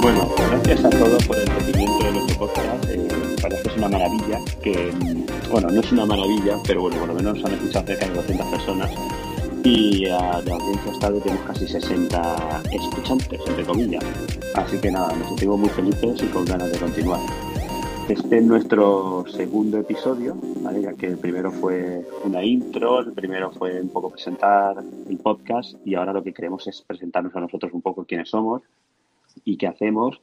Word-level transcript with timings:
Bueno, 0.00 0.28
gracias 0.50 0.84
a 0.86 0.90
todos 0.90 1.24
por 1.26 1.36
el 1.36 1.46
seguimiento 1.46 2.04
de 2.06 2.12
nuestro 2.12 2.38
podcast. 2.38 2.84
Eh, 2.88 3.06
parece 3.42 3.62
que 3.62 3.68
es 3.68 3.76
una 3.76 3.88
maravilla, 3.88 4.40
que, 4.62 4.92
bueno, 5.50 5.68
no 5.68 5.80
es 5.80 5.92
una 5.92 6.06
maravilla, 6.06 6.56
pero 6.66 6.80
bueno, 6.80 6.96
por 6.96 7.08
lo 7.08 7.14
menos 7.14 7.44
han 7.44 7.52
escuchado 7.52 7.86
cerca 7.86 8.06
de 8.06 8.14
200 8.14 8.46
personas 8.46 8.90
y 9.66 10.06
uh, 10.06 10.40
de 10.44 10.52
audiencia 10.52 10.92
estable 10.92 11.20
tenemos 11.20 11.44
casi 11.44 11.66
60 11.66 12.62
escuchantes, 12.72 13.40
entre 13.48 13.64
comillas. 13.64 14.04
Así 14.54 14.80
que 14.80 14.92
nada, 14.92 15.12
nos 15.16 15.26
sentimos 15.26 15.58
muy 15.58 15.68
felices 15.70 16.22
y 16.22 16.26
con 16.26 16.44
ganas 16.44 16.70
de 16.70 16.78
continuar. 16.78 17.18
Este 18.08 18.38
es 18.38 18.44
nuestro 18.44 19.24
segundo 19.26 19.78
episodio, 19.78 20.36
¿vale? 20.62 20.82
ya 20.82 20.94
que 20.94 21.08
el 21.08 21.18
primero 21.18 21.50
fue 21.50 22.06
una 22.22 22.44
intro, 22.44 23.00
el 23.00 23.12
primero 23.12 23.50
fue 23.50 23.80
un 23.80 23.88
poco 23.88 24.10
presentar 24.10 24.76
el 25.08 25.18
podcast 25.18 25.74
y 25.84 25.96
ahora 25.96 26.12
lo 26.12 26.22
que 26.22 26.32
queremos 26.32 26.64
es 26.68 26.82
presentarnos 26.82 27.34
a 27.34 27.40
nosotros 27.40 27.72
un 27.72 27.82
poco 27.82 28.04
quiénes 28.04 28.28
somos 28.28 28.62
y 29.44 29.56
qué 29.56 29.66
hacemos 29.66 30.20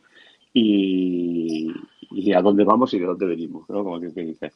y, 0.54 1.70
y 2.12 2.32
a 2.32 2.42
dónde 2.42 2.64
vamos 2.64 2.94
y 2.94 3.00
de 3.00 3.08
dónde 3.08 3.26
venimos, 3.26 3.70
¿no? 3.70 3.84
Como 3.84 4.00
que, 4.00 4.14
que 4.14 4.22
dice. 4.22 4.54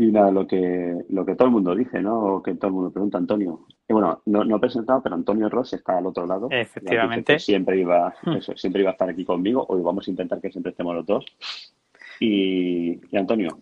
Y 0.00 0.12
nada, 0.12 0.30
lo 0.30 0.46
que, 0.46 1.04
lo 1.08 1.26
que 1.26 1.34
todo 1.34 1.48
el 1.48 1.54
mundo 1.54 1.74
dice, 1.74 2.00
¿no? 2.00 2.36
O 2.36 2.40
que 2.40 2.54
todo 2.54 2.68
el 2.68 2.72
mundo 2.72 2.92
pregunta, 2.92 3.18
Antonio. 3.18 3.66
Y 3.88 3.92
bueno, 3.92 4.22
no, 4.26 4.44
no 4.44 4.56
he 4.56 4.60
presentado, 4.60 5.02
pero 5.02 5.16
Antonio 5.16 5.48
Ross 5.48 5.72
está 5.72 5.98
al 5.98 6.06
otro 6.06 6.24
lado. 6.24 6.46
Efectivamente. 6.52 7.36
Siempre 7.40 7.80
iba, 7.80 8.14
hmm. 8.22 8.34
eso, 8.34 8.56
siempre 8.56 8.82
iba 8.82 8.90
a 8.90 8.92
estar 8.92 9.08
aquí 9.08 9.24
conmigo. 9.24 9.66
Hoy 9.68 9.82
vamos 9.82 10.06
a 10.06 10.10
intentar 10.12 10.40
que 10.40 10.52
siempre 10.52 10.70
estemos 10.70 10.94
los 10.94 11.04
dos. 11.04 11.26
Y, 12.20 13.00
y 13.10 13.16
Antonio, 13.16 13.58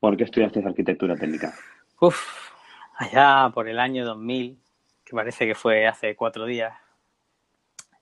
¿por 0.00 0.16
qué 0.16 0.24
estudiaste 0.24 0.58
arquitectura 0.58 1.14
técnica? 1.14 1.54
Uf, 2.00 2.50
allá 2.96 3.48
por 3.54 3.68
el 3.68 3.78
año 3.78 4.04
2000, 4.04 4.58
que 5.04 5.14
parece 5.14 5.46
que 5.46 5.54
fue 5.54 5.86
hace 5.86 6.16
cuatro 6.16 6.46
días, 6.46 6.74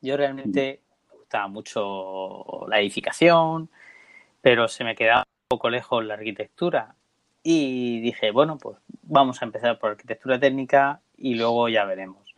yo 0.00 0.16
realmente 0.16 0.80
me 1.10 1.18
gustaba 1.18 1.48
mucho 1.48 2.66
la 2.66 2.80
edificación, 2.80 3.68
pero 4.40 4.68
se 4.68 4.84
me 4.84 4.94
quedaba 4.94 5.20
un 5.20 5.48
poco 5.50 5.68
lejos 5.68 6.02
la 6.02 6.14
arquitectura. 6.14 6.94
Y 7.42 8.00
dije, 8.00 8.30
bueno, 8.30 8.58
pues 8.58 8.78
vamos 9.02 9.40
a 9.40 9.44
empezar 9.44 9.78
por 9.78 9.90
arquitectura 9.90 10.38
técnica 10.38 11.00
y 11.16 11.34
luego 11.34 11.68
ya 11.68 11.84
veremos. 11.84 12.34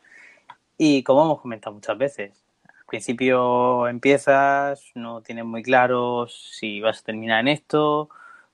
Y 0.79 1.03
como 1.03 1.25
hemos 1.25 1.41
comentado 1.41 1.75
muchas 1.75 1.99
veces, 1.99 2.45
al 2.65 2.87
principio 2.87 3.89
empiezas, 3.89 4.91
no 4.95 5.21
tienes 5.23 5.45
muy 5.45 5.63
claro 5.63 6.27
si 6.29 6.81
vas 6.81 7.01
a 7.01 7.05
terminar 7.05 7.41
en 7.41 7.49
esto, 7.49 8.09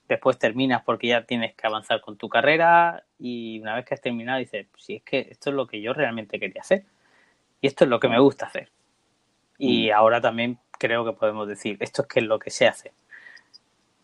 después 0.09 0.39
terminas 0.39 0.83
porque 0.84 1.09
ya 1.09 1.25
tienes 1.25 1.55
que 1.55 1.67
avanzar 1.67 2.01
con 2.01 2.17
tu 2.17 2.29
carrera 2.29 3.05
y 3.19 3.61
una 3.61 3.75
vez 3.75 3.84
que 3.84 3.95
has 3.95 4.01
terminado 4.01 4.39
dices, 4.39 4.67
si 4.77 4.97
es 4.97 5.03
que 5.03 5.28
esto 5.31 5.51
es 5.51 5.57
lo 5.57 5.67
que 5.67 5.81
yo 5.81 5.93
realmente 5.93 6.39
quería 6.39 6.63
hacer 6.63 6.84
y 7.61 7.67
esto 7.67 7.84
es 7.84 7.91
lo 7.91 8.01
que 8.01 8.09
me 8.09 8.19
gusta 8.19 8.47
hacer. 8.47 8.71
Y 9.59 9.91
mm. 9.91 9.95
ahora 9.95 10.21
también 10.21 10.59
creo 10.78 11.05
que 11.05 11.13
podemos 11.13 11.49
decir, 11.49 11.77
esto 11.81 12.03
es 12.03 12.09
que 12.09 12.21
es 12.21 12.27
lo 12.27 12.39
que 12.39 12.51
sé 12.51 12.67
hacer 12.67 12.93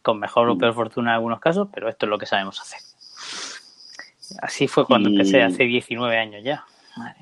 con 0.03 0.19
mejor 0.19 0.49
o 0.49 0.57
mm. 0.57 0.59
peor 0.59 0.75
fortuna 0.75 1.11
en 1.11 1.15
algunos 1.15 1.41
casos, 1.41 1.69
pero 1.73 1.89
esto 1.89 2.07
es 2.07 2.11
lo 2.11 2.19
que 2.19 2.27
sabemos 2.27 2.61
hacer. 2.61 2.81
Así 4.41 4.67
fue 4.69 4.87
cuando 4.87 5.09
empecé 5.09 5.43
hace 5.43 5.65
19 5.65 6.17
años 6.17 6.43
ya. 6.43 6.65
Madre 6.97 7.17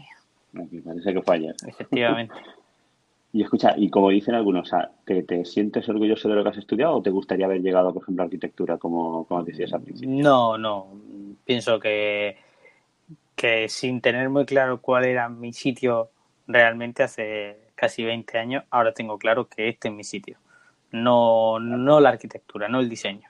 mía. 0.53 0.83
Parece 0.85 1.13
que 1.13 1.23
fue 1.23 1.37
ayer. 1.37 1.55
Efectivamente. 1.67 2.35
Y 3.33 3.45
escucha, 3.45 3.75
y 3.77 3.89
como 3.91 4.11
dicen 4.11 4.35
algunos, 4.35 4.73
¿te, 5.05 5.23
¿te, 5.23 5.45
sientes 5.45 5.89
orgulloso 5.89 6.29
de 6.29 6.35
lo 6.35 6.43
que 6.43 6.49
has 6.49 6.57
estudiado 6.57 6.97
o 6.97 7.01
te 7.01 7.11
gustaría 7.11 7.47
haber 7.47 7.63
llegado, 7.63 7.95
por 7.95 8.03
ejemplo, 8.03 8.25
a 8.25 8.27
arquitectura 8.27 8.77
como, 8.77 9.25
como 9.25 9.45
decías 9.45 9.73
al 9.73 9.83
principio? 9.83 10.21
No, 10.21 10.59
no. 10.59 10.89
Pienso 11.45 11.79
que, 11.79 12.39
que 13.37 13.69
sin 13.69 14.01
tener 14.01 14.29
muy 14.31 14.47
claro 14.47 14.81
cuál 14.81 15.05
era 15.05 15.29
mi 15.29 15.53
sitio 15.53 16.11
realmente 16.49 17.05
hace 17.05 17.57
casi 17.77 18.03
20 18.03 18.37
años, 18.37 18.65
ahora 18.69 18.93
tengo 18.95 19.17
claro 19.17 19.47
que 19.47 19.69
este 19.69 19.87
es 19.87 19.95
mi 19.95 20.03
sitio 20.03 20.37
no, 20.93 21.59
no 21.59 22.01
la 22.01 22.11
arquitectura, 22.11 22.69
no 22.69 22.81
el 22.81 22.89
diseño. 22.89 23.28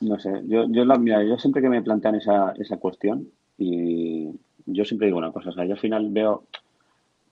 No 0.00 0.18
sé, 0.18 0.30
yo, 0.46 0.66
yo, 0.68 0.84
la, 0.84 0.96
mira, 0.96 1.24
yo 1.24 1.38
siempre 1.38 1.60
que 1.60 1.68
me 1.68 1.82
plantean 1.82 2.14
esa, 2.14 2.52
esa 2.52 2.76
cuestión, 2.76 3.28
y 3.58 4.28
yo 4.66 4.84
siempre 4.84 5.06
digo 5.06 5.18
una 5.18 5.32
cosa, 5.32 5.50
o 5.50 5.52
sea, 5.52 5.64
yo 5.64 5.72
al 5.72 5.80
final 5.80 6.08
veo, 6.10 6.44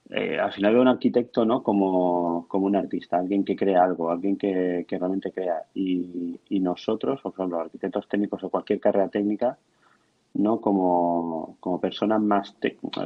eh, 0.09 0.37
al 0.37 0.51
final 0.51 0.73
veo 0.73 0.81
un 0.81 0.89
arquitecto, 0.89 1.45
¿no? 1.45 1.63
Como, 1.63 2.45
como 2.47 2.65
un 2.65 2.75
artista, 2.75 3.17
alguien 3.17 3.45
que 3.45 3.55
crea 3.55 3.83
algo, 3.83 4.11
alguien 4.11 4.37
que, 4.37 4.85
que 4.87 4.97
realmente 4.97 5.31
crea. 5.31 5.63
Y, 5.73 6.37
y 6.49 6.59
nosotros, 6.59 7.21
por 7.21 7.33
ejemplo, 7.33 7.59
arquitectos 7.59 8.07
técnicos 8.09 8.43
o 8.43 8.49
cualquier 8.49 8.81
carrera 8.81 9.07
técnica, 9.07 9.57
¿no? 10.37 10.61
Como, 10.61 11.57
como 11.59 11.81
personas 11.81 12.21
más, 12.21 12.55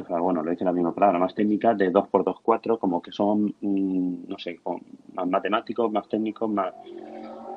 bueno, 0.08 0.42
lo 0.42 0.50
dice 0.50 0.64
la 0.64 0.72
misma 0.72 0.94
palabra, 0.94 1.18
más 1.18 1.34
técnicas 1.34 1.76
de 1.78 1.90
2x2, 1.90 2.78
como 2.78 3.00
que 3.00 3.10
son, 3.10 3.54
mm, 3.60 4.28
no 4.28 4.38
sé, 4.38 4.60
más 5.14 5.28
matemáticos, 5.28 5.90
más 5.90 6.08
técnicos, 6.08 6.50
más... 6.50 6.74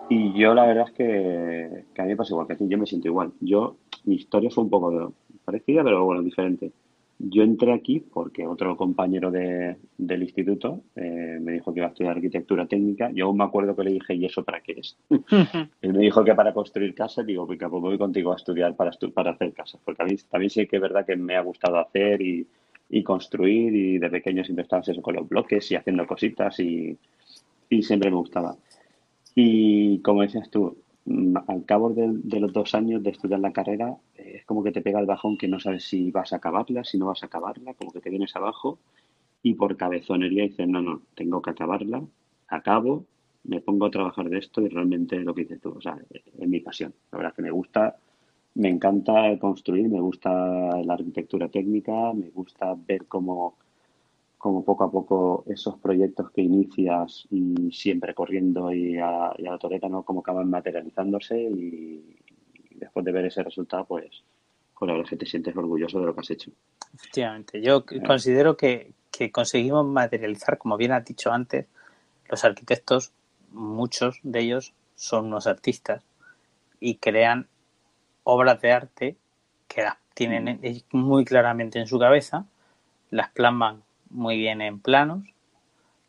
Y 0.09 0.33
yo 0.39 0.53
la 0.53 0.67
verdad 0.67 0.85
es 0.87 0.93
que, 0.93 1.85
que 1.93 2.01
a 2.01 2.05
mí 2.05 2.11
me 2.11 2.15
pasa 2.15 2.33
igual 2.33 2.47
que 2.47 2.57
yo 2.67 2.77
me 2.77 2.85
siento 2.85 3.07
igual. 3.07 3.33
Yo, 3.41 3.75
mi 4.05 4.15
historia 4.15 4.49
fue 4.49 4.63
un 4.63 4.69
poco 4.69 5.13
parecida, 5.43 5.83
pero 5.83 6.05
bueno, 6.05 6.21
diferente. 6.21 6.71
Yo 7.17 7.43
entré 7.43 7.71
aquí 7.71 8.01
porque 8.01 8.45
otro 8.45 8.75
compañero 8.75 9.31
de, 9.31 9.77
del 9.97 10.23
instituto 10.23 10.81
eh, 10.97 11.39
me 11.41 11.53
dijo 11.53 11.73
que 11.73 11.79
iba 11.79 11.87
a 11.87 11.91
estudiar 11.91 12.17
arquitectura 12.17 12.65
técnica. 12.65 13.09
Yo 13.13 13.25
aún 13.25 13.37
me 13.37 13.45
acuerdo 13.45 13.73
que 13.75 13.83
le 13.85 13.91
dije, 13.91 14.15
¿y 14.15 14.25
eso 14.25 14.43
para 14.43 14.59
qué 14.59 14.73
es? 14.73 14.97
Él 15.81 15.93
me 15.93 15.99
dijo 15.99 16.25
que 16.25 16.35
para 16.35 16.53
construir 16.53 16.93
casas. 16.93 17.25
Digo, 17.25 17.47
pues, 17.47 17.57
voy 17.69 17.97
contigo 17.97 18.33
a 18.33 18.35
estudiar 18.35 18.75
para, 18.75 18.91
para 19.13 19.31
hacer 19.31 19.53
casas. 19.53 19.79
Porque 19.85 20.03
a 20.03 20.05
mí 20.05 20.15
también 20.29 20.49
sí 20.49 20.67
que 20.67 20.75
es 20.75 20.81
verdad 20.81 21.05
que 21.05 21.15
me 21.15 21.37
ha 21.37 21.41
gustado 21.41 21.79
hacer 21.79 22.21
y, 22.21 22.45
y 22.89 23.01
construir. 23.01 23.73
Y 23.73 23.97
de 23.97 24.09
pequeño 24.09 24.43
siempre 24.43 24.63
estaba 24.63 24.81
eso 24.85 25.01
con 25.01 25.15
los 25.15 25.27
bloques 25.27 25.71
y 25.71 25.75
haciendo 25.75 26.05
cositas. 26.05 26.59
Y, 26.59 26.97
y 27.69 27.81
siempre 27.83 28.11
me 28.11 28.17
gustaba. 28.17 28.57
Y 29.33 29.99
como 29.99 30.21
decías 30.21 30.49
tú, 30.49 30.77
al 31.47 31.65
cabo 31.65 31.91
de, 31.91 32.39
los 32.39 32.51
dos 32.51 32.73
años 32.73 33.03
de 33.03 33.11
estudiar 33.11 33.39
la 33.39 33.53
carrera, 33.53 33.95
es 34.15 34.43
como 34.45 34.63
que 34.63 34.71
te 34.71 34.81
pega 34.81 34.99
el 34.99 35.05
bajón 35.05 35.37
que 35.37 35.47
no 35.47 35.59
sabes 35.59 35.83
si 35.85 36.11
vas 36.11 36.33
a 36.33 36.37
acabarla, 36.37 36.83
si 36.83 36.97
no 36.97 37.07
vas 37.07 37.21
a 37.23 37.27
acabarla, 37.27 37.73
como 37.75 37.91
que 37.91 38.01
te 38.01 38.09
vienes 38.09 38.35
abajo 38.35 38.79
y 39.43 39.53
por 39.53 39.77
cabezonería 39.77 40.43
dices, 40.43 40.67
no, 40.67 40.81
no, 40.81 41.01
tengo 41.13 41.41
que 41.41 41.51
acabarla, 41.51 42.03
acabo 42.47 43.05
me 43.47 43.61
pongo 43.61 43.85
a 43.85 43.91
trabajar 43.91 44.29
de 44.29 44.39
esto 44.39 44.61
y 44.61 44.69
realmente 44.69 45.19
lo 45.19 45.33
que 45.33 45.41
dices 45.41 45.61
tú, 45.61 45.75
o 45.77 45.81
sea, 45.81 45.97
es 46.11 46.47
mi 46.47 46.59
pasión. 46.59 46.93
La 47.11 47.19
verdad 47.19 47.33
que 47.35 47.41
me 47.41 47.51
gusta, 47.51 47.95
me 48.55 48.69
encanta 48.69 49.37
construir, 49.39 49.89
me 49.89 49.99
gusta 49.99 50.29
la 50.83 50.93
arquitectura 50.93 51.47
técnica, 51.49 52.13
me 52.13 52.29
gusta 52.29 52.75
ver 52.87 53.05
cómo, 53.07 53.57
cómo 54.45 54.63
poco 54.63 54.83
a 54.83 54.91
poco 54.91 55.43
esos 55.47 55.79
proyectos 55.79 56.29
que 56.29 56.43
inicias 56.43 57.27
y 57.31 57.71
siempre 57.71 58.13
corriendo 58.13 58.71
y 58.71 58.95
a, 58.99 59.33
la 59.39 59.57
toreta, 59.57 59.89
¿no? 59.89 60.03
Cómo 60.03 60.19
acaban 60.19 60.51
materializándose 60.51 61.41
y, 61.41 62.15
después 62.75 63.03
de 63.03 63.11
ver 63.11 63.25
ese 63.25 63.41
resultado, 63.41 63.85
pues 63.85 64.21
con 64.75 64.87
la 64.87 64.93
verdad 64.93 65.09
que 65.09 65.15
te 65.15 65.25
sientes 65.25 65.57
orgulloso 65.57 65.99
de 65.99 66.05
lo 66.05 66.13
que 66.13 66.21
has 66.21 66.29
hecho. 66.29 66.51
Efectivamente, 66.93 67.59
yo 67.59 67.85
considero 68.05 68.55
que, 68.55 68.91
que 69.09 69.31
conseguimos 69.31 69.83
materializar, 69.83 70.59
como 70.59 70.77
bien 70.77 70.91
has 70.91 71.05
dicho 71.05 71.31
antes, 71.31 71.65
los 72.29 72.45
arquitectos, 72.45 73.13
muchos 73.49 74.19
de 74.21 74.41
ellos 74.41 74.75
son 74.93 75.25
unos 75.25 75.47
artistas 75.47 76.03
y 76.79 76.97
crean 76.97 77.47
obras 78.23 78.61
de 78.61 78.71
arte 78.71 79.17
que 79.67 79.81
las 79.81 79.97
tienen 80.13 80.59
mm. 80.61 80.95
muy 80.95 81.25
claramente 81.25 81.79
en 81.79 81.87
su 81.87 81.97
cabeza, 81.97 82.45
las 83.09 83.31
plasman 83.31 83.84
muy 84.09 84.37
bien 84.37 84.61
en 84.61 84.79
planos, 84.79 85.23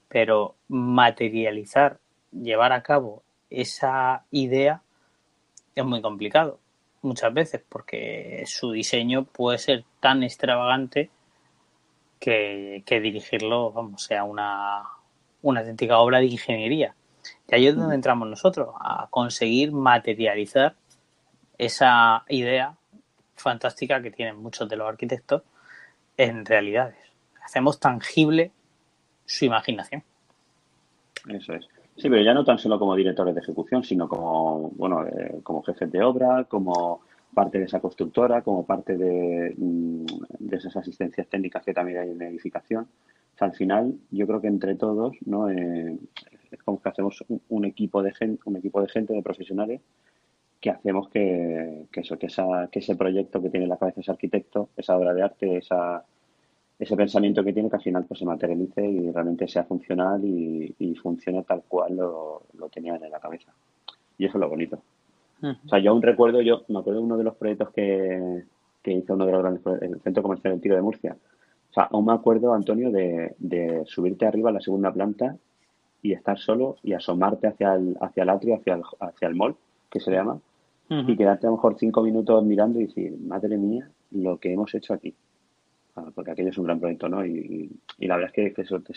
pero 0.08 0.54
materializar, 0.68 1.98
llevar 2.32 2.72
a 2.72 2.82
cabo 2.82 3.22
esa 3.50 4.24
idea 4.30 4.82
es 5.74 5.84
muy 5.84 6.00
complicado 6.00 6.58
muchas 7.06 7.32
veces 7.32 7.62
porque 7.66 8.42
su 8.46 8.72
diseño 8.72 9.24
puede 9.24 9.58
ser 9.58 9.84
tan 10.00 10.22
extravagante 10.22 11.10
que, 12.18 12.82
dirigirlo, 12.88 13.72
vamos, 13.72 14.02
sea 14.02 14.24
una, 14.24 14.82
una 15.42 15.60
auténtica 15.60 15.98
obra 15.98 16.18
de 16.18 16.26
ingeniería. 16.26 16.94
Y 17.48 17.54
ahí 17.54 17.66
es 17.66 17.76
donde 17.76 17.94
entramos 17.94 18.28
nosotros, 18.28 18.74
a 18.80 19.06
conseguir 19.10 19.72
materializar 19.72 20.74
esa 21.58 22.24
idea 22.28 22.74
fantástica 23.36 24.02
que 24.02 24.10
tienen 24.10 24.36
muchos 24.36 24.68
de 24.68 24.76
los 24.76 24.88
arquitectos 24.88 25.42
en 26.16 26.44
realidades. 26.44 26.96
Hacemos 27.46 27.78
tangible 27.78 28.50
su 29.24 29.44
imaginación. 29.44 30.02
Eso 31.28 31.54
es. 31.54 31.64
Sí, 31.96 32.10
pero 32.10 32.20
ya 32.20 32.34
no 32.34 32.44
tan 32.44 32.58
solo 32.58 32.76
como 32.76 32.96
directores 32.96 33.36
de 33.36 33.40
ejecución, 33.40 33.84
sino 33.84 34.08
como, 34.08 34.70
bueno, 34.70 35.06
eh, 35.06 35.38
como 35.44 35.62
jefes 35.62 35.92
de 35.92 36.02
obra, 36.02 36.42
como 36.44 37.02
parte 37.32 37.58
de 37.58 37.66
esa 37.66 37.78
constructora, 37.78 38.42
como 38.42 38.66
parte 38.66 38.96
de, 38.96 39.54
mm, 39.56 40.06
de, 40.40 40.56
esas 40.56 40.76
asistencias 40.76 41.28
técnicas 41.28 41.64
que 41.64 41.72
también 41.72 41.98
hay 41.98 42.10
en 42.10 42.22
edificación. 42.22 42.88
al 43.38 43.52
final, 43.52 43.94
yo 44.10 44.26
creo 44.26 44.40
que 44.40 44.48
entre 44.48 44.74
todos, 44.74 45.14
¿no? 45.24 45.48
Eh, 45.48 45.96
es 46.50 46.62
como 46.64 46.80
que 46.82 46.88
hacemos 46.88 47.24
un, 47.48 47.64
equipo 47.64 48.02
de 48.02 48.12
gente, 48.12 48.42
un 48.46 48.56
equipo 48.56 48.80
de 48.80 48.88
gente, 48.88 49.12
de 49.12 49.22
profesionales, 49.22 49.80
que 50.60 50.70
hacemos 50.70 51.08
que, 51.10 51.84
que 51.92 52.00
eso, 52.00 52.18
que, 52.18 52.26
esa, 52.26 52.68
que 52.72 52.80
ese 52.80 52.96
proyecto 52.96 53.40
que 53.40 53.50
tiene 53.50 53.64
en 53.64 53.70
la 53.70 53.76
cabeza 53.76 54.00
ese 54.00 54.10
arquitecto, 54.10 54.70
esa 54.76 54.96
obra 54.96 55.14
de 55.14 55.22
arte, 55.22 55.58
esa, 55.58 56.04
ese 56.78 56.96
pensamiento 56.96 57.42
que 57.42 57.52
tiene, 57.52 57.70
que 57.70 57.76
al 57.76 57.82
final 57.82 58.04
pues 58.04 58.20
se 58.20 58.26
materialice 58.26 58.86
y 58.86 59.10
realmente 59.10 59.48
sea 59.48 59.64
funcional 59.64 60.22
y, 60.24 60.74
y 60.78 60.94
funcione 60.96 61.42
tal 61.42 61.62
cual 61.66 61.96
lo, 61.96 62.42
lo 62.58 62.68
tenía 62.68 62.96
en 62.96 63.10
la 63.10 63.20
cabeza. 63.20 63.52
Y 64.18 64.26
eso 64.26 64.36
es 64.36 64.40
lo 64.40 64.48
bonito. 64.48 64.78
O 65.42 65.68
sea, 65.68 65.78
yo 65.78 65.90
aún 65.90 66.02
recuerdo, 66.02 66.40
yo 66.40 66.64
me 66.68 66.78
acuerdo 66.78 67.00
de 67.00 67.06
uno 67.06 67.18
de 67.18 67.24
los 67.24 67.34
proyectos 67.36 67.70
que, 67.70 68.44
que 68.82 68.92
hizo 68.92 69.14
uno 69.14 69.26
de 69.26 69.32
los 69.32 69.42
grandes, 69.42 69.66
el 69.82 70.00
Centro 70.00 70.22
Comercial 70.22 70.54
del 70.54 70.60
Tiro 70.62 70.76
de 70.76 70.82
Murcia. 70.82 71.16
O 71.70 71.72
sea, 71.72 71.84
aún 71.84 72.06
me 72.06 72.12
acuerdo, 72.12 72.54
Antonio, 72.54 72.90
de, 72.90 73.34
de 73.38 73.82
subirte 73.86 74.26
arriba 74.26 74.48
a 74.50 74.54
la 74.54 74.60
segunda 74.60 74.92
planta 74.92 75.36
y 76.00 76.12
estar 76.12 76.38
solo 76.38 76.76
y 76.82 76.94
asomarte 76.94 77.48
hacia 77.48 77.74
el, 77.74 77.96
hacia 78.00 78.22
el 78.22 78.30
atrio, 78.30 78.56
hacia 78.56 78.74
el, 78.74 78.82
hacia 79.00 79.28
el 79.28 79.34
mall, 79.34 79.56
que 79.90 80.00
se 80.00 80.10
llama, 80.10 80.40
y 80.88 81.16
quedarte 81.16 81.46
a 81.46 81.50
lo 81.50 81.56
mejor 81.56 81.76
cinco 81.78 82.00
minutos 82.02 82.44
mirando 82.44 82.80
y 82.80 82.86
decir, 82.86 83.18
madre 83.18 83.58
mía, 83.58 83.90
lo 84.12 84.38
que 84.38 84.52
hemos 84.52 84.72
hecho 84.74 84.94
aquí. 84.94 85.14
Ah, 85.96 86.10
porque 86.14 86.30
aquello 86.30 86.50
es 86.50 86.58
un 86.58 86.64
gran 86.64 86.78
proyecto, 86.78 87.08
¿no? 87.08 87.24
Y, 87.24 87.70
y, 87.98 88.06
la 88.06 88.16
verdad 88.16 88.32
es 88.34 88.54
que, 88.54 88.62
eso 88.62 88.80
te, 88.80 88.92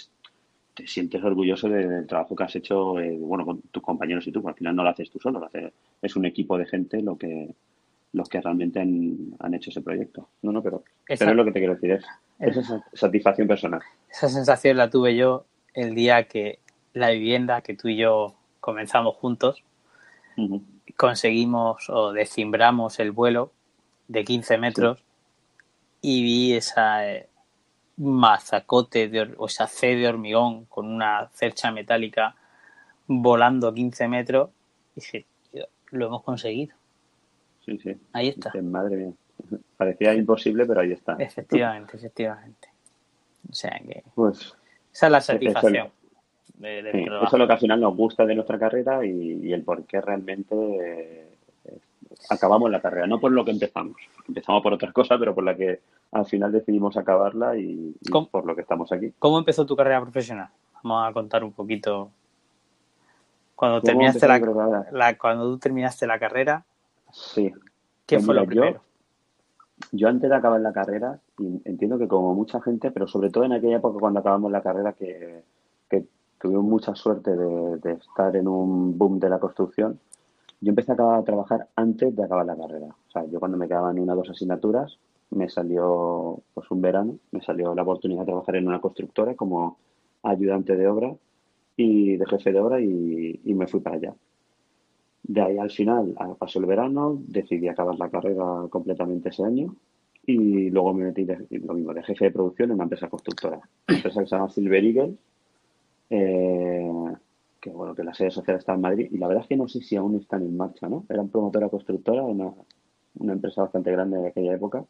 te, 0.73 0.85
sientes 0.85 1.23
orgulloso 1.23 1.69
del 1.69 2.05
trabajo 2.05 2.35
que 2.35 2.43
has 2.43 2.55
hecho, 2.57 2.99
eh, 2.99 3.17
bueno, 3.17 3.45
con 3.45 3.61
tus 3.61 3.81
compañeros 3.81 4.27
y 4.27 4.31
tú, 4.33 4.45
al 4.47 4.55
final 4.55 4.75
no 4.75 4.83
lo 4.83 4.89
haces 4.89 5.09
tú 5.09 5.19
solo, 5.19 5.39
lo 5.39 5.45
haces, 5.45 5.71
es 6.01 6.15
un 6.17 6.25
equipo 6.25 6.57
de 6.57 6.65
gente 6.65 7.01
lo 7.01 7.17
que 7.17 7.55
los 8.11 8.27
que 8.27 8.41
realmente 8.41 8.79
han, 8.79 9.53
hecho 9.53 9.69
ese 9.69 9.81
proyecto. 9.81 10.29
No, 10.41 10.51
no, 10.51 10.63
pero, 10.63 10.83
pero 11.07 11.29
es 11.29 11.37
lo 11.37 11.45
que 11.45 11.51
te 11.51 11.59
quiero 11.59 11.75
decir, 11.75 11.91
es, 11.91 12.57
esa 12.57 12.83
satisfacción 12.93 13.47
personal. 13.47 13.81
Esa 14.09 14.29
sensación 14.29 14.77
la 14.77 14.89
tuve 14.89 15.15
yo 15.15 15.45
el 15.73 15.95
día 15.95 16.23
que 16.27 16.59
la 16.93 17.11
vivienda 17.11 17.61
que 17.61 17.75
tú 17.75 17.87
y 17.87 17.97
yo 17.97 18.33
comenzamos 18.59 19.15
juntos, 19.15 19.63
conseguimos 20.97 21.89
o 21.89 22.11
descimbramos 22.13 22.99
el 22.99 23.11
vuelo 23.11 23.51
de 24.07 24.23
15 24.23 24.57
metros 24.57 25.03
y 26.01 26.23
vi 26.23 26.53
esa 26.53 27.09
eh, 27.09 27.29
mazacote 27.97 29.09
de, 29.09 29.33
o 29.37 29.47
esa 29.47 29.67
C 29.67 29.95
de 29.95 30.07
hormigón 30.07 30.65
con 30.65 30.87
una 30.87 31.29
cercha 31.33 31.71
metálica 31.71 32.35
volando 33.07 33.73
15 33.73 34.07
metros 34.07 34.49
y 34.95 35.01
dije, 35.01 35.25
lo 35.91 36.07
hemos 36.07 36.23
conseguido. 36.23 36.75
Sí, 37.65 37.77
sí. 37.79 37.95
Ahí 38.13 38.29
está. 38.29 38.51
Madre 38.61 38.95
mía. 38.97 39.13
Parecía 39.77 40.13
imposible, 40.13 40.65
pero 40.65 40.81
ahí 40.81 40.91
está. 40.91 41.15
Efectivamente, 41.19 41.97
efectivamente. 41.97 42.69
O 43.49 43.53
sea 43.53 43.79
que. 43.79 44.03
Pues. 44.15 44.55
Esa 44.91 45.05
es 45.05 45.11
la 45.11 45.21
satisfacción. 45.21 45.91
eso 46.61 47.23
es 47.23 47.33
lo 47.33 47.47
que 47.47 47.53
al 47.53 47.59
final 47.59 47.79
nos 47.79 47.95
gusta 47.95 48.25
de 48.25 48.35
nuestra 48.35 48.59
carrera 48.59 49.05
y, 49.05 49.53
el 49.53 49.63
por 49.63 49.85
qué 49.85 50.01
realmente 50.01 50.55
eh, 50.55 51.28
acabamos 52.29 52.69
la 52.69 52.81
carrera. 52.81 53.07
No 53.07 53.19
por 53.19 53.31
lo 53.31 53.45
que 53.45 53.51
empezamos. 53.51 53.97
Empezamos 54.27 54.61
por 54.61 54.73
otras 54.73 54.93
cosas, 54.93 55.17
pero 55.19 55.33
por 55.33 55.43
la 55.43 55.55
que 55.55 55.79
al 56.11 56.25
final 56.25 56.51
decidimos 56.51 56.97
acabarla 56.97 57.57
y, 57.57 57.95
por 58.31 58.45
lo 58.45 58.55
que 58.55 58.61
estamos 58.61 58.91
aquí. 58.91 59.13
¿Cómo 59.19 59.39
empezó 59.39 59.65
tu 59.65 59.75
carrera 59.75 60.01
profesional? 60.01 60.49
Vamos 60.83 61.09
a 61.09 61.13
contar 61.13 61.43
un 61.43 61.51
poquito. 61.51 62.09
Cuando 63.55 63.81
terminaste 63.81 64.27
la, 64.27 65.17
cuando 65.17 65.51
tú 65.51 65.57
terminaste 65.57 66.07
la 66.07 66.17
carrera, 66.17 66.63
sí. 67.11 67.51
¿qué 68.05 68.15
pues 68.15 68.25
fue 68.25 68.35
lo 68.35 68.45
primero? 68.45 68.81
Yo, 69.91 70.07
antes 70.07 70.29
de 70.29 70.35
acabar 70.35 70.61
la 70.61 70.73
carrera, 70.73 71.19
y 71.37 71.61
entiendo 71.65 71.97
que 71.97 72.07
como 72.07 72.33
mucha 72.33 72.61
gente, 72.61 72.91
pero 72.91 73.07
sobre 73.07 73.29
todo 73.29 73.43
en 73.43 73.53
aquella 73.53 73.77
época 73.77 73.99
cuando 73.99 74.19
acabamos 74.19 74.51
la 74.51 74.61
carrera, 74.61 74.93
que, 74.93 75.43
que 75.89 76.05
tuvimos 76.39 76.63
mucha 76.63 76.95
suerte 76.95 77.35
de, 77.35 77.91
estar 77.93 78.35
en 78.35 78.47
un 78.47 78.97
boom 78.97 79.19
de 79.19 79.29
la 79.29 79.39
construcción, 79.39 79.99
yo 80.61 80.69
empecé 80.69 80.91
a 80.91 81.23
trabajar 81.23 81.67
antes 81.75 82.15
de 82.15 82.23
acabar 82.23 82.45
la 82.45 82.57
carrera. 82.57 82.87
O 82.87 83.11
sea, 83.11 83.25
yo 83.25 83.39
cuando 83.39 83.57
me 83.57 83.67
quedaban 83.67 83.99
una 83.99 84.13
o 84.13 84.17
dos 84.17 84.29
asignaturas, 84.29 84.97
me 85.31 85.49
salió 85.49 86.41
pues 86.53 86.69
un 86.71 86.81
verano, 86.81 87.17
me 87.31 87.41
salió 87.41 87.73
la 87.75 87.83
oportunidad 87.83 88.21
de 88.21 88.27
trabajar 88.27 88.55
en 88.55 88.67
una 88.67 88.81
constructora 88.81 89.35
como 89.35 89.77
ayudante 90.23 90.75
de 90.75 90.87
obra 90.87 91.13
y 91.77 92.17
de 92.17 92.25
jefe 92.25 92.51
de 92.51 92.59
obra 92.59 92.81
y, 92.81 93.39
me 93.45 93.67
fui 93.67 93.79
para 93.79 93.95
allá. 93.95 94.13
De 95.23 95.41
ahí 95.41 95.57
al 95.57 95.71
final 95.71 96.15
pasó 96.37 96.59
el 96.59 96.65
verano, 96.65 97.21
decidí 97.27 97.67
acabar 97.67 97.97
la 97.97 98.09
carrera 98.09 98.65
completamente 98.69 99.29
ese 99.29 99.43
año 99.43 99.75
y 100.25 100.69
luego 100.69 100.93
me 100.93 101.05
metí 101.05 101.23
de, 101.23 101.45
lo 101.49 101.73
mismo 101.73 101.93
de 101.93 102.03
jefe 102.03 102.25
de 102.25 102.31
producción 102.31 102.69
en 102.69 102.75
una 102.75 102.83
empresa 102.83 103.07
constructora, 103.07 103.57
una 103.87 103.97
empresa 103.97 104.21
que 104.21 104.27
se 104.27 104.35
llama 104.35 104.49
Silver 104.49 104.83
Eagle, 104.83 105.15
eh, 106.09 106.91
que 107.59 107.69
bueno 107.69 107.95
que 107.95 108.03
la 108.03 108.13
sede 108.13 108.31
social 108.31 108.57
está 108.57 108.73
en 108.73 108.81
Madrid 108.81 109.07
y 109.11 109.17
la 109.17 109.27
verdad 109.27 109.43
es 109.43 109.49
que 109.49 109.57
no 109.57 109.67
sé 109.67 109.81
si 109.81 109.95
aún 109.95 110.15
están 110.15 110.43
en 110.43 110.55
marcha, 110.55 110.87
¿no? 110.87 111.05
Eran 111.09 111.29
promotora 111.29 111.69
constructora, 111.69 112.23
una, 112.23 112.51
una 113.15 113.33
empresa 113.33 113.63
bastante 113.63 113.91
grande 113.91 114.17
de 114.17 114.27
aquella 114.27 114.53
época 114.53 114.85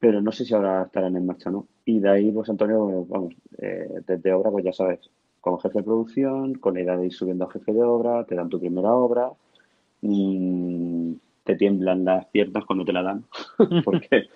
pero 0.00 0.22
no 0.22 0.32
sé 0.32 0.44
si 0.46 0.54
ahora 0.54 0.84
estarán 0.84 1.14
en 1.14 1.26
marcha 1.26 1.50
no. 1.50 1.68
Y 1.84 2.00
de 2.00 2.10
ahí, 2.10 2.32
pues 2.32 2.48
Antonio, 2.48 3.04
vamos, 3.04 3.34
eh, 3.58 4.00
desde 4.06 4.32
obra, 4.32 4.50
pues 4.50 4.64
ya 4.64 4.72
sabes, 4.72 4.98
como 5.40 5.58
jefe 5.58 5.78
de 5.78 5.84
producción, 5.84 6.54
con 6.54 6.74
la 6.74 6.80
idea 6.80 6.96
de 6.96 7.06
ir 7.06 7.12
subiendo 7.12 7.44
a 7.44 7.50
jefe 7.50 7.72
de 7.72 7.82
obra, 7.82 8.24
te 8.24 8.34
dan 8.34 8.48
tu 8.48 8.58
primera 8.58 8.92
obra, 8.92 9.30
y 10.00 11.18
te 11.44 11.54
tiemblan 11.56 12.04
las 12.04 12.26
piernas 12.26 12.64
cuando 12.64 12.84
te 12.86 12.94
la 12.94 13.02
dan, 13.02 13.24
porque 13.84 14.28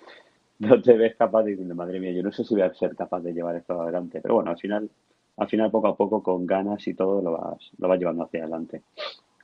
no 0.59 0.79
te 0.81 0.95
ves 0.97 1.15
capaz 1.15 1.43
de 1.43 1.55
decir, 1.55 1.73
madre 1.73 1.99
mía, 1.99 2.11
yo 2.11 2.21
no 2.21 2.31
sé 2.31 2.43
si 2.43 2.53
voy 2.53 2.63
a 2.63 2.73
ser 2.73 2.95
capaz 2.95 3.21
de 3.21 3.33
llevar 3.33 3.55
esto 3.55 3.81
adelante, 3.81 4.21
pero 4.21 4.35
bueno, 4.35 4.51
al 4.51 4.59
final, 4.59 4.89
al 5.37 5.47
final 5.49 5.71
poco 5.71 5.87
a 5.87 5.95
poco, 5.95 6.23
con 6.23 6.45
ganas 6.45 6.87
y 6.87 6.93
todo, 6.93 7.21
lo 7.21 7.33
vas, 7.33 7.71
lo 7.77 7.87
vas 7.87 7.99
llevando 7.99 8.23
hacia 8.23 8.41
adelante. 8.41 8.81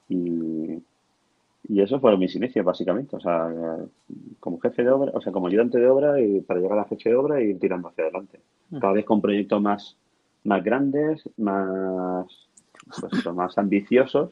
Y, 0.09 0.81
y 1.67 1.81
eso 1.81 1.99
fueron 1.99 2.19
mis 2.19 2.35
inicios, 2.35 2.65
básicamente. 2.65 3.15
O 3.15 3.19
sea, 3.19 3.49
como 4.39 4.59
jefe 4.59 4.83
de 4.83 4.91
obra, 4.91 5.11
o 5.13 5.21
sea, 5.21 5.31
como 5.31 5.47
ayudante 5.47 5.79
de 5.79 5.87
obra 5.87 6.19
y 6.19 6.41
para 6.41 6.59
llegar 6.59 6.77
a 6.77 6.81
la 6.81 6.87
jefe 6.87 7.09
de 7.09 7.15
obra 7.15 7.41
y 7.41 7.51
ir 7.51 7.59
tirando 7.59 7.89
hacia 7.89 8.05
adelante. 8.05 8.39
Cada 8.79 8.93
vez 8.93 9.05
con 9.05 9.21
proyectos 9.21 9.61
más, 9.61 9.97
más 10.43 10.63
grandes, 10.63 11.29
más, 11.37 12.25
pues 12.99 13.33
más 13.33 13.57
ambiciosos. 13.57 14.31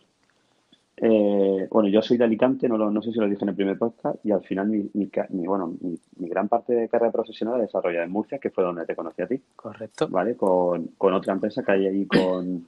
Eh, 1.01 1.68
bueno, 1.72 1.88
yo 1.88 2.01
soy 2.01 2.18
de 2.18 2.25
Alicante, 2.25 2.68
no, 2.68 2.77
no 2.77 3.01
sé 3.01 3.12
si 3.12 3.20
lo 3.20 3.29
dije 3.29 3.44
en 3.44 3.50
el 3.50 3.56
primer 3.56 3.77
podcast, 3.77 4.24
y 4.25 4.32
al 4.32 4.44
final 4.44 4.68
mi, 4.68 4.89
mi, 4.94 5.48
bueno, 5.48 5.74
mi, 5.79 6.27
gran 6.27 6.50
parte 6.50 6.74
de 6.74 6.89
carrera 6.89 7.12
profesional 7.12 7.58
la 7.58 7.63
desarrollada 7.63 8.03
en 8.03 8.12
Murcia, 8.12 8.38
que 8.38 8.50
fue 8.50 8.65
donde 8.65 8.86
te 8.86 8.96
conocí 8.96 9.22
a 9.22 9.27
ti. 9.27 9.41
Correcto. 9.56 10.08
¿Vale? 10.10 10.36
Con, 10.36 10.88
con 10.98 11.13
otra 11.13 11.34
empresa 11.34 11.63
que 11.63 11.72
hay 11.72 11.88
ahí 11.88 12.06
con 12.06 12.65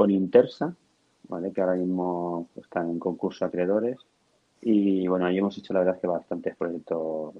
con 0.00 0.10
Intersa, 0.10 0.74
¿vale? 1.28 1.52
que 1.52 1.60
ahora 1.60 1.74
mismo 1.74 2.48
están 2.56 2.88
en 2.88 2.98
concurso 2.98 3.44
acreedores. 3.44 3.98
Y 4.62 5.06
bueno, 5.08 5.26
ahí 5.26 5.36
hemos 5.36 5.58
hecho 5.58 5.74
la 5.74 5.80
verdad 5.80 6.00
que 6.00 6.06
bastantes 6.06 6.56
proyectos, 6.56 7.34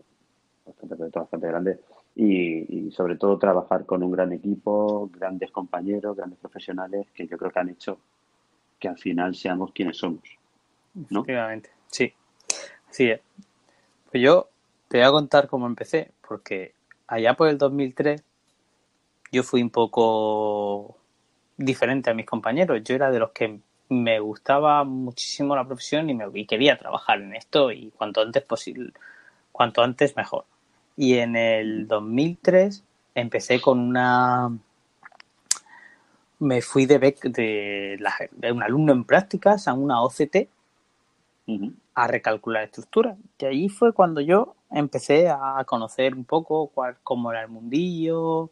bastante 0.66 0.94
proyectos 0.94 1.22
bastante 1.22 1.46
grandes. 1.46 1.78
Y, 2.16 2.90
sobre 2.90 3.16
todo 3.16 3.38
trabajar 3.38 3.86
con 3.86 4.02
un 4.02 4.10
gran 4.10 4.32
equipo, 4.34 5.08
grandes 5.10 5.50
compañeros, 5.52 6.14
grandes 6.14 6.38
profesionales 6.38 7.06
que 7.14 7.26
yo 7.26 7.38
creo 7.38 7.50
que 7.50 7.60
han 7.60 7.70
hecho 7.70 7.98
que 8.80 8.88
al 8.88 8.98
final 8.98 9.36
seamos 9.36 9.70
quienes 9.72 9.98
somos. 9.98 10.22
¿no? 10.94 11.20
Efectivamente, 11.20 11.70
sí. 11.86 12.12
Así 12.88 13.10
es. 13.10 13.20
Pues 14.10 14.22
yo 14.22 14.48
te 14.88 14.98
voy 14.98 15.06
a 15.06 15.12
contar 15.12 15.46
cómo 15.46 15.66
empecé, 15.66 16.10
porque 16.26 16.74
allá 17.06 17.34
por 17.34 17.48
el 17.48 17.58
2003 17.58 18.24
yo 19.30 19.42
fui 19.44 19.62
un 19.62 19.70
poco 19.70 20.96
diferente 21.56 22.10
a 22.10 22.14
mis 22.14 22.26
compañeros. 22.26 22.82
Yo 22.82 22.96
era 22.96 23.10
de 23.10 23.20
los 23.20 23.30
que 23.30 23.60
me 23.88 24.18
gustaba 24.20 24.84
muchísimo 24.84 25.54
la 25.54 25.66
profesión 25.66 26.10
y, 26.10 26.14
me, 26.14 26.46
quería 26.46 26.78
trabajar 26.78 27.20
en 27.20 27.34
esto 27.34 27.70
y 27.70 27.90
cuanto 27.96 28.22
antes 28.22 28.42
posible, 28.42 28.92
cuanto 29.52 29.82
antes 29.82 30.16
mejor. 30.16 30.44
Y 30.96 31.18
en 31.18 31.36
el 31.36 31.86
2003 31.86 32.84
empecé 33.14 33.60
con 33.60 33.78
una 33.78 34.50
me 36.40 36.62
fui 36.62 36.86
de, 36.86 36.98
de, 36.98 37.98
de, 38.32 38.52
un 38.52 38.62
alumno 38.62 38.92
en 38.92 39.04
prácticas 39.04 39.68
a 39.68 39.74
una 39.74 40.02
OCT 40.02 40.48
a 41.94 42.06
recalcular 42.06 42.64
estructuras. 42.64 43.16
Y 43.38 43.44
ahí 43.44 43.68
fue 43.68 43.92
cuando 43.92 44.20
yo 44.20 44.54
empecé 44.70 45.28
a 45.28 45.62
conocer 45.66 46.14
un 46.14 46.24
poco 46.24 46.68
cuál, 46.68 46.96
cómo 47.02 47.30
era 47.30 47.42
el 47.42 47.48
mundillo 47.48 48.50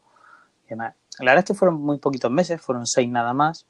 y 0.66 0.71
demás. 0.71 0.95
La 1.18 1.33
verdad 1.33 1.45
es 1.45 1.45
que 1.47 1.59
fueron 1.59 1.80
muy 1.80 1.99
poquitos 1.99 2.30
meses, 2.30 2.61
fueron 2.61 2.87
seis 2.87 3.09
nada 3.09 3.33
más. 3.33 3.66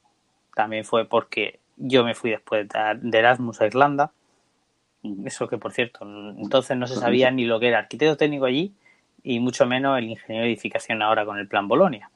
También 0.55 0.85
fue 0.85 1.05
porque 1.05 1.61
yo 1.77 2.05
me 2.05 2.15
fui 2.15 2.31
después 2.31 2.67
de 2.69 3.19
Erasmus 3.19 3.61
a 3.61 3.67
Irlanda. 3.67 4.13
Eso 5.25 5.49
que, 5.49 5.59
por 5.59 5.73
cierto, 5.73 6.01
entonces 6.37 6.77
no 6.77 6.89
se 6.89 6.97
sabía 6.97 7.31
ni 7.31 7.45
lo 7.45 7.61
que 7.61 7.69
era 7.69 7.79
arquitecto 7.79 8.17
técnico 8.17 8.47
allí 8.47 8.75
y 9.23 9.39
mucho 9.39 9.65
menos 9.65 9.97
el 9.97 10.09
ingeniero 10.09 10.45
de 10.45 10.51
edificación 10.51 11.03
ahora 11.03 11.25
con 11.25 11.39
el 11.39 11.47
plan 11.47 11.69
Bolonia. 11.69 12.11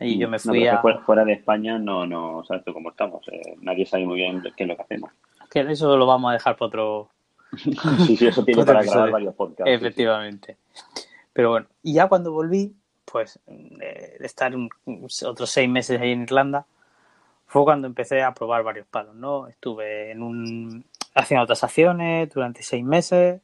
Y 0.00 0.18
yo 0.18 0.28
me 0.28 0.38
fui 0.38 0.66
a... 0.66 0.80
Fuera 1.04 1.24
de 1.24 1.34
España 1.34 1.78
no, 1.78 2.06
no 2.06 2.42
sabes 2.44 2.64
tú 2.64 2.72
cómo 2.72 2.90
estamos. 2.90 3.26
Eh, 3.28 3.56
nadie 3.60 3.84
sabe 3.84 4.06
muy 4.06 4.16
bien 4.16 4.42
qué 4.56 4.64
es 4.64 4.68
lo 4.68 4.76
que 4.76 4.82
hacemos. 4.82 5.10
Que 5.50 5.60
eso 5.60 5.96
lo 5.96 6.06
vamos 6.06 6.30
a 6.30 6.34
dejar 6.34 6.56
para 6.56 6.66
otro, 6.68 7.10
sí, 8.06 8.16
sí, 8.16 8.26
eso 8.26 8.44
tiene 8.44 8.64
para 8.66 8.82
grabar 8.82 9.10
varios 9.10 9.34
podcasts. 9.34 9.70
Efectivamente. 9.72 10.56
Pero 11.32 11.50
bueno, 11.50 11.66
y 11.82 11.94
ya 11.94 12.08
cuando 12.08 12.32
volví, 12.32 12.74
pues 13.04 13.38
de, 13.46 14.16
estar 14.20 14.52
otros 15.26 15.50
seis 15.50 15.68
meses 15.68 16.00
ahí 16.00 16.12
en 16.12 16.22
Irlanda, 16.22 16.66
fue 17.46 17.64
cuando 17.64 17.86
empecé 17.86 18.22
a 18.22 18.32
probar 18.32 18.62
varios 18.62 18.86
palos, 18.86 19.14
¿no? 19.14 19.48
Estuve 19.48 20.12
en 20.12 20.22
un, 20.22 20.84
haciendo 21.14 21.46
tasaciones 21.46 22.32
durante 22.32 22.62
seis 22.62 22.84
meses, 22.84 23.40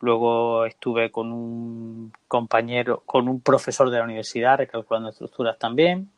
luego 0.00 0.64
estuve 0.64 1.10
con 1.10 1.32
un 1.32 2.12
compañero, 2.28 3.02
con 3.06 3.28
un 3.28 3.40
profesor 3.40 3.90
de 3.90 3.98
la 3.98 4.04
universidad 4.04 4.58
recalculando 4.58 5.10
estructuras 5.10 5.58
también, 5.58 6.10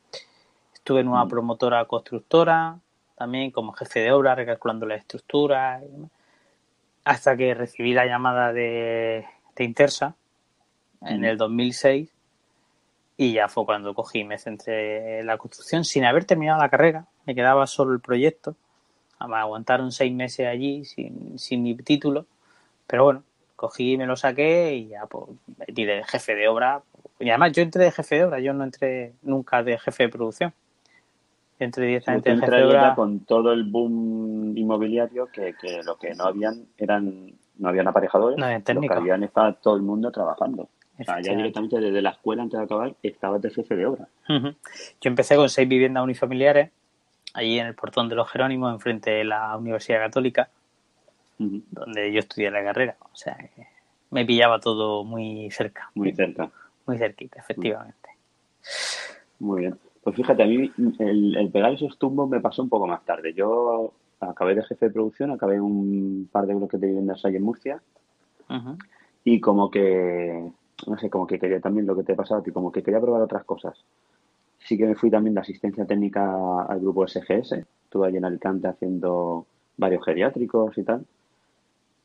estuve 0.75 1.01
en 1.01 1.09
una 1.09 1.25
mm. 1.25 1.29
promotora 1.29 1.85
constructora, 1.85 2.79
también 3.17 3.51
como 3.51 3.73
jefe 3.73 4.01
de 4.01 4.13
obra 4.13 4.35
recalculando 4.35 4.87
las 4.87 5.01
estructuras 5.01 5.83
y 5.83 5.89
demás 5.89 6.11
hasta 7.09 7.39
que 7.39 7.55
recibí 7.55 7.95
la 7.95 8.05
llamada 8.05 8.53
de, 8.53 9.25
Intersa 9.61 10.15
en 11.01 11.25
el 11.25 11.37
2006 11.37 12.09
y 13.17 13.33
ya 13.33 13.49
fue 13.49 13.65
cuando 13.65 13.93
cogí 13.93 14.23
me 14.23 14.39
centré 14.39 15.19
en 15.19 15.27
la 15.27 15.37
construcción 15.37 15.85
sin 15.85 16.05
haber 16.05 16.27
terminado 16.27 16.61
la 16.61 16.69
carrera, 16.69 17.07
me 17.27 17.35
quedaba 17.35 17.67
solo 17.67 17.93
el 17.93 18.01
proyecto. 18.01 18.55
Me 19.27 19.35
aguantaron 19.35 19.91
seis 19.91 20.13
meses 20.13 20.47
allí 20.47 20.85
sin, 20.85 21.41
sin 21.41 21.65
mi 21.65 21.75
título, 21.77 22.27
pero 22.87 23.03
bueno, 23.03 23.23
cogí 23.59 23.97
me 23.97 24.07
lo 24.07 24.15
saqué 24.15 24.77
y 24.77 24.89
ya 24.89 25.07
pues 25.07 25.25
de 25.67 26.05
jefe 26.07 26.37
de 26.37 26.47
obra. 26.47 26.81
Y 27.19 27.29
además 27.29 27.51
yo 27.51 27.63
entré 27.63 27.83
de 27.83 27.91
jefe 27.91 28.15
de 28.15 28.25
obra, 28.25 28.39
yo 28.39 28.53
no 28.55 28.63
entré 28.63 29.15
nunca 29.23 29.65
de 29.65 29.77
jefe 29.79 30.05
de 30.05 30.09
producción 30.09 30.55
entre 31.59 31.87
directamente 31.87 32.31
en 32.31 32.41
jefe 32.41 32.95
con 32.95 33.19
todo 33.21 33.53
el 33.53 33.65
boom 33.65 34.57
inmobiliario 34.57 35.27
que, 35.27 35.57
que, 35.61 35.83
lo 35.83 35.99
que 35.99 36.15
no 36.15 36.25
habían 36.25 36.67
eran 36.79 37.33
no 37.59 37.69
habían 37.69 37.89
aparejadores, 37.89 38.39
no 38.39 38.47
lo 38.47 38.81
que 38.81 38.95
habían 38.95 39.25
estaba 39.25 39.53
todo 39.55 39.75
el 39.75 39.83
mundo 39.83 40.13
trabajando. 40.13 40.69
O 40.97 41.05
sea, 41.05 41.21
ya 41.21 41.35
directamente 41.35 41.81
desde 41.81 42.01
la 42.01 42.11
escuela 42.11 42.45
antes 42.45 42.61
de 42.61 42.65
acabar 42.65 42.95
estaba 43.03 43.41
de 43.41 43.51
jefe 43.51 43.75
de 43.75 43.87
obra. 43.87 44.07
Yo 44.29 44.55
empecé 45.03 45.35
con 45.35 45.49
seis 45.49 45.69
viviendas 45.69 46.05
unifamiliares 46.05 46.71
allí 47.35 47.59
en 47.59 47.67
el 47.67 47.75
portón 47.75 48.09
de 48.09 48.15
los 48.15 48.31
Jerónimos, 48.31 48.73
enfrente 48.73 49.11
de 49.11 49.25
la 49.25 49.57
Universidad 49.57 49.99
Católica, 49.99 50.49
donde 51.39 52.13
yo 52.13 52.19
estudié 52.19 52.51
la 52.51 52.63
carrera. 52.63 52.97
O 53.01 53.17
sea, 53.17 53.37
me 54.11 54.25
pillaba 54.25 54.61
todo 54.61 55.05
muy 55.05 55.51
cerca. 55.51 55.91
Muy 55.95 56.13
cerca. 56.13 56.51
Muy 56.87 56.99
cerquita, 56.99 57.41
efectivamente. 57.41 58.09
Muy 59.39 59.61
bien. 59.61 59.79
Pues 60.03 60.17
fíjate, 60.17 60.43
a 60.43 60.47
mí 60.47 60.73
el, 60.99 61.51
pegar 61.53 61.73
esos 61.73 61.99
tumbos 61.99 62.29
me 62.29 62.41
pasó 62.41 62.63
un 62.63 62.69
poco 62.69 62.87
más 62.87 63.05
tarde. 63.05 63.35
Yo 63.35 63.93
acabé 64.21 64.55
de 64.55 64.65
jefe 64.65 64.87
de 64.87 64.93
producción, 64.93 65.31
acabé 65.31 65.61
un 65.61 66.29
par 66.33 66.47
de 66.47 66.55
bloques 66.55 66.81
de 66.81 66.87
viviendas 66.87 67.25
ahí 67.25 67.37
en 67.37 67.43
Murcia 67.43 67.83
y 69.25 69.41
como 69.41 69.71
que, 69.71 70.51
no 70.87 70.99
sé, 70.99 71.11
como 71.11 71.27
que 71.27 71.39
quería 71.39 71.61
también 71.61 71.87
lo 71.87 71.95
que 71.95 72.03
te 72.03 72.13
he 72.13 72.17
pasado 72.17 72.41
a 72.41 72.53
como 72.53 72.73
que 72.73 72.83
quería 72.83 73.01
probar 73.01 73.23
otras 73.23 73.45
cosas. 73.45 73.85
Sí 74.59 74.77
que 74.77 74.87
me 74.87 74.95
fui 74.95 75.11
también 75.11 75.35
de 75.35 75.43
asistencia 75.43 75.85
técnica 75.85 76.63
al 76.63 76.81
grupo 76.81 77.07
SGS, 77.07 77.53
estuve 77.85 78.09
allí 78.09 78.17
en 78.17 78.25
Alicante 78.25 78.69
haciendo 78.69 79.47
varios 79.77 80.05
geriátricos 80.05 80.77
y 80.79 80.83
tal. 80.83 81.05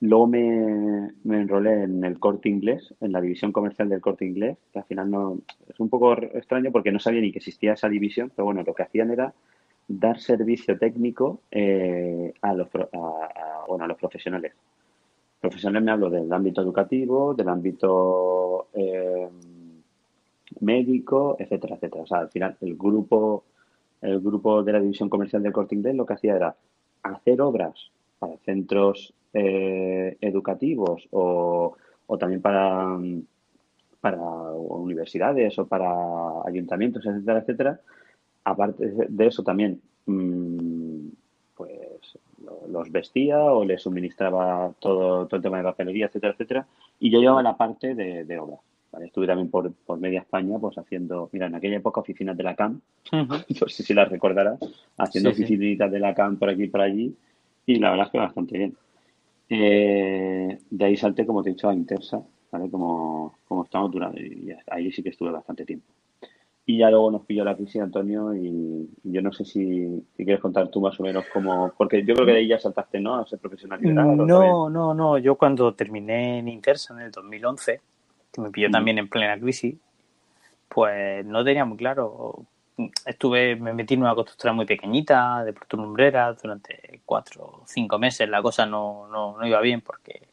Luego 0.05 0.27
me, 0.27 1.13
enrolé 1.23 1.83
en 1.83 2.03
el 2.03 2.19
corte 2.19 2.49
inglés, 2.49 2.93
en 2.99 3.13
la 3.13 3.21
división 3.21 3.53
comercial 3.53 3.87
del 3.87 4.01
corte 4.01 4.25
inglés, 4.25 4.57
que 4.73 4.79
al 4.79 4.83
final 4.85 5.09
no 5.09 5.37
es 5.65 5.79
un 5.79 5.87
poco 5.87 6.11
extraño 6.21 6.73
porque 6.73 6.91
no 6.91 6.99
sabía 6.99 7.21
ni 7.21 7.31
que 7.31 7.37
existía 7.37 7.71
esa 7.71 7.87
división, 7.87 8.29
pero 8.35 8.43
bueno, 8.43 8.63
lo 8.63 8.73
que 8.73 8.83
hacían 8.83 9.11
era 9.11 9.33
dar 9.87 10.19
servicio 10.19 10.77
técnico 10.77 11.39
eh, 11.51 12.33
a, 12.41 12.53
los, 12.53 12.67
bueno, 13.69 13.85
a 13.85 13.87
los 13.87 13.97
profesionales. 13.97 14.51
Profesionales 15.39 15.85
me 15.85 15.91
hablo 15.91 16.09
del 16.09 16.31
ámbito 16.33 16.61
educativo, 16.61 17.33
del 17.33 17.47
ámbito 17.47 18.67
eh, 18.73 19.29
médico, 20.59 21.37
etcétera, 21.39 21.75
etcétera. 21.75 22.03
O 22.03 22.07
sea, 22.07 22.17
al 22.17 22.29
final 22.29 22.57
el 22.59 22.75
grupo, 22.75 23.45
el 24.01 24.19
grupo 24.19 24.63
de 24.63 24.73
la 24.73 24.81
división 24.81 25.07
comercial 25.07 25.41
del 25.41 25.53
corte 25.53 25.75
inglés 25.75 25.95
lo 25.95 26.05
que 26.05 26.15
hacía 26.15 26.35
era 26.35 26.53
hacer 27.03 27.39
obras 27.39 27.89
para 28.23 28.37
centros 28.45 29.13
eh, 29.33 30.17
educativos 30.21 31.07
o, 31.11 31.75
también 32.19 32.41
para, 32.41 32.99
para 33.99 34.21
universidades 34.21 35.57
o 35.57 35.65
para 35.65 36.43
ayuntamientos, 36.45 37.05
etcétera, 37.05 37.39
etcétera. 37.39 37.79
Aparte 38.43 38.91
de 39.09 39.25
eso 39.25 39.41
también, 39.41 39.81
mm, 40.05 41.07
pues 41.55 42.19
los 42.69 42.91
vestía 42.91 43.41
o 43.41 43.65
les 43.65 43.81
suministraba 43.81 44.73
todo, 44.79 45.25
todo 45.25 45.37
el 45.37 45.41
tema 45.41 45.57
de 45.57 45.63
papelería, 45.63 46.05
etcétera, 46.05 46.33
etcétera. 46.33 46.67
Y 46.99 47.09
yo 47.09 47.19
llevaba 47.19 47.41
la 47.41 47.57
parte 47.57 47.95
de, 47.95 48.39
obra. 48.39 48.57
Estuve 49.01 49.25
también 49.25 49.49
por, 49.49 49.73
por, 49.73 49.97
media 49.97 50.19
España, 50.19 50.59
pues 50.59 50.77
haciendo, 50.77 51.27
mira, 51.31 51.47
en 51.47 51.55
aquella 51.55 51.77
época 51.77 52.01
oficinas 52.01 52.37
de 52.37 52.43
la 52.43 52.55
CAM, 52.55 52.79
no 53.11 53.67
sé 53.67 53.81
si 53.81 53.93
las 53.95 54.09
recordarás, 54.09 54.59
haciendo 54.99 55.31
oficinas 55.31 55.91
de 55.91 55.99
la 55.99 56.13
CAM 56.13 56.37
por 56.37 56.49
aquí 56.49 56.63
y 56.63 56.67
por 56.67 56.81
allí, 56.81 57.15
y 57.65 57.79
la 57.79 57.91
verdad 57.91 58.07
es 58.07 58.11
que 58.11 58.17
bastante 58.17 58.57
bien. 58.57 58.75
Eh, 59.49 60.57
de 60.69 60.85
ahí 60.85 60.97
salté, 60.97 61.25
como 61.25 61.43
te 61.43 61.49
he 61.49 61.53
dicho, 61.53 61.69
a 61.69 61.73
Intersa, 61.73 62.21
¿vale? 62.51 62.69
Como, 62.69 63.35
como 63.47 63.63
estamos 63.65 63.91
durando, 63.91 64.19
y 64.19 64.53
ahí 64.67 64.91
sí 64.91 65.03
que 65.03 65.09
estuve 65.09 65.31
bastante 65.31 65.65
tiempo. 65.65 65.85
Y 66.65 66.77
ya 66.77 66.89
luego 66.89 67.11
nos 67.11 67.25
pilló 67.25 67.43
la 67.43 67.55
crisis, 67.55 67.81
Antonio, 67.81 68.33
y, 68.33 68.89
yo 69.03 69.21
no 69.21 69.33
sé 69.33 69.43
si, 69.43 70.05
quieres 70.15 70.39
contar 70.39 70.69
tú 70.69 70.79
más 70.79 70.97
o 70.99 71.03
menos 71.03 71.25
cómo, 71.33 71.73
porque 71.77 72.05
yo 72.05 72.13
creo 72.15 72.25
que 72.25 72.31
de 72.31 72.37
ahí 72.39 72.47
ya 72.47 72.59
saltaste, 72.59 72.99
¿no? 73.01 73.15
A 73.15 73.27
ser 73.27 73.39
profesional 73.39 73.79
No, 73.81 74.69
no, 74.69 74.93
no, 74.93 75.17
yo 75.17 75.35
cuando 75.35 75.73
terminé 75.73 76.39
en 76.39 76.47
Intersa 76.47 76.93
en 76.93 77.01
el 77.01 77.11
2011, 77.11 77.81
que 78.31 78.41
me 78.41 78.49
pilló 78.49 78.71
también 78.71 78.97
en 78.97 79.09
plena 79.09 79.37
crisis, 79.37 79.75
pues 80.69 81.25
no 81.25 81.43
tenía 81.43 81.65
muy 81.65 81.77
claro 81.77 82.45
estuve, 83.05 83.55
me 83.55 83.73
metí 83.73 83.93
en 83.93 84.01
una 84.01 84.15
constructora 84.15 84.53
muy 84.53 84.65
pequeñita, 84.65 85.43
de 85.43 85.53
Lumbrera, 85.71 86.33
durante 86.33 87.01
cuatro 87.05 87.45
o 87.45 87.63
cinco 87.65 87.99
meses. 87.99 88.27
La 88.29 88.41
cosa 88.41 88.65
no, 88.65 89.07
no, 89.09 89.37
no, 89.37 89.47
iba 89.47 89.61
bien 89.61 89.81
porque 89.81 90.27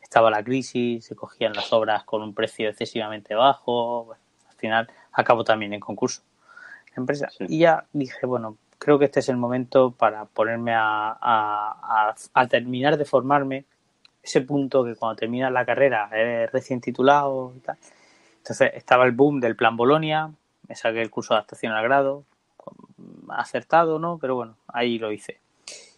estaba 0.00 0.30
la 0.30 0.42
crisis, 0.42 1.04
se 1.04 1.14
cogían 1.14 1.52
las 1.52 1.72
obras 1.72 2.04
con 2.04 2.22
un 2.22 2.34
precio 2.34 2.68
excesivamente 2.68 3.34
bajo. 3.34 4.12
al 4.48 4.56
final 4.56 4.88
acabo 5.12 5.44
también 5.44 5.72
en 5.72 5.80
concurso 5.80 6.22
empresa. 6.96 7.28
Y 7.40 7.60
ya 7.60 7.84
dije, 7.92 8.26
bueno, 8.26 8.56
creo 8.78 8.98
que 8.98 9.06
este 9.06 9.20
es 9.20 9.28
el 9.28 9.36
momento 9.36 9.92
para 9.92 10.24
ponerme 10.24 10.74
a, 10.74 11.16
a, 11.20 12.14
a, 12.34 12.46
terminar 12.46 12.96
de 12.96 13.04
formarme. 13.04 13.64
Ese 14.22 14.42
punto 14.42 14.84
que 14.84 14.96
cuando 14.96 15.16
terminas 15.16 15.50
la 15.50 15.64
carrera 15.64 16.10
eres 16.12 16.52
recién 16.52 16.80
titulado 16.80 17.52
y 17.56 17.60
tal. 17.60 17.78
Entonces 18.38 18.72
estaba 18.74 19.04
el 19.04 19.12
boom 19.12 19.40
del 19.40 19.56
plan 19.56 19.76
Bolonia, 19.76 20.30
me 20.70 20.76
saqué 20.76 21.02
el 21.02 21.10
curso 21.10 21.34
de 21.34 21.38
adaptación 21.38 21.72
al 21.72 21.82
grado, 21.82 22.24
acertado, 23.28 23.98
¿no? 23.98 24.18
Pero 24.20 24.36
bueno, 24.36 24.56
ahí 24.68 25.00
lo 25.00 25.10
hice. 25.10 25.40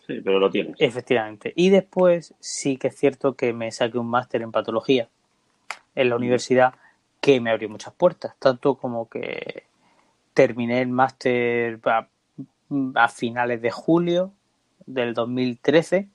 Sí, 0.07 0.23
pero 0.25 0.39
lo 0.39 0.51
tienes. 0.51 0.77
Efectivamente. 0.79 1.53
Y 1.55 1.69
después 1.69 2.35
sí 2.41 2.79
que 2.79 2.89
es 2.89 2.97
cierto 2.97 3.35
que 3.35 3.53
me 3.53 3.71
saqué 3.71 3.99
un 3.99 4.09
máster 4.09 4.41
en 4.41 4.51
patología 4.51 5.11
en 5.95 6.09
la 6.09 6.17
universidad 6.17 6.73
que 7.21 7.39
me 7.39 7.51
abrió 7.51 7.69
muchas 7.69 7.93
puertas, 7.93 8.35
tanto 8.39 8.77
como 8.77 9.11
que 9.11 9.65
terminé 10.33 10.81
el 10.81 10.89
máster 10.89 11.79
a, 11.85 13.09
finales 13.09 13.61
de 13.61 13.71
julio 13.71 14.33
del 14.87 15.13
2013 15.13 16.09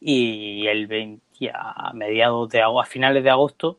y 0.00 0.66
el 0.66 0.88
20, 0.88 1.52
a 1.54 1.92
mediados 1.94 2.48
de 2.48 2.60
a 2.60 2.84
finales 2.84 3.22
de 3.22 3.30
agosto, 3.30 3.78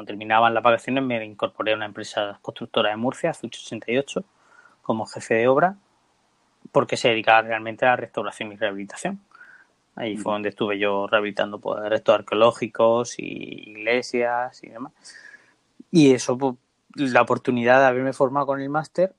cuando 0.00 0.12
terminaban 0.12 0.54
las 0.54 0.62
vacaciones, 0.62 1.04
me 1.04 1.22
incorporé 1.22 1.72
a 1.72 1.76
una 1.76 1.84
empresa 1.84 2.38
constructora 2.40 2.88
de 2.88 2.96
Murcia, 2.96 3.32
Z88, 3.32 4.24
como 4.80 5.04
jefe 5.04 5.34
de 5.34 5.46
obra, 5.46 5.76
porque 6.72 6.96
se 6.96 7.08
dedicaba 7.08 7.42
realmente 7.42 7.84
a 7.84 7.90
la 7.90 7.96
restauración 7.96 8.50
y 8.50 8.56
rehabilitación. 8.56 9.20
Ahí 9.96 10.16
fue 10.16 10.32
donde 10.32 10.48
estuve 10.48 10.78
yo 10.78 11.06
rehabilitando 11.06 11.58
pues, 11.58 11.86
restos 11.90 12.14
arqueológicos 12.14 13.18
y 13.18 13.72
iglesias 13.72 14.64
y 14.64 14.70
demás. 14.70 14.94
Y 15.90 16.14
eso, 16.14 16.38
pues, 16.38 16.54
la 16.94 17.20
oportunidad 17.20 17.80
de 17.80 17.86
haberme 17.86 18.14
formado 18.14 18.46
con 18.46 18.62
el 18.62 18.70
máster 18.70 19.14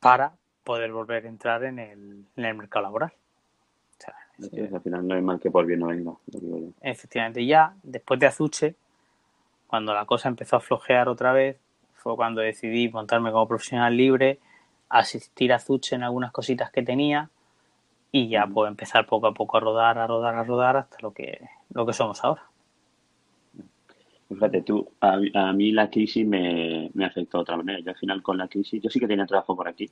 para 0.00 0.34
poder 0.64 0.92
volver 0.92 1.24
a 1.24 1.28
entrar 1.30 1.64
en 1.64 1.78
el, 1.78 2.26
en 2.36 2.44
el 2.44 2.54
mercado 2.56 2.82
laboral. 2.82 3.12
al 4.38 4.80
final 4.82 5.08
no 5.08 5.14
hay 5.14 5.22
mal 5.22 5.40
que 5.40 5.50
por 5.50 5.64
bien 5.64 5.80
no 5.80 5.86
venga. 5.86 6.12
Efectivamente, 6.82 7.46
ya 7.46 7.74
después 7.82 8.20
de 8.20 8.26
Azuche, 8.26 8.76
cuando 9.70 9.94
la 9.94 10.04
cosa 10.04 10.28
empezó 10.28 10.56
a 10.56 10.60
flojear 10.60 11.08
otra 11.08 11.32
vez, 11.32 11.56
fue 11.94 12.16
cuando 12.16 12.40
decidí 12.40 12.88
montarme 12.88 13.30
como 13.30 13.46
profesional 13.46 13.96
libre, 13.96 14.40
asistir 14.88 15.52
a 15.52 15.56
Azuche 15.56 15.94
en 15.94 16.02
algunas 16.02 16.32
cositas 16.32 16.72
que 16.72 16.82
tenía 16.82 17.30
y 18.10 18.28
ya 18.28 18.48
puedo 18.48 18.66
empezar 18.66 19.06
poco 19.06 19.28
a 19.28 19.32
poco 19.32 19.58
a 19.58 19.60
rodar, 19.60 19.96
a 19.98 20.08
rodar, 20.08 20.34
a 20.34 20.42
rodar 20.42 20.76
hasta 20.76 20.96
lo 21.02 21.12
que, 21.12 21.46
lo 21.72 21.86
que 21.86 21.92
somos 21.92 22.24
ahora. 22.24 22.42
Fíjate 24.28 24.62
tú, 24.62 24.88
a, 25.00 25.52
mí 25.52 25.70
la 25.70 25.88
crisis 25.88 26.26
me, 26.26 26.90
afectó 27.04 27.38
de 27.38 27.42
otra 27.42 27.56
manera. 27.56 27.78
Yo 27.78 27.90
al 27.90 27.96
final 27.96 28.22
con 28.24 28.38
la 28.38 28.48
crisis, 28.48 28.82
yo 28.82 28.90
sí 28.90 28.98
que 28.98 29.06
tenía 29.06 29.26
trabajo 29.26 29.54
por 29.54 29.68
aquí, 29.68 29.88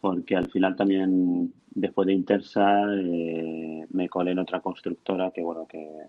porque 0.00 0.34
al 0.34 0.50
final 0.50 0.74
también 0.74 1.54
después 1.70 2.06
de 2.06 2.14
Intersa 2.14 2.82
eh, 2.96 3.86
me 3.90 4.08
colé 4.08 4.32
en 4.32 4.40
otra 4.40 4.58
constructora 4.58 5.30
que 5.30 5.40
bueno 5.40 5.68
que, 5.68 6.08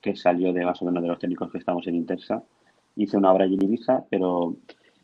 que 0.00 0.16
salió 0.16 0.52
de 0.52 0.64
más 0.64 0.80
o 0.82 0.84
menos 0.84 1.02
de 1.02 1.08
los 1.08 1.18
técnicos 1.18 1.50
que 1.50 1.58
estamos 1.58 1.86
en 1.86 1.94
Intersa. 1.94 2.42
Hice 2.96 3.16
una 3.16 3.32
obra 3.32 3.44
en 3.44 3.52
Ibiza, 3.52 4.04
pero 4.10 4.56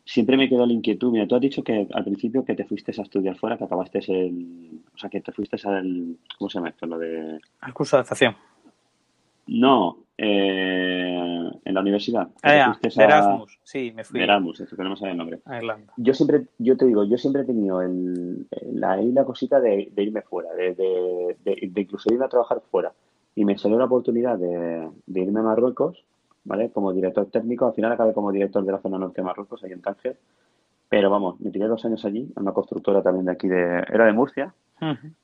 siempre 0.05 0.37
me 0.37 0.49
quedó 0.49 0.67
la 0.67 0.73
inquietud. 0.73 1.13
Mira, 1.13 1.27
tú 1.27 1.35
has 1.35 1.41
dicho 1.41 1.63
que 1.63 1.87
al 1.93 2.05
principio 2.05 2.45
que 2.45 2.55
te 2.55 2.65
fuiste 2.65 2.93
a 2.97 3.03
estudiar 3.03 3.37
fuera, 3.37 3.57
que 3.57 3.65
acabaste 3.65 3.99
el. 3.99 4.81
O 4.95 4.99
sea, 4.99 5.11
que 5.11 5.21
te 5.21 5.33
fuiste 5.33 5.57
al. 5.65 6.17
¿Cómo 6.39 6.49
se 6.49 6.59
llama 6.59 6.71
esto? 6.71 6.87
Lo 6.87 6.99
de. 6.99 7.39
Al 7.61 7.75
curso 7.75 7.97
de 7.97 8.01
adaptación. 8.01 8.37
No, 9.49 9.99
eh, 10.19 11.51
en 11.65 11.75
la 11.75 11.81
universidad. 11.81 12.29
Ah, 12.43 12.77
Erasmus, 12.83 13.59
sí, 13.63 13.93
me 13.95 14.03
fui. 14.03 14.21
Erasmus, 14.21 14.61
eso 14.61 14.77
que 14.77 14.83
no 14.83 14.95
me 14.95 15.11
el 15.11 15.17
nombre. 15.17 15.41
A 15.45 15.59
Irlanda. 15.59 15.93
Yo 15.97 16.15
siempre, 16.15 16.47
yo 16.59 16.77
te 16.77 16.87
digo, 16.87 17.05
yo 17.05 17.19
siempre 17.19 17.43
he 17.43 17.45
tenido 17.45 17.83
el, 17.83 18.47
la, 18.73 18.97
la 18.97 19.25
cosita 19.25 19.61
de, 19.61 19.93
irme 19.97 20.23
fuera, 20.23 20.53
de, 20.55 20.75
de, 21.45 21.81
incluso 21.81 22.13
ir 22.13 22.23
a 22.23 22.29
trabajar 22.29 22.61
fuera. 22.71 22.93
Y 23.37 23.45
me 23.45 23.57
salió 23.57 23.79
la 23.79 23.85
oportunidad 23.85 24.39
de, 24.39 24.89
irme 25.15 25.41
a 25.41 25.43
Marruecos, 25.45 26.05
¿vale? 26.45 26.71
Como 26.71 26.93
director 26.93 27.27
técnico. 27.27 27.67
Al 27.67 27.75
final 27.75 27.93
acabé 27.93 28.15
como 28.15 28.33
director 28.33 28.65
de 28.65 28.73
la 28.73 28.81
zona 28.81 28.99
norte 28.99 29.21
de 29.21 29.27
Marruecos, 29.27 29.63
ahí 29.63 29.73
en 29.73 29.83
Tánger. 29.83 30.17
Pero 30.89 31.11
vamos, 31.11 31.39
me 31.41 31.51
tiré 31.51 31.67
dos 31.67 31.85
años 31.85 32.05
allí, 32.05 32.33
en 32.35 32.43
una 32.43 32.53
constructora 32.53 33.03
también 33.03 33.27
de 33.27 33.33
aquí, 33.33 33.47
de, 33.47 33.85
era 33.89 34.07
de 34.07 34.13
Murcia, 34.13 34.55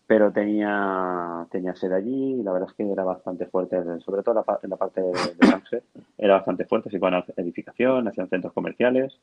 pero 0.06 0.32
tenía, 0.32 1.46
tenía 1.50 1.74
sede 1.76 1.94
allí 1.94 2.40
y 2.40 2.42
la 2.42 2.52
verdad 2.52 2.68
es 2.68 2.74
que 2.74 2.90
era 2.90 3.04
bastante 3.04 3.46
fuerte, 3.46 3.76
sobre 4.00 4.22
todo 4.22 4.44
en 4.62 4.70
la 4.70 4.76
parte 4.76 5.00
de, 5.00 5.12
de 5.12 5.82
era 6.18 6.34
bastante 6.34 6.64
fuerte, 6.64 6.90
se 6.90 6.96
iban 6.96 7.14
a 7.14 7.24
edificación, 7.36 8.08
hacían 8.08 8.28
centros 8.28 8.52
comerciales, 8.52 9.16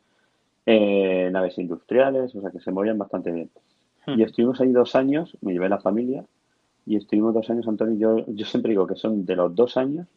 eh, 0.65 1.29
naves 1.29 1.57
industriales, 1.57 2.33
o 2.35 2.41
sea 2.41 2.51
que 2.51 2.61
se 2.61 2.71
movían 2.71 2.97
bastante 2.97 3.31
bien. 3.31 3.49
Y 4.07 4.23
estuvimos 4.23 4.61
ahí 4.61 4.71
dos 4.71 4.95
años, 4.95 5.37
me 5.41 5.51
llevé 5.51 5.67
la 5.67 5.79
familia 5.79 6.23
y 6.89 6.95
estuvimos 6.95 7.35
dos 7.35 7.47
años, 7.51 7.67
Antonio, 7.67 7.95
yo, 7.95 8.25
yo 8.33 8.45
siempre 8.47 8.71
digo 8.71 8.87
que 8.87 8.95
son 8.95 9.23
de 9.23 9.35
los 9.35 9.53
dos 9.53 9.77
años 9.77 10.07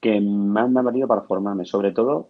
que 0.00 0.20
más 0.20 0.70
me 0.70 0.78
han 0.78 0.86
valido 0.86 1.08
para 1.08 1.22
formarme, 1.22 1.64
sobre 1.64 1.90
todo 1.90 2.28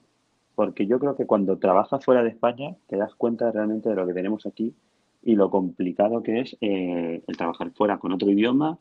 porque 0.54 0.86
yo 0.86 0.98
creo 0.98 1.14
que 1.14 1.26
cuando 1.26 1.58
trabajas 1.58 2.02
fuera 2.02 2.22
de 2.22 2.30
España 2.30 2.74
te 2.86 2.96
das 2.96 3.14
cuenta 3.14 3.52
realmente 3.52 3.90
de 3.90 3.94
lo 3.94 4.06
que 4.06 4.14
tenemos 4.14 4.46
aquí 4.46 4.74
y 5.22 5.34
lo 5.36 5.50
complicado 5.50 6.22
que 6.22 6.40
es 6.40 6.56
eh, 6.62 7.22
el 7.26 7.36
trabajar 7.36 7.70
fuera 7.72 7.98
con 7.98 8.10
otro 8.10 8.30
idioma, 8.30 8.78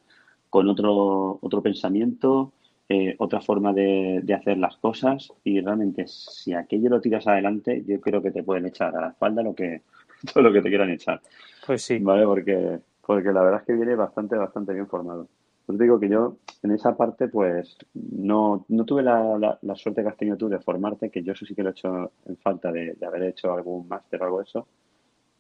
con 0.50 0.70
otro, 0.70 1.38
otro 1.42 1.62
pensamiento, 1.62 2.54
eh, 2.88 3.16
otra 3.20 3.42
forma 3.42 3.74
de, 3.74 4.24
hacer 4.34 4.58
las 4.58 4.78
cosas 4.78 5.34
y 5.44 5.60
realmente 5.60 6.08
si 6.08 6.54
aquello 6.54 6.90
lo 6.92 7.02
tiras 7.02 7.28
adelante 7.28 7.84
yo 7.86 8.00
creo 8.00 8.22
que 8.22 8.32
te 8.32 8.42
pueden 8.42 8.68
echar 8.68 8.96
a 8.96 9.02
la 9.02 9.10
espalda 9.10 9.44
lo 9.44 9.54
que 9.54 9.82
todo 10.34 10.44
lo 10.44 10.54
que 10.54 10.62
te 10.62 10.70
quieran 10.70 10.92
echar. 10.92 11.22
Pues 11.66 11.82
sí. 11.82 12.00
¿Vale? 12.00 12.26
Porque, 12.26 12.80
porque 13.08 13.32
la 13.32 13.42
verdad 13.42 13.62
es 13.62 13.66
que 13.66 13.74
viene 13.74 13.96
bastante, 13.96 14.36
bastante 14.36 14.74
bien 14.74 14.88
formado. 14.88 15.28
Pues 15.66 15.80
digo 15.80 16.00
que 16.00 16.08
yo 16.10 16.38
en 16.62 16.72
esa 16.72 16.96
parte 16.96 17.28
pues 17.28 17.78
no, 17.94 18.66
no 18.70 18.86
tuve 18.86 19.02
la, 19.02 19.58
la, 19.60 19.76
suerte 19.76 20.04
que 20.04 20.10
has 20.10 20.18
tenido 20.18 20.38
tú 20.38 20.48
de 20.48 20.60
formarte, 20.60 21.10
que 21.10 21.24
yo 21.24 21.34
eso 21.34 21.46
sí 21.46 21.56
que 21.56 21.64
lo 21.64 21.70
he 21.70 21.72
hecho 21.72 22.12
en 22.26 22.38
falta 22.38 22.72
de, 22.72 22.94
de 22.94 23.06
haber 23.06 23.24
hecho 23.24 23.52
algún 23.52 23.88
máster 23.88 24.22
o 24.22 24.26
algo 24.26 24.38
de 24.38 24.44
eso 24.44 24.68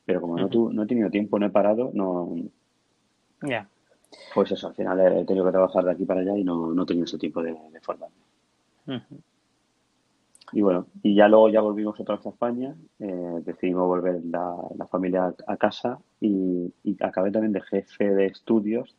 pero 0.07 0.21
como 0.21 0.37
no, 0.37 0.47
tu, 0.47 0.71
no 0.71 0.83
he 0.83 0.87
tenido 0.87 1.09
tiempo, 1.09 1.37
no 1.37 1.47
he 1.47 1.49
parado, 1.49 1.91
no... 1.93 2.33
Ya. 3.41 3.67
Pues 4.33 4.49
eso, 4.53 4.69
al 4.69 4.73
final 4.73 4.99
he 5.01 5.25
tenido 5.25 5.45
que 5.45 5.51
trabajar 5.51 5.83
de 5.83 5.91
aquí 5.91 6.05
para 6.05 6.21
allá 6.21 6.37
y 6.37 6.45
no, 6.45 6.73
no 6.73 6.83
he 6.83 6.85
tenido 6.85 7.03
ese 7.03 7.17
tiempo 7.17 7.43
de, 7.43 7.51
de 7.51 7.81
formarme. 7.81 8.15
Y 10.53 10.61
bueno, 10.61 10.87
y 11.03 11.15
ya 11.15 11.27
luego 11.27 11.49
ya 11.49 11.61
volvimos 11.61 11.99
otra 11.99 12.15
vez 12.15 12.25
a 12.25 12.29
España, 12.29 12.75
eh, 12.99 13.41
decidimos 13.43 13.87
volver 13.87 14.21
la, 14.25 14.55
la 14.77 14.87
familia 14.87 15.33
a, 15.45 15.57
casa 15.57 15.99
y, 16.21 16.73
acabé 17.01 17.31
también 17.31 17.51
de 17.51 17.61
jefe 17.61 18.13
de 18.13 18.27
estudios 18.27 18.95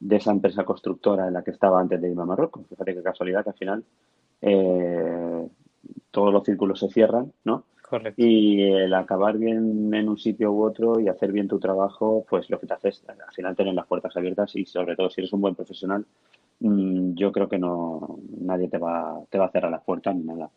de 0.00 0.16
esa 0.16 0.32
empresa 0.32 0.64
constructora 0.64 1.28
en 1.28 1.34
la 1.34 1.42
que 1.42 1.52
estaba 1.52 1.80
antes 1.80 2.00
de 2.00 2.08
irme 2.08 2.22
a 2.22 2.26
Marruecos. 2.26 2.66
Fíjate 2.68 2.94
qué 2.94 3.02
casualidad 3.02 3.44
que 3.44 3.50
al 3.50 3.56
final 3.56 3.84
eh, 4.42 5.48
todos 6.10 6.32
los 6.32 6.44
círculos 6.44 6.80
se 6.80 6.88
cierran, 6.88 7.32
¿no? 7.44 7.64
Y 8.16 8.62
el 8.64 8.92
acabar 8.92 9.38
bien 9.38 9.94
en 9.94 10.08
un 10.08 10.18
sitio 10.18 10.52
u 10.52 10.62
otro 10.62 11.00
y 11.00 11.08
hacer 11.08 11.32
bien 11.32 11.48
tu 11.48 11.58
trabajo, 11.58 12.26
pues 12.28 12.50
lo 12.50 12.60
que 12.60 12.66
te 12.66 12.74
hace 12.74 12.88
es 12.88 13.02
al 13.08 13.34
final 13.34 13.56
tener 13.56 13.72
las 13.72 13.86
puertas 13.86 14.14
abiertas 14.16 14.54
y 14.56 14.66
sobre 14.66 14.94
todo 14.94 15.08
si 15.08 15.22
eres 15.22 15.32
un 15.32 15.40
buen 15.40 15.54
profesional, 15.54 16.04
yo 16.60 17.32
creo 17.32 17.48
que 17.48 17.58
no 17.58 18.18
nadie 18.40 18.68
te 18.68 18.78
va, 18.78 19.20
te 19.30 19.38
va 19.38 19.46
a 19.46 19.50
cerrar 19.50 19.70
las 19.70 19.84
puertas 19.84 20.14
ni 20.16 20.24
nada. 20.24 20.50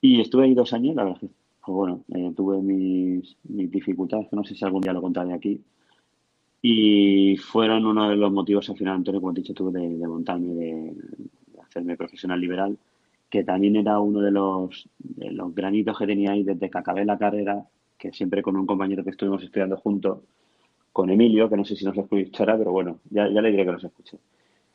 Y 0.00 0.20
estuve 0.20 0.44
ahí 0.44 0.54
dos 0.54 0.72
años, 0.72 0.94
la 0.96 1.04
verdad, 1.04 1.20
pues 1.20 1.76
bueno, 1.76 2.04
eh, 2.14 2.32
tuve 2.36 2.60
mis, 2.60 3.36
dificultades, 3.42 4.28
que 4.28 4.36
no 4.36 4.44
sé 4.44 4.54
si 4.54 4.64
algún 4.64 4.82
día 4.82 4.92
lo 4.92 5.02
contaré 5.02 5.32
aquí. 5.32 5.60
Y 6.62 7.36
fueron 7.38 7.86
uno 7.86 8.08
de 8.08 8.16
los 8.16 8.32
motivos 8.32 8.68
al 8.70 8.76
final, 8.76 8.96
Antonio, 8.96 9.20
como 9.20 9.32
he 9.32 9.36
dicho 9.36 9.54
tú, 9.54 9.70
de, 9.70 9.96
de 9.96 10.08
montarme, 10.08 10.54
de 10.54 10.94
hacerme 11.60 11.96
profesional 11.96 12.40
liberal 12.40 12.78
que 13.32 13.44
también 13.44 13.76
era 13.76 13.98
uno 13.98 14.20
de 14.20 14.30
los, 14.30 14.86
de 14.98 15.30
los 15.30 15.54
granitos 15.54 15.98
que 15.98 16.06
tenía 16.06 16.32
ahí 16.32 16.42
desde 16.44 16.68
que 16.68 16.78
acabé 16.78 17.02
la 17.06 17.16
carrera, 17.16 17.64
que 17.96 18.12
siempre 18.12 18.42
con 18.42 18.56
un 18.56 18.66
compañero 18.66 19.02
que 19.02 19.08
estuvimos 19.08 19.42
estudiando 19.42 19.78
juntos, 19.78 20.18
con 20.92 21.08
Emilio, 21.08 21.48
que 21.48 21.56
no 21.56 21.64
sé 21.64 21.74
si 21.74 21.86
nos 21.86 21.96
escuchará, 21.96 22.58
pero 22.58 22.72
bueno, 22.72 22.98
ya, 23.08 23.30
ya 23.30 23.40
le 23.40 23.50
diré 23.50 23.64
que 23.64 23.72
nos 23.72 23.84
escuche. 23.84 24.18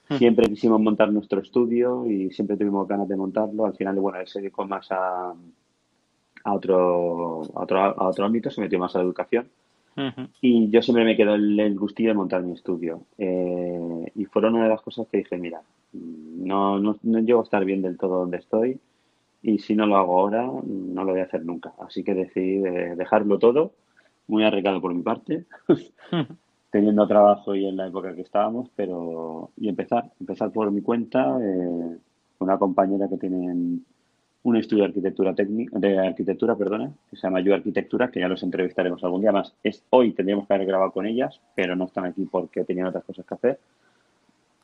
Hmm. 0.09 0.15
Siempre 0.15 0.47
quisimos 0.47 0.79
montar 0.79 1.11
nuestro 1.11 1.41
estudio 1.41 2.05
y 2.05 2.31
siempre 2.31 2.57
tuvimos 2.57 2.87
ganas 2.87 3.07
de 3.07 3.15
montarlo. 3.15 3.65
Al 3.65 3.75
final, 3.75 3.95
bueno, 3.99 4.19
él 4.19 4.27
se 4.27 4.39
dedicó 4.39 4.65
más 4.65 4.91
a, 4.91 5.33
a, 6.43 6.53
otro, 6.53 7.43
a, 7.55 7.63
otro, 7.63 7.79
a 7.79 8.07
otro 8.07 8.25
ámbito, 8.25 8.49
se 8.49 8.61
metió 8.61 8.79
más 8.79 8.95
a 8.95 8.99
la 8.99 9.05
educación. 9.05 9.47
Y 10.41 10.69
yo 10.69 10.83
siempre 10.83 11.03
me 11.03 11.17
quedó 11.17 11.33
el, 11.33 11.75
gustillo 11.75 12.09
de 12.09 12.15
montar 12.15 12.43
mi 12.43 12.53
estudio. 12.53 13.01
Eh, 13.17 14.11
y 14.13 14.25
fueron 14.25 14.53
una 14.53 14.65
de 14.65 14.69
las 14.69 14.81
cosas 14.81 15.07
que 15.07 15.17
dije, 15.17 15.37
mira, 15.37 15.61
no, 15.91 16.77
no, 16.77 16.97
no 17.01 17.19
llego 17.19 17.39
a 17.39 17.43
estar 17.43 17.65
bien 17.65 17.81
del 17.81 17.97
todo 17.97 18.19
donde 18.19 18.37
estoy 18.37 18.79
y 19.41 19.59
si 19.59 19.75
no 19.75 19.85
lo 19.85 19.97
hago 19.97 20.19
ahora, 20.19 20.45
no 20.45 21.03
lo 21.03 21.11
voy 21.11 21.21
a 21.21 21.25
hacer 21.25 21.45
nunca. 21.45 21.73
Así 21.79 22.03
que 22.03 22.13
decidí 22.13 22.57
dejarlo 22.57 23.39
todo, 23.39 23.73
muy 24.27 24.43
arriesgado 24.43 24.81
por 24.81 24.93
mi 24.93 25.01
parte, 25.03 25.45
teniendo 26.77 27.07
trabajo 27.07 27.55
y 27.55 27.65
en 27.65 27.75
la 27.75 27.87
época 27.87 28.13
que 28.13 28.21
estábamos, 28.21 28.69
pero 28.75 29.49
y 29.57 29.67
empezar, 29.67 30.11
empezar 30.19 30.51
por 30.51 30.69
mi 30.69 30.83
cuenta, 30.83 31.39
eh, 31.41 31.97
una 32.37 32.59
compañera 32.59 33.07
que 33.09 33.17
tiene 33.17 33.79
un 34.43 34.55
estudio 34.55 34.83
de 34.83 34.89
arquitectura 34.89 35.33
técnica, 35.33 35.79
de 35.79 35.97
arquitectura, 35.97 36.55
perdona, 36.55 36.91
que 37.09 37.15
se 37.15 37.23
llama 37.23 37.41
Yo 37.41 37.55
Arquitectura, 37.55 38.11
que 38.11 38.19
ya 38.19 38.27
los 38.27 38.43
entrevistaremos 38.43 39.03
algún 39.03 39.21
día 39.21 39.31
más. 39.31 39.55
Es 39.63 39.83
hoy 39.89 40.11
tendríamos 40.11 40.45
que 40.47 40.53
haber 40.53 40.67
grabado 40.67 40.91
con 40.91 41.07
ellas, 41.07 41.41
pero 41.55 41.75
no 41.75 41.85
están 41.85 42.05
aquí 42.05 42.27
porque 42.29 42.63
tenían 42.63 42.85
otras 42.85 43.03
cosas 43.05 43.25
que 43.25 43.33
hacer. 43.33 43.59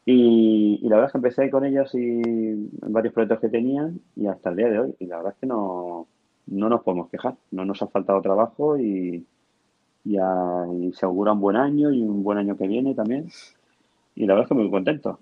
Y, 0.05 0.81
la 0.83 0.97
verdad 0.97 1.07
es 1.07 1.11
que 1.13 1.17
empecé 1.17 1.49
con 1.49 1.65
ellas 1.65 1.89
y 1.95 2.69
varios 2.89 3.11
proyectos 3.11 3.39
que 3.39 3.49
tenían 3.49 3.99
y 4.15 4.27
hasta 4.27 4.51
el 4.51 4.55
día 4.57 4.69
de 4.69 4.79
hoy. 4.79 4.95
Y 4.99 5.07
la 5.07 5.17
verdad 5.17 5.33
es 5.33 5.39
que 5.39 5.47
no, 5.47 6.05
no 6.45 6.69
nos 6.69 6.83
podemos 6.83 7.09
quejar. 7.09 7.33
No 7.49 7.65
nos 7.65 7.81
ha 7.81 7.87
faltado 7.87 8.21
trabajo 8.21 8.77
y, 8.77 9.25
y, 10.05 10.91
se 10.93 11.05
augura 11.05 11.31
un 11.31 11.39
buen 11.39 11.55
año 11.55 11.91
y 11.91 12.01
un 12.01 12.23
buen 12.23 12.37
año 12.37 12.57
que 12.57 12.67
viene 12.67 12.93
también. 12.93 13.29
Y 14.15 14.25
la 14.25 14.33
verdad 14.33 14.43
es 14.43 14.49
que 14.49 14.55
muy 14.55 14.69
contento. 14.69 15.19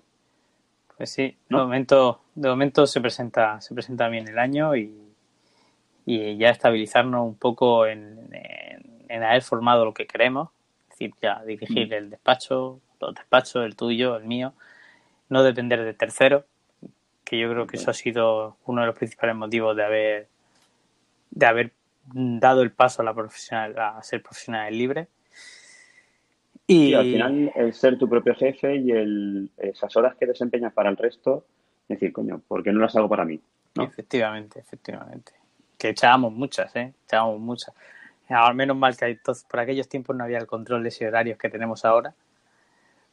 Pues 0.96 1.10
sí, 1.10 1.36
de 1.48 1.56
momento, 1.56 2.20
de 2.34 2.48
momento 2.48 2.86
se 2.86 3.00
presenta, 3.00 3.60
se 3.60 3.74
presenta 3.74 4.08
bien 4.08 4.28
el 4.28 4.38
año 4.38 4.76
y, 4.76 4.92
y 6.04 6.36
ya 6.36 6.50
estabilizarnos 6.50 7.26
un 7.26 7.34
poco 7.34 7.86
en, 7.86 8.28
en, 9.08 9.22
haber 9.22 9.42
formado 9.42 9.84
lo 9.84 9.94
que 9.94 10.06
queremos, 10.06 10.50
es 10.84 10.90
decir, 10.90 11.14
ya 11.20 11.42
dirigir 11.44 11.88
mm. 11.88 11.92
el 11.92 12.10
despacho, 12.10 12.80
los 13.00 13.14
despachos, 13.14 13.64
el 13.64 13.76
tuyo, 13.76 14.16
el 14.16 14.24
mío, 14.24 14.52
no 15.28 15.42
depender 15.42 15.82
de 15.82 15.94
terceros, 15.94 16.44
que 17.24 17.38
yo 17.38 17.50
creo 17.50 17.66
que 17.66 17.78
eso 17.78 17.90
ha 17.90 17.94
sido 17.94 18.56
uno 18.66 18.82
de 18.82 18.88
los 18.88 18.96
principales 18.96 19.34
motivos 19.34 19.74
de 19.76 19.84
haber 19.84 20.28
de 21.30 21.46
haber 21.46 21.72
dado 22.04 22.62
el 22.62 22.72
paso 22.72 23.02
a 23.02 23.04
la 23.04 23.14
profesional 23.14 23.78
a 23.78 24.02
ser 24.02 24.22
profesional 24.22 24.76
libre. 24.76 25.08
Y 26.66 26.94
al 26.94 27.04
final 27.04 27.52
el 27.54 27.74
ser 27.74 27.98
tu 27.98 28.08
propio 28.08 28.34
jefe 28.34 28.76
y 28.76 28.92
el, 28.92 29.50
esas 29.56 29.94
horas 29.96 30.16
que 30.16 30.26
desempeñas 30.26 30.72
para 30.72 30.90
el 30.90 30.96
resto 30.96 31.44
decir 31.88 32.12
coño 32.12 32.40
¿por 32.46 32.62
qué 32.62 32.72
no 32.72 32.80
las 32.80 32.96
hago 32.96 33.08
para 33.08 33.24
mí? 33.24 33.40
efectivamente 33.80 34.60
efectivamente. 34.60 35.32
Que 35.76 35.90
echábamos 35.90 36.32
muchas 36.32 36.74
eh 36.76 36.92
echábamos 37.04 37.40
muchas. 37.40 37.74
Al 38.28 38.54
menos 38.54 38.76
mal 38.76 38.96
que 38.96 39.18
por 39.50 39.60
aquellos 39.60 39.88
tiempos 39.88 40.16
no 40.16 40.24
había 40.24 40.38
el 40.38 40.46
control 40.46 40.82
de 40.82 40.88
ese 40.88 41.06
horarios 41.06 41.36
que 41.36 41.50
tenemos 41.50 41.84
ahora 41.84 42.14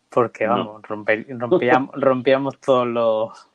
porque 0.10 0.47
vamos 0.47 0.82
rompíamos, 0.84 1.91
rompíamos 1.95 2.60
todos 2.60 2.88
los 2.88 3.47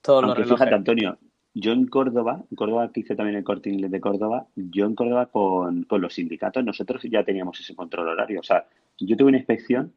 todos 0.00 0.24
los 0.24 0.36
relojes. 0.36 0.58
fíjate 0.58 0.74
Antonio 0.74 1.18
yo 1.54 1.72
en 1.72 1.86
Córdoba, 1.86 2.44
en 2.50 2.56
Córdoba 2.56 2.90
que 2.92 3.00
hice 3.00 3.16
también 3.16 3.38
el 3.38 3.44
corte 3.44 3.70
inglés 3.70 3.90
de 3.90 4.00
Córdoba, 4.00 4.46
yo 4.56 4.86
en 4.86 4.94
Córdoba 4.94 5.26
con, 5.26 5.84
con, 5.84 6.00
los 6.00 6.14
sindicatos, 6.14 6.64
nosotros 6.64 7.02
ya 7.04 7.24
teníamos 7.24 7.60
ese 7.60 7.74
control 7.74 8.08
horario. 8.08 8.40
O 8.40 8.42
sea, 8.42 8.66
yo 8.98 9.16
tuve 9.16 9.28
una 9.28 9.38
inspección 9.38 9.92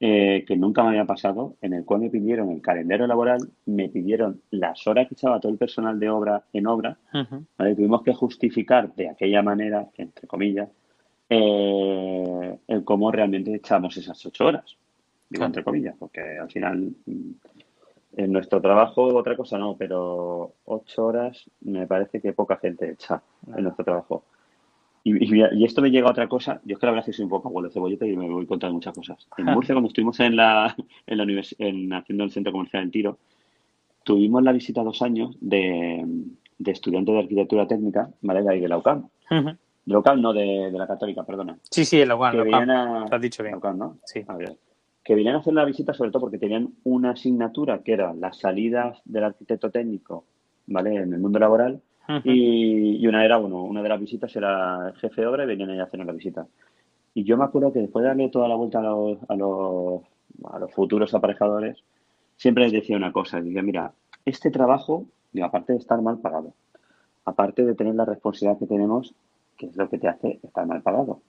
eh, 0.00 0.44
que 0.46 0.56
nunca 0.56 0.82
me 0.82 0.90
había 0.90 1.04
pasado, 1.04 1.56
en 1.62 1.72
el 1.72 1.84
cual 1.84 2.00
me 2.00 2.10
pidieron 2.10 2.50
el 2.50 2.60
calendario 2.60 3.06
laboral, 3.06 3.38
me 3.66 3.88
pidieron 3.88 4.42
las 4.50 4.86
horas 4.86 5.08
que 5.08 5.14
echaba 5.14 5.40
todo 5.40 5.52
el 5.52 5.56
personal 5.56 5.98
de 5.98 6.10
obra 6.10 6.44
en 6.52 6.66
obra, 6.66 6.98
tuvimos 7.56 8.02
que 8.02 8.12
justificar 8.12 8.94
de 8.94 9.08
aquella 9.08 9.42
manera, 9.42 9.88
entre 9.96 10.26
comillas, 10.26 10.68
eh, 11.30 12.58
el 12.66 12.84
cómo 12.84 13.10
realmente 13.12 13.54
echamos 13.54 13.96
esas 13.96 14.26
ocho 14.26 14.46
horas, 14.46 14.76
digo 15.30 15.44
entre 15.44 15.64
comillas, 15.64 15.94
porque 15.98 16.20
al 16.20 16.50
final 16.50 16.92
mm, 17.06 17.30
en 18.16 18.32
nuestro 18.32 18.60
trabajo, 18.60 19.14
otra 19.14 19.36
cosa 19.36 19.58
no, 19.58 19.76
pero 19.76 20.54
ocho 20.64 21.06
horas 21.06 21.50
me 21.60 21.86
parece 21.86 22.20
que 22.20 22.32
poca 22.32 22.56
gente 22.56 22.90
echa 22.90 23.22
en 23.56 23.64
nuestro 23.64 23.84
trabajo. 23.84 24.24
Y, 25.06 25.64
esto 25.64 25.82
me 25.82 25.90
llega 25.90 26.08
a 26.08 26.12
otra 26.12 26.28
cosa. 26.28 26.62
Yo 26.64 26.74
es 26.74 26.80
que 26.80 26.86
la 26.86 26.92
verdad 26.92 27.06
es 27.06 27.12
que 27.12 27.16
soy 27.16 27.24
un 27.24 27.30
poco 27.30 27.48
abuelo 27.48 27.68
de 27.68 27.74
cebolleta 27.74 28.06
y 28.06 28.16
me 28.16 28.28
voy 28.28 28.46
contando 28.46 28.74
muchas 28.74 28.94
cosas. 28.94 29.28
En 29.38 29.46
Murcia, 29.46 29.74
cuando 29.74 29.88
estuvimos 29.88 30.18
en 30.20 30.36
la, 30.36 30.74
en 31.06 31.18
la 31.18 31.42
en, 31.58 31.92
haciendo 31.92 32.24
el 32.24 32.30
centro 32.30 32.52
comercial 32.52 32.84
en 32.84 32.90
Tiro, 32.90 33.18
tuvimos 34.02 34.42
la 34.42 34.52
visita 34.52 34.82
dos 34.82 35.02
años 35.02 35.36
de, 35.40 36.04
de 36.58 36.70
estudiantes 36.70 37.14
de 37.14 37.20
arquitectura 37.20 37.66
técnica, 37.66 38.10
¿vale? 38.22 38.42
De 38.42 38.50
ahí 38.50 38.60
de 38.60 38.68
la 38.68 38.78
UCAM. 38.78 39.08
De 39.28 39.56
la 39.92 39.98
UCAM, 39.98 40.22
no 40.22 40.32
de, 40.32 40.70
de, 40.70 40.78
la 40.78 40.86
Católica, 40.86 41.22
perdona. 41.24 41.58
Sí, 41.70 41.84
sí, 41.84 41.98
de 41.98 42.06
la 42.06 42.16
UCAM. 42.16 42.42
Que 42.42 42.54
A... 42.54 43.04
has 43.10 43.20
dicho 43.20 43.42
bien. 43.42 43.52
La 43.52 43.58
UCAM, 43.58 43.78
¿no? 43.78 43.98
Sí. 44.04 44.24
A 44.26 44.36
ver 44.36 44.56
que 45.04 45.14
vinieron 45.14 45.38
a 45.38 45.40
hacer 45.42 45.52
la 45.52 45.66
visita 45.66 45.92
sobre 45.92 46.10
todo 46.10 46.22
porque 46.22 46.38
tenían 46.38 46.70
una 46.82 47.10
asignatura 47.10 47.82
que 47.82 47.92
era 47.92 48.14
las 48.14 48.38
salidas 48.38 49.02
del 49.04 49.24
arquitecto 49.24 49.70
técnico, 49.70 50.24
¿vale? 50.66 50.96
En 50.96 51.12
el 51.12 51.20
mundo 51.20 51.38
laboral. 51.38 51.80
y, 52.24 53.06
una 53.06 53.24
era, 53.24 53.36
bueno, 53.36 53.62
una 53.62 53.82
de 53.82 53.88
las 53.88 54.00
visitas 54.00 54.34
era 54.34 54.88
el 54.88 54.94
jefe 54.96 55.20
de 55.20 55.26
obra 55.26 55.44
y 55.44 55.46
venían 55.46 55.78
a 55.78 55.84
hacer 55.84 56.04
la 56.04 56.12
visita. 56.12 56.46
Y 57.12 57.24
yo 57.24 57.36
me 57.36 57.44
acuerdo 57.44 57.72
que 57.72 57.80
después 57.80 58.02
de 58.02 58.08
darle 58.08 58.28
toda 58.30 58.48
la 58.48 58.56
vuelta 58.56 58.80
a 58.80 58.82
los, 58.82 59.18
a 59.28 59.36
los, 59.36 60.02
a 60.44 60.58
los 60.58 60.72
futuros 60.72 61.14
aparejadores, 61.14 61.82
siempre 62.36 62.64
les 62.64 62.72
decía 62.72 62.96
una 62.96 63.12
cosa. 63.12 63.40
Decía, 63.40 63.62
mira, 63.62 63.92
este 64.24 64.50
trabajo, 64.50 65.06
digo, 65.32 65.46
aparte 65.46 65.74
de 65.74 65.78
estar 65.78 66.00
mal 66.00 66.18
pagado, 66.18 66.54
aparte 67.26 67.64
de 67.64 67.74
tener 67.74 67.94
la 67.94 68.06
responsabilidad 68.06 68.58
que 68.58 68.66
tenemos, 68.66 69.14
que 69.56 69.66
es 69.66 69.76
lo 69.76 69.88
que 69.88 69.98
te 69.98 70.08
hace 70.08 70.40
estar 70.42 70.66
mal 70.66 70.82
pagado, 70.82 71.20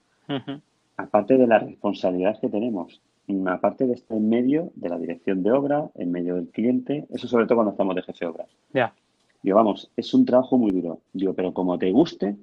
aparte 0.98 1.38
de 1.38 1.48
la 1.48 1.60
responsabilidad 1.60 2.40
que 2.40 2.50
tenemos 2.50 3.02
aparte 3.48 3.88
de 3.88 3.94
estar 3.94 4.18
en 4.18 4.30
medio 4.30 4.72
de 4.76 4.90
la 4.90 4.98
dirección 4.98 5.44
de 5.44 5.52
obra, 5.52 5.90
en 5.96 6.12
medio 6.12 6.36
del 6.36 6.48
cliente, 6.50 7.06
eso 7.10 7.28
sobre 7.28 7.46
todo 7.46 7.56
cuando 7.58 7.72
estamos 7.72 7.96
de 7.96 8.04
jefe 8.04 8.26
de 8.26 8.32
obras. 8.32 8.48
Ya. 8.74 8.94
Digo, 9.42 9.58
vamos, 9.58 9.92
es 9.96 10.14
un 10.14 10.26
trabajo 10.26 10.58
muy 10.58 10.72
duro. 10.72 11.02
Digo, 11.14 11.34
pero 11.34 11.54
como 11.54 11.78
te 11.78 11.92
guste, 11.92 12.36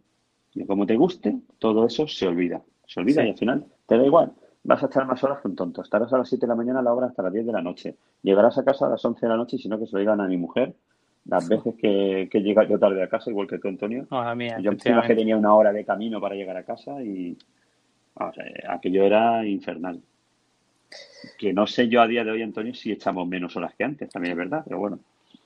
digo, 0.55 0.67
como 0.67 0.87
te 0.87 0.97
guste, 0.97 1.37
todo 1.59 1.87
eso 1.87 2.07
se 2.07 2.27
olvida. 2.27 2.63
Se 2.87 3.01
olvida 3.01 3.25
y 3.25 3.31
al 3.31 3.37
final 3.37 3.65
te 3.87 3.97
da 3.97 4.05
igual. 4.05 4.33
Vas 4.65 4.83
a 4.83 4.87
estar 4.87 5.07
más 5.07 5.23
horas 5.25 5.41
que 5.41 5.49
un 5.49 5.57
tonto. 5.57 5.83
Estarás 5.83 6.13
a 6.13 6.19
las 6.19 6.29
7 6.29 6.47
de 6.47 6.49
la 6.49 6.55
mañana 6.55 6.79
a 6.79 6.83
la 6.83 6.93
obra 6.93 7.07
hasta 7.07 7.23
las 7.23 7.33
10 7.33 7.47
de 7.47 7.53
la 7.53 7.63
noche. 7.63 7.97
Llegarás 8.23 8.57
a 8.59 8.65
casa 8.65 8.87
a 8.87 8.91
las 8.91 9.05
11 9.05 9.21
de 9.21 9.29
la 9.29 9.37
noche 9.37 9.57
y 9.57 9.59
si 9.59 9.69
no 9.69 9.79
que 9.79 9.87
se 9.87 9.93
lo 9.93 9.99
digan 9.99 10.21
a 10.21 10.29
mi 10.29 10.37
mujer. 10.37 10.75
Las 11.25 11.49
veces 11.49 11.75
que, 11.77 12.29
que 12.31 12.41
llega 12.41 12.65
yo 12.69 12.79
tarde 12.79 13.03
a 13.03 13.09
casa, 13.09 13.31
igual 13.31 13.47
que 13.47 13.59
tú, 13.59 13.69
Antonio. 13.69 14.07
mía, 14.37 14.59
yo 14.61 14.71
pensaba 14.71 15.03
que 15.03 15.15
tenía 15.15 15.37
una 15.37 15.55
hora 15.55 15.73
de 15.73 15.85
camino 15.85 16.21
para 16.21 16.35
llegar 16.35 16.57
a 16.57 16.65
casa 16.65 17.01
y 17.03 17.37
vamos, 18.15 18.37
aquello 18.69 19.05
era 19.05 19.47
infernal. 19.47 20.01
Que 21.39 21.53
no 21.53 21.67
sé 21.67 21.89
yo 21.89 22.03
a 22.03 22.07
día 22.07 22.25
de 22.25 22.31
hoy, 22.31 22.43
Antonio, 22.43 22.75
si 22.75 22.93
echamos 22.93 23.27
menos 23.27 23.57
horas 23.57 23.75
que 23.75 23.85
antes, 23.85 24.11
también 24.11 24.33
es 24.33 24.39
verdad, 24.39 24.63
pero 24.65 24.79
bueno. 24.79 24.99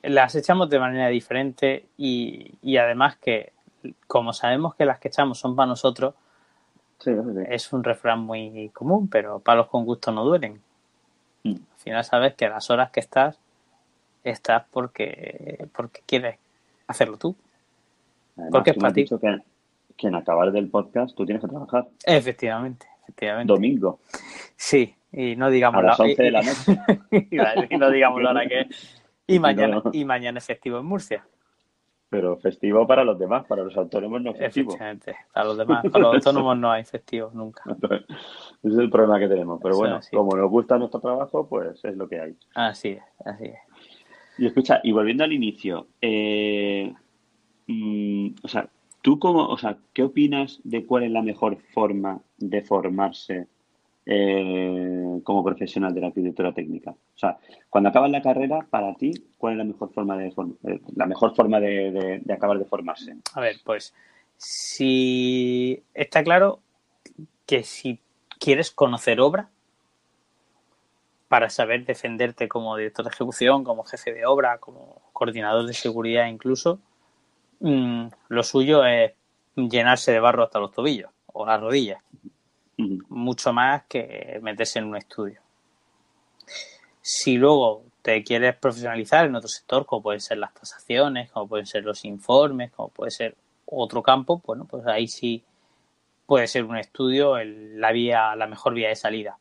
Las 0.03 0.35
echamos 0.35 0.69
de 0.69 0.79
manera 0.79 1.07
diferente 1.07 1.85
y, 1.97 2.77
además 2.77 3.17
que, 3.17 3.53
como 4.07 4.33
sabemos 4.33 4.75
que 4.75 4.85
las 4.85 4.99
que 4.99 5.07
echamos 5.07 5.39
son 5.39 5.55
para 5.55 5.67
nosotros, 5.67 6.15
es 7.49 7.73
un 7.73 7.83
refrán 7.83 8.21
muy 8.21 8.69
común, 8.69 9.07
pero 9.07 9.39
palos 9.39 9.67
con 9.67 9.85
gusto 9.85 10.11
no 10.11 10.23
duelen. 10.23 10.61
Mm. 11.43 11.55
Al 11.55 11.79
final 11.79 12.03
sabes 12.03 12.33
que 12.33 12.49
las 12.49 12.69
horas 12.69 12.91
que 12.91 12.99
estás, 12.99 13.39
estás 14.23 14.63
porque, 14.71 15.67
porque 15.75 16.01
quieres 16.05 16.37
hacerlo 16.87 17.17
tú. 17.17 17.35
porque 18.51 18.71
es 18.71 18.77
para 18.77 18.93
ti. 18.93 19.05
Que, 19.05 19.41
que 19.95 20.07
en 20.07 20.15
acabar 20.15 20.51
del 20.51 20.69
podcast 20.69 21.15
tú 21.15 21.25
tienes 21.25 21.41
que 21.41 21.49
trabajar. 21.49 21.87
Efectivamente, 22.05 22.87
efectivamente. 23.03 23.51
Domingo. 23.51 23.99
Sí, 24.55 24.95
y 25.11 25.35
no 25.35 25.49
digamos 25.49 25.83
a 25.83 25.87
las 25.87 25.99
11 25.99 26.23
de 26.23 26.31
la 26.31 26.41
noche. 26.41 26.79
y 27.69 27.77
no 27.77 27.89
digamos 27.89 28.21
la 28.21 28.31
hora 28.31 28.47
que 28.47 28.67
y 29.27 29.39
mañana 29.39 29.81
y 29.91 30.05
mañana 30.05 30.39
es 30.39 30.45
festivo 30.45 30.79
en 30.79 30.85
Murcia. 30.85 31.25
Pero 32.09 32.37
festivo 32.37 32.87
para 32.87 33.03
los 33.03 33.19
demás, 33.19 33.45
para 33.45 33.63
los 33.63 33.75
autónomos 33.75 34.21
no 34.21 34.33
festivo. 34.33 34.69
Efectivamente, 34.69 35.15
para 35.33 35.45
los 35.45 35.57
demás, 35.57 35.83
para 35.91 35.99
los 35.99 36.15
autónomos 36.15 36.57
no 36.57 36.71
hay 36.71 36.85
festivos 36.85 37.33
nunca. 37.33 37.63
Ese 38.63 38.73
es 38.73 38.77
el 38.77 38.89
problema 38.89 39.19
que 39.19 39.27
tenemos. 39.27 39.59
Pero 39.61 39.75
bueno, 39.75 39.99
como 40.11 40.37
nos 40.37 40.49
gusta 40.49 40.77
nuestro 40.77 41.01
trabajo, 41.01 41.47
pues 41.47 41.83
es 41.83 41.97
lo 41.97 42.07
que 42.07 42.21
hay. 42.21 42.35
Así 42.55 42.89
es, 42.89 43.03
así 43.25 43.45
es. 43.45 43.59
Y 44.37 44.45
escucha, 44.45 44.79
y 44.83 44.93
volviendo 44.93 45.25
al 45.25 45.33
inicio, 45.33 45.87
eh, 45.99 46.93
mm, 47.65 48.27
o 48.41 48.47
sea, 48.47 48.69
¿tú 49.01 49.19
cómo, 49.19 49.45
o 49.45 49.57
sea, 49.57 49.77
qué 49.93 50.03
opinas 50.03 50.61
de 50.63 50.85
cuál 50.85 51.03
es 51.03 51.11
la 51.11 51.21
mejor 51.21 51.57
forma 51.73 52.21
de 52.37 52.61
formarse 52.61 53.47
eh, 54.09 55.19
como 55.23 55.43
profesional 55.43 55.93
de 55.93 55.99
la 55.99 56.07
arquitectura 56.07 56.53
técnica? 56.53 56.91
O 56.91 57.17
sea, 57.17 57.37
cuando 57.69 57.89
acabas 57.89 58.09
la 58.09 58.21
carrera, 58.21 58.65
para 58.69 58.93
ti, 58.95 59.11
¿cuál 59.37 59.53
es 59.53 59.57
la 59.57 59.63
mejor 59.65 59.91
forma 59.93 60.17
de 60.17 60.27
eh, 60.27 60.81
la 60.95 61.05
mejor 61.05 61.35
forma 61.35 61.59
de, 61.59 62.23
acabar 62.33 62.57
de 62.57 62.63
formarse? 62.63 63.17
A 63.33 63.41
ver, 63.41 63.57
pues 63.65 63.93
si 64.37 65.83
está 65.93 66.23
claro 66.23 66.61
que 67.45 67.63
si 67.63 67.99
quieres 68.39 68.71
conocer 68.71 69.19
obra 69.19 69.49
para 71.27 71.49
saber 71.49 71.85
defenderte 71.85 72.47
como 72.47 72.77
director 72.77 73.03
de 73.03 73.11
ejecución, 73.11 73.65
como 73.65 73.83
jefe 73.83 74.13
de 74.13 74.25
obra, 74.25 74.59
como 74.59 75.01
coordinador 75.11 75.65
de 75.65 75.73
seguridad 75.73 76.27
incluso, 76.27 76.79
mm, 77.59 78.07
lo 78.29 78.43
suyo 78.43 78.85
es 78.85 79.11
llenarse 79.55 80.13
de 80.13 80.21
barro 80.21 80.43
hasta 80.43 80.59
los 80.59 80.71
tobillos 80.71 81.11
o 81.33 81.45
las 81.45 81.59
rodillas 81.59 82.01
mucho 82.77 83.53
más 83.53 83.83
que 83.87 84.39
meterse 84.41 84.79
en 84.79 84.85
un 84.85 84.97
estudio. 84.97 85.41
Si 87.01 87.37
luego 87.37 87.83
te 88.01 88.23
quieres 88.23 88.55
profesionalizar 88.55 89.25
en 89.25 89.35
otro 89.35 89.47
sector, 89.47 89.85
como 89.85 90.03
pueden 90.03 90.21
ser 90.21 90.37
las 90.37 90.53
tasaciones, 90.53 91.31
como 91.31 91.47
pueden 91.47 91.65
ser 91.65 91.83
los 91.83 92.05
informes, 92.05 92.71
como 92.71 92.89
puede 92.89 93.11
ser 93.11 93.35
otro 93.65 94.01
campo, 94.03 94.41
bueno, 94.45 94.65
pues 94.65 94.85
ahí 94.87 95.07
sí 95.07 95.43
puede 96.25 96.47
ser 96.47 96.65
un 96.65 96.77
estudio 96.77 97.37
la 97.43 97.91
vía, 97.91 98.35
la 98.35 98.47
mejor 98.47 98.73
vía 98.73 98.89
de 98.89 98.95
salida. 98.95 99.37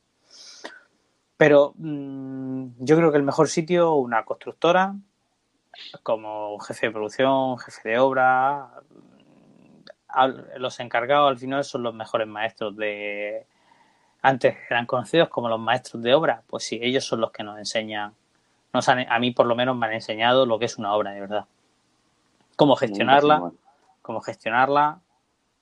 Pero 1.37 1.75
mm, 1.77 2.68
yo 2.79 2.96
creo 2.96 3.11
que 3.11 3.18
el 3.18 3.25
mejor 3.25 3.49
sitio, 3.49 3.94
una 3.94 4.25
constructora, 4.25 4.94
como 6.03 6.59
jefe 6.61 6.87
de 6.87 6.92
producción, 6.92 7.59
jefe 7.59 7.90
de 7.90 7.99
obra, 7.99 8.70
los 10.57 10.81
encargados 10.81 11.29
al 11.29 11.38
final 11.38 11.64
son 11.64 11.83
los 11.83 11.94
mejores 11.94 12.26
maestros 12.26 12.76
de... 12.76 13.46
Antes 14.22 14.57
eran 14.70 14.87
conocidos 14.87 15.29
como 15.29 15.48
los 15.48 15.61
maestros 15.61 16.02
de 16.02 16.14
obra, 16.14 16.42
pues 16.46 16.64
sí, 16.64 16.79
ellos 16.83 17.05
son 17.05 17.20
los 17.20 17.31
que 17.31 17.44
nos 17.44 17.59
enseñan, 17.59 18.14
nos 18.72 18.88
a 18.88 19.18
mí 19.20 19.31
por 19.31 19.46
lo 19.46 19.55
menos 19.55 19.76
me 19.76 19.87
han 19.87 19.92
enseñado 19.92 20.46
lo 20.46 20.59
que 20.59 20.64
es 20.64 20.79
una 20.79 20.94
obra 20.94 21.12
de 21.12 21.20
verdad. 21.20 21.44
Cómo 22.57 22.74
gestionarla, 22.74 23.52
cómo 24.02 24.20
gestionarla, 24.20 25.00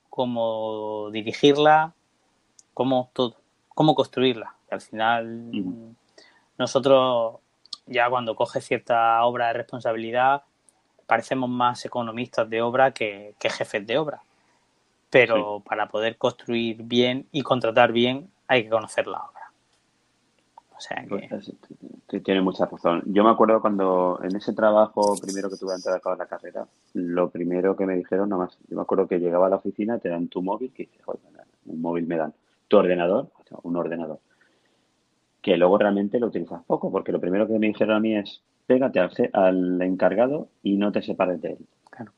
cómo 0.09 1.09
dirigirla 1.11 1.93
cómo 2.75 3.09
todo, 3.13 3.37
cómo 3.69 3.95
construirla. 3.95 4.53
al 4.69 4.81
final, 4.81 5.49
nosotros 6.59 7.37
ya 7.87 8.07
cuando 8.09 8.35
coges 8.35 8.65
cierta 8.65 9.23
obra 9.23 9.47
de 9.47 9.53
responsabilidad, 9.53 10.43
parecemos 11.07 11.49
más 11.49 11.85
economistas 11.85 12.47
de 12.49 12.61
obra 12.61 12.91
que, 12.91 13.33
jefes 13.39 13.87
de 13.87 13.97
obra. 13.97 14.21
Pero 15.09 15.61
para 15.61 15.87
poder 15.87 16.17
construir 16.17 16.83
bien 16.83 17.27
y 17.31 17.41
contratar 17.41 17.91
bien 17.91 18.29
hay 18.47 18.63
que 18.63 18.69
conocer 18.69 19.07
la 19.07 19.19
obra. 19.19 19.51
O 20.75 20.79
sea 20.79 21.05
que... 21.07 21.29
Tiene 22.21 22.41
mucha 22.41 22.65
razón. 22.65 23.01
Yo 23.07 23.23
me 23.23 23.31
acuerdo 23.31 23.59
cuando 23.61 24.19
en 24.23 24.35
ese 24.35 24.53
trabajo 24.53 25.15
primero 25.21 25.49
que 25.49 25.57
tuve 25.57 25.73
antes 25.73 25.85
de 25.85 25.97
acabar 25.97 26.17
la 26.17 26.27
carrera, 26.27 26.65
lo 26.93 27.29
primero 27.29 27.75
que 27.75 27.85
me 27.85 27.95
dijeron, 27.95 28.29
nada 28.29 28.45
más, 28.45 28.57
yo 28.69 28.75
me 28.75 28.83
acuerdo 28.83 29.07
que 29.07 29.19
llegaba 29.19 29.47
a 29.47 29.49
la 29.49 29.55
oficina, 29.57 29.97
te 29.99 30.09
dan 30.09 30.27
tu 30.27 30.41
móvil, 30.41 30.71
que 30.71 30.83
dices, 30.83 31.01
un 31.65 31.81
móvil 31.81 32.05
me 32.07 32.15
dan, 32.15 32.33
tu 32.67 32.77
ordenador, 32.77 33.29
un 33.63 33.75
ordenador, 33.75 34.19
que 35.41 35.57
luego 35.57 35.77
realmente 35.77 36.19
lo 36.19 36.27
utilizas 36.27 36.63
poco, 36.63 36.91
porque 36.91 37.11
lo 37.11 37.19
primero 37.19 37.47
que 37.47 37.59
me 37.59 37.67
dijeron 37.67 37.95
a 37.95 37.99
mí 37.99 38.15
es, 38.15 38.41
pégate 38.65 38.99
al, 39.33 39.81
encargado 39.81 40.47
y 40.63 40.77
no 40.77 40.91
te 40.91 41.01
separes 41.01 41.41
de 41.41 41.53
él. 41.53 41.57
Claro. 41.89 42.11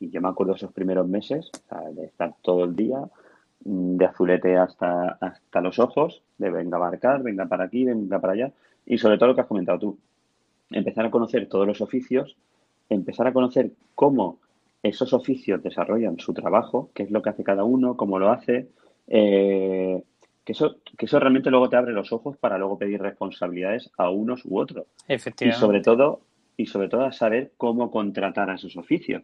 Y 0.00 0.10
yo 0.10 0.20
me 0.20 0.28
acuerdo 0.28 0.54
esos 0.54 0.72
primeros 0.72 1.08
meses, 1.08 1.50
de 1.92 2.04
estar 2.04 2.34
todo 2.42 2.64
el 2.64 2.76
día, 2.76 3.00
mm, 3.64 3.96
de 3.96 4.04
azulete 4.04 4.56
hasta, 4.56 5.18
hasta 5.20 5.60
los 5.60 5.78
ojos, 5.78 6.22
de 6.38 6.50
venga 6.50 6.76
a 6.76 6.80
marcar, 6.80 7.22
venga 7.22 7.46
para 7.46 7.64
aquí, 7.64 7.84
venga 7.84 8.20
para 8.20 8.34
allá, 8.34 8.52
y 8.86 8.98
sobre 8.98 9.18
todo 9.18 9.30
lo 9.30 9.34
que 9.34 9.40
has 9.42 9.46
comentado 9.46 9.78
tú, 9.78 9.98
empezar 10.70 11.06
a 11.06 11.10
conocer 11.10 11.48
todos 11.48 11.66
los 11.66 11.80
oficios, 11.80 12.36
empezar 12.88 13.26
a 13.26 13.32
conocer 13.32 13.70
cómo 13.94 14.38
esos 14.82 15.12
oficios 15.12 15.62
desarrollan 15.62 16.18
su 16.18 16.32
trabajo, 16.32 16.90
qué 16.94 17.02
es 17.02 17.10
lo 17.10 17.20
que 17.22 17.30
hace 17.30 17.44
cada 17.44 17.64
uno, 17.64 17.96
cómo 17.96 18.18
lo 18.18 18.30
hace, 18.30 18.68
eh, 19.08 20.02
que 20.44 20.52
eso, 20.52 20.76
que 20.96 21.06
eso 21.06 21.18
realmente 21.18 21.50
luego 21.50 21.68
te 21.68 21.76
abre 21.76 21.92
los 21.92 22.12
ojos 22.12 22.36
para 22.36 22.58
luego 22.58 22.78
pedir 22.78 23.02
responsabilidades 23.02 23.90
a 23.98 24.08
unos 24.10 24.44
u 24.44 24.58
otros. 24.58 24.86
Y 25.48 25.52
sobre 25.52 25.80
todo, 25.80 26.20
y 26.56 26.66
sobre 26.66 26.88
todo 26.88 27.04
a 27.04 27.12
saber 27.12 27.52
cómo 27.56 27.90
contratar 27.90 28.48
a 28.48 28.54
esos 28.54 28.76
oficios. 28.76 29.22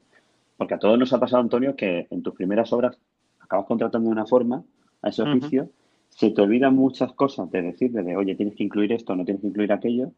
Porque 0.57 0.75
a 0.75 0.79
todos 0.79 0.99
nos 0.99 1.13
ha 1.13 1.21
pasado, 1.21 1.43
Antonio, 1.43 1.75
que 1.75 2.07
en 2.11 2.23
tus 2.23 2.35
primeras 2.35 2.73
obras 2.73 2.97
acabas 3.41 3.67
contratando 3.67 4.09
de 4.09 4.13
una 4.13 4.27
forma 4.27 4.63
a 5.03 5.09
ese 5.09 5.23
oficio, 5.23 5.69
se 6.09 6.31
te 6.31 6.41
olvidan 6.41 6.75
muchas 6.75 7.13
cosas 7.13 7.51
de 7.51 7.63
decirle 7.63 8.03
de, 8.03 8.17
oye, 8.17 8.35
tienes 8.35 8.55
que 8.55 8.63
incluir 8.63 8.93
esto, 8.93 9.17
no 9.17 9.25
tienes 9.25 9.41
que 9.41 9.49
incluir 9.49 9.73
aquello. 9.73 10.13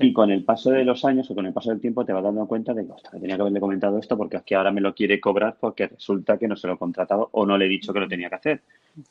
Y 0.00 0.12
con 0.12 0.30
el 0.30 0.44
paso 0.44 0.70
de 0.70 0.84
los 0.84 1.04
años 1.04 1.30
o 1.30 1.34
con 1.34 1.46
el 1.46 1.52
paso 1.52 1.70
del 1.70 1.80
tiempo 1.80 2.04
te 2.04 2.12
vas 2.12 2.22
dando 2.22 2.46
cuenta 2.46 2.74
de 2.74 2.84
que 2.84 3.20
tenía 3.20 3.36
que 3.36 3.42
haberle 3.42 3.60
comentado 3.60 3.98
esto 3.98 4.16
porque 4.16 4.38
es 4.38 4.42
que 4.42 4.56
ahora 4.56 4.72
me 4.72 4.80
lo 4.80 4.94
quiere 4.94 5.20
cobrar 5.20 5.56
porque 5.60 5.86
resulta 5.86 6.36
que 6.36 6.48
no 6.48 6.56
se 6.56 6.66
lo 6.66 6.74
he 6.74 6.78
contratado 6.78 7.28
o 7.32 7.46
no 7.46 7.56
le 7.56 7.66
he 7.66 7.68
dicho 7.68 7.92
que 7.92 8.00
lo 8.00 8.08
tenía 8.08 8.28
que 8.28 8.34
hacer. 8.34 8.62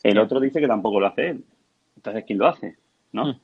El 0.02 0.18
otro 0.18 0.40
dice 0.40 0.60
que 0.60 0.68
tampoco 0.68 1.00
lo 1.00 1.08
hace 1.08 1.30
él. 1.30 1.44
Entonces, 1.96 2.26
¿quién 2.26 2.40
lo 2.40 2.48
hace? 2.48 2.76
¿No? 3.14 3.40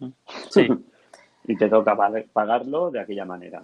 Sí. 0.50 0.68
y 1.48 1.56
te 1.56 1.70
toca 1.70 1.98
pagarlo 2.34 2.92
de 2.92 3.00
aquella 3.00 3.26
manera. 3.26 3.64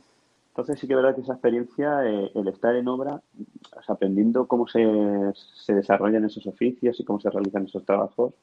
Entonces 0.55 0.79
sí 0.79 0.87
que 0.87 0.93
es 0.93 0.97
verdad 0.97 1.13
que 1.13 1.21
esa 1.21 1.33
experiencia, 1.33 2.05
eh, 2.05 2.31
el 2.33 2.47
estar 2.47 2.73
en 2.77 2.87
obra, 2.87 3.21
aprendiendo 3.89 4.47
cómo 4.47 4.67
se, 4.67 4.87
se, 5.33 5.73
desarrollan 5.73 6.23
esos 6.23 6.47
oficios 6.47 6.97
y 6.97 7.03
cómo 7.03 7.19
se 7.19 7.29
realizan 7.29 7.65
esos 7.65 7.83
trabajos, 7.83 8.33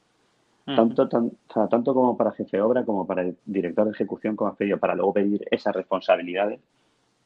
tanto, 0.63 1.09
tanto 1.09 1.93
como 1.95 2.15
para 2.15 2.31
jefe 2.33 2.57
de 2.57 2.61
obra 2.61 2.85
como 2.85 3.07
para 3.07 3.23
el 3.23 3.35
director 3.47 3.85
de 3.85 3.93
ejecución, 3.93 4.35
como 4.35 4.51
has 4.51 4.57
pedido, 4.57 4.77
para 4.77 4.93
luego 4.93 5.13
pedir 5.13 5.43
esas 5.49 5.75
responsabilidades 5.75 6.59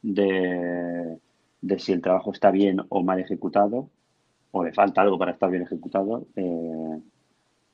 de, 0.00 1.18
de 1.60 1.78
si 1.78 1.92
el 1.92 2.00
trabajo 2.00 2.32
está 2.32 2.50
bien 2.50 2.80
o 2.88 3.02
mal 3.02 3.20
ejecutado, 3.20 3.90
o 4.52 4.64
le 4.64 4.72
falta 4.72 5.02
algo 5.02 5.18
para 5.18 5.32
estar 5.32 5.50
bien 5.50 5.64
ejecutado, 5.64 6.24
eh, 6.34 6.98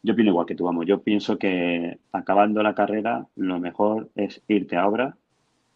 yo 0.02 0.12
opino 0.14 0.30
igual 0.30 0.46
que 0.46 0.56
tú, 0.56 0.64
vamos. 0.64 0.84
Yo 0.84 1.00
pienso 1.00 1.38
que 1.38 1.96
acabando 2.10 2.60
la 2.64 2.74
carrera, 2.74 3.28
lo 3.36 3.60
mejor 3.60 4.10
es 4.16 4.42
irte 4.48 4.76
a 4.76 4.88
obra, 4.88 5.16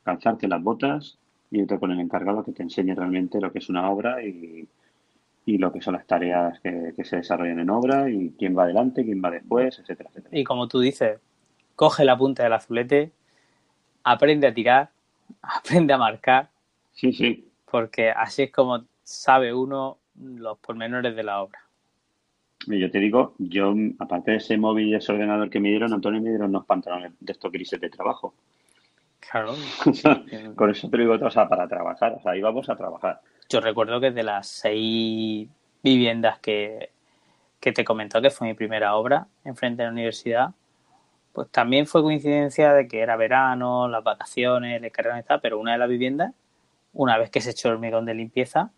calzarte 0.02 0.48
las 0.48 0.62
botas, 0.62 1.18
irte 1.50 1.78
con 1.78 1.90
el 1.90 2.00
encargado 2.00 2.44
que 2.44 2.52
te 2.52 2.62
enseñe 2.62 2.94
realmente 2.94 3.40
lo 3.40 3.52
que 3.52 3.58
es 3.58 3.68
una 3.68 3.90
obra 3.90 4.22
y, 4.22 4.68
lo 5.46 5.72
que 5.72 5.80
son 5.80 5.94
las 5.94 6.06
tareas 6.06 6.60
que, 6.60 6.92
se 7.04 7.16
desarrollan 7.16 7.60
en 7.60 7.70
obra 7.70 8.10
y 8.10 8.34
quién 8.38 8.56
va 8.56 8.64
adelante, 8.64 9.02
quién 9.02 9.22
va 9.24 9.30
después, 9.30 9.78
etcétera, 9.78 10.10
etcétera. 10.10 10.38
Y 10.38 10.44
como 10.44 10.68
tú 10.68 10.78
dices, 10.80 11.20
coge 11.74 12.04
la 12.04 12.18
punta 12.18 12.42
del 12.42 12.52
azulete, 12.52 13.12
aprende 14.04 14.46
a 14.46 14.52
tirar, 14.52 14.90
aprende 15.42 15.94
a 15.94 15.98
marcar. 15.98 16.50
Sí, 16.92 17.12
sí. 17.12 17.48
Porque 17.70 18.10
así 18.10 18.42
es 18.42 18.52
como 18.52 18.84
sabe 19.02 19.54
uno 19.54 19.96
los 20.20 20.58
pormenores 20.58 21.16
de 21.16 21.22
la 21.22 21.40
obra. 21.40 21.60
Yo 22.66 22.90
te 22.90 22.98
digo, 22.98 23.34
yo, 23.38 23.74
aparte 23.98 24.32
de 24.32 24.36
ese 24.38 24.58
móvil 24.58 24.88
y 24.88 24.94
ese 24.94 25.12
ordenador 25.12 25.48
que 25.48 25.60
me 25.60 25.70
dieron, 25.70 25.92
Antonio 25.92 26.20
me 26.20 26.28
dieron 26.28 26.50
unos 26.50 26.66
pantalones 26.66 27.12
de 27.20 27.32
estos 27.32 27.50
grises 27.50 27.80
de 27.80 27.88
trabajo. 27.88 28.34
Claro. 29.30 29.54
con 30.56 30.70
eso 30.70 30.88
te 30.88 30.98
digo, 30.98 31.14
o 31.14 31.30
sea, 31.30 31.48
para 31.48 31.68
trabajar, 31.68 32.14
o 32.14 32.20
sea, 32.20 32.36
íbamos 32.36 32.68
a 32.68 32.76
trabajar. 32.76 33.20
Yo 33.48 33.60
recuerdo 33.60 34.00
que 34.00 34.10
de 34.10 34.22
las 34.22 34.46
seis 34.48 35.48
viviendas 35.82 36.38
que, 36.38 36.90
que 37.60 37.72
te 37.72 37.84
comentó 37.84 38.22
que 38.22 38.30
fue 38.30 38.48
mi 38.48 38.54
primera 38.54 38.94
obra 38.94 39.26
enfrente 39.44 39.82
de 39.82 39.88
la 39.88 39.92
universidad, 39.92 40.50
pues 41.32 41.50
también 41.50 41.86
fue 41.86 42.02
coincidencia 42.02 42.72
de 42.72 42.88
que 42.88 43.00
era 43.00 43.16
verano, 43.16 43.88
las 43.88 44.02
vacaciones, 44.02 44.82
el 44.82 44.86
y 44.86 45.22
tal, 45.22 45.40
pero 45.40 45.58
una 45.58 45.72
de 45.72 45.78
las 45.78 45.88
viviendas, 45.88 46.32
una 46.92 47.18
vez 47.18 47.30
que 47.30 47.40
se 47.40 47.50
echó 47.50 47.68
el 47.68 47.74
hormigón 47.74 48.06
de 48.06 48.14
limpieza, 48.14 48.70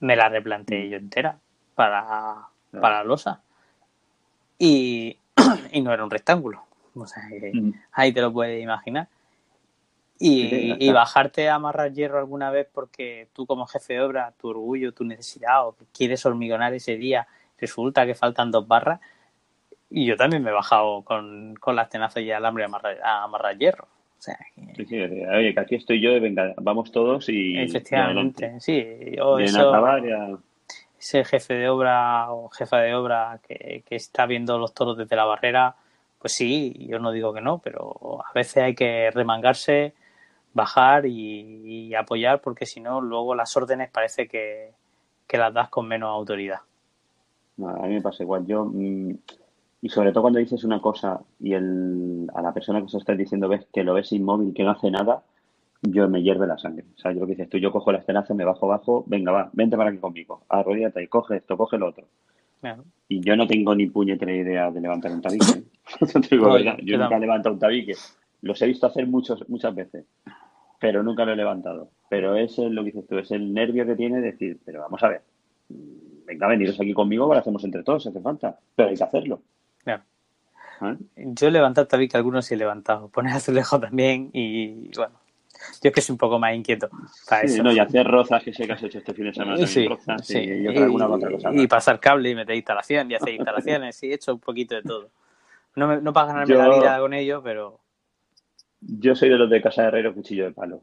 me 0.00 0.16
la 0.16 0.28
replanteé 0.28 0.88
yo 0.88 0.96
entera 0.96 1.38
para, 1.74 2.48
para 2.72 2.98
la 2.98 3.04
losa. 3.04 3.42
Y, 4.58 5.18
y 5.72 5.80
no 5.80 5.92
era 5.92 6.04
un 6.04 6.10
rectángulo. 6.10 6.64
O 6.94 7.06
sea, 7.06 7.22
mm. 7.52 7.72
ahí 7.92 8.12
te 8.12 8.20
lo 8.20 8.32
puedes 8.32 8.62
imaginar. 8.62 9.08
Y, 10.20 10.90
bajarte 10.90 11.48
a 11.48 11.54
amarrar 11.54 11.92
hierro 11.92 12.18
alguna 12.18 12.50
vez 12.50 12.66
porque 12.72 13.28
tú 13.32 13.46
como 13.46 13.66
jefe 13.66 13.94
de 13.94 14.00
obra, 14.00 14.32
tu 14.40 14.48
orgullo, 14.48 14.92
tu 14.92 15.04
necesidad 15.04 15.66
o 15.66 15.76
quieres 15.96 16.26
hormigonar 16.26 16.74
ese 16.74 16.96
día, 16.96 17.28
resulta 17.58 18.04
que 18.04 18.14
faltan 18.14 18.50
dos 18.50 18.66
barras. 18.66 19.00
Y 19.90 20.06
yo 20.06 20.16
también 20.16 20.42
me 20.42 20.50
he 20.50 20.52
bajado 20.52 21.02
con, 21.02 21.54
las 21.66 21.88
tenazas 21.88 22.22
y 22.22 22.30
alambre 22.30 22.64
a 22.64 22.66
amarrar, 22.66 22.98
a 23.02 23.22
amarrar 23.22 23.56
hierro. 23.56 23.84
O 24.18 24.20
sea, 24.20 24.36
sí, 24.74 24.84
sí, 24.84 25.00
oye, 25.00 25.54
que 25.54 25.60
aquí 25.60 25.76
estoy 25.76 26.00
yo, 26.00 26.20
venga, 26.20 26.52
vamos 26.56 26.90
todos 26.90 27.28
y... 27.28 27.56
Efectivamente, 27.56 28.58
sí. 28.58 28.84
Yo 29.16 29.38
eso, 29.38 29.72
ese 30.98 31.24
jefe 31.24 31.54
de 31.54 31.68
obra 31.68 32.32
o 32.32 32.48
jefa 32.48 32.78
de 32.78 32.94
obra 32.94 33.40
que, 33.46 33.84
está 33.90 34.26
viendo 34.26 34.58
los 34.58 34.74
toros 34.74 34.96
desde 34.98 35.14
la 35.14 35.24
barrera, 35.24 35.76
pues 36.18 36.32
sí, 36.32 36.86
yo 36.88 36.98
no 36.98 37.12
digo 37.12 37.32
que 37.32 37.40
no, 37.40 37.58
pero 37.58 38.20
a 38.26 38.32
veces 38.32 38.64
hay 38.64 38.74
que 38.74 39.10
remangarse, 39.12 39.94
bajar 40.52 41.06
y, 41.06 41.94
apoyar, 41.94 42.40
porque 42.40 42.66
si 42.66 42.80
no, 42.80 43.00
luego 43.00 43.34
las 43.34 43.56
órdenes 43.56 43.90
parece 43.90 44.28
que, 44.28 44.72
las 45.32 45.52
das 45.52 45.68
con 45.68 45.86
menos 45.86 46.10
autoridad. 46.10 46.60
a 47.58 47.86
mí 47.86 47.94
me 47.94 48.02
pasa 48.02 48.22
igual. 48.22 48.46
Yo, 48.46 48.64
mm, 48.64 49.14
y 49.80 49.88
sobre 49.88 50.10
todo 50.12 50.22
cuando 50.22 50.40
dices 50.40 50.64
una 50.64 50.80
cosa 50.80 51.20
y 51.38 51.52
el, 51.52 52.28
a 52.34 52.42
la 52.42 52.52
persona 52.52 52.82
que 52.82 52.88
se 52.88 52.98
está 52.98 53.14
diciendo 53.14 53.48
ves 53.48 53.66
que 53.72 53.84
lo 53.84 53.94
ves 53.94 54.12
inmóvil, 54.12 54.52
que 54.52 54.64
no 54.64 54.70
hace 54.70 54.90
nada, 54.90 55.22
yo 55.82 56.08
me 56.08 56.22
hierve 56.22 56.46
la 56.46 56.58
sangre. 56.58 56.84
O 56.96 56.98
sea, 56.98 57.12
yo 57.12 57.20
lo 57.20 57.26
que 57.26 57.32
dices 57.32 57.48
tú, 57.48 57.58
yo 57.58 57.70
cojo 57.70 57.92
la 57.92 57.98
estenaza, 57.98 58.34
me 58.34 58.44
bajo 58.44 58.66
abajo, 58.66 59.04
venga, 59.06 59.30
va, 59.30 59.50
vente 59.52 59.76
para 59.76 59.90
aquí 59.90 59.98
conmigo, 59.98 60.42
arrodíate 60.48 61.02
y 61.02 61.06
coge 61.06 61.36
esto, 61.36 61.56
coge 61.56 61.78
lo 61.78 61.88
otro. 61.88 62.04
Y 63.08 63.20
yo 63.20 63.36
no 63.36 63.46
tengo 63.46 63.74
ni 63.74 63.86
puñetera 63.86 64.32
idea 64.32 64.70
de 64.70 64.80
levantar 64.80 65.12
un 65.12 65.22
tabique. 65.22 65.62
yo, 66.82 66.98
nunca 66.98 67.16
he 67.16 67.20
levantado 67.20 67.54
un 67.54 67.60
tabique. 67.60 67.94
Los 68.42 68.60
he 68.62 68.66
visto 68.66 68.86
hacer 68.86 69.06
muchos, 69.06 69.48
muchas 69.48 69.74
veces, 69.74 70.04
pero 70.78 71.02
nunca 71.02 71.24
lo 71.24 71.32
he 71.32 71.36
levantado. 71.36 71.90
Pero 72.08 72.36
es 72.36 72.56
lo 72.58 72.82
que 72.82 72.92
dices 72.92 73.06
tú, 73.06 73.18
es 73.18 73.30
el 73.30 73.52
nervio 73.52 73.84
que 73.84 73.96
tiene 73.96 74.20
decir, 74.20 74.58
pero 74.64 74.80
vamos 74.80 75.02
a 75.02 75.08
ver, 75.08 75.22
venga, 75.68 76.46
veniros 76.46 76.80
aquí 76.80 76.94
conmigo, 76.94 77.32
lo 77.32 77.38
hacemos 77.38 77.64
entre 77.64 77.82
todos, 77.82 78.06
hace 78.06 78.20
falta, 78.20 78.58
pero 78.74 78.88
hay 78.88 78.96
que 78.96 79.04
hacerlo. 79.04 79.42
¿Eh? 79.86 80.96
Yo 81.16 81.48
he 81.48 81.50
levantado 81.50 81.88
tabique, 81.88 82.16
algunos 82.16 82.50
he 82.52 82.56
levantado, 82.56 83.08
poner 83.12 83.34
azulejo 83.34 83.80
también 83.80 84.30
y 84.32 84.90
bueno, 84.96 85.18
yo 85.82 85.88
es 85.88 85.92
que 85.92 86.00
soy 86.00 86.14
un 86.14 86.18
poco 86.18 86.38
más 86.38 86.54
inquieto 86.54 86.88
para 87.28 87.42
eso. 87.42 87.62
No, 87.62 87.72
y 87.72 87.78
hacer 87.78 88.06
rozas 88.06 88.42
que 88.42 88.52
sé 88.52 88.66
que 88.66 88.72
has 88.72 88.82
hecho 88.82 88.98
este 88.98 89.14
fin 89.14 89.24
de 89.26 89.34
semana. 89.34 89.66
Sí, 89.66 89.88
sí. 90.22 90.38
Y, 90.38 90.66
alguna 90.66 91.08
otra 91.08 91.30
cosa 91.30 91.50
y 91.52 91.66
pasar 91.66 92.00
cable 92.00 92.30
y 92.30 92.34
meter 92.34 92.54
instalación 92.54 93.10
y 93.10 93.14
hacer 93.14 93.30
instalaciones. 93.34 93.96
sí, 93.96 94.10
he 94.10 94.14
hecho 94.14 94.34
un 94.34 94.40
poquito 94.40 94.74
de 94.74 94.82
todo. 94.82 95.10
No, 95.74 95.86
me, 95.86 96.00
no 96.00 96.12
para 96.12 96.28
ganarme 96.28 96.54
la 96.54 96.68
vida 96.68 96.98
con 96.98 97.14
ello, 97.14 97.42
pero... 97.42 97.80
Yo 98.80 99.14
soy 99.14 99.28
de 99.28 99.36
los 99.36 99.50
de 99.50 99.62
casa 99.62 99.82
de 99.82 99.88
herrero 99.88 100.14
cuchillo 100.14 100.44
de 100.44 100.52
palo. 100.52 100.82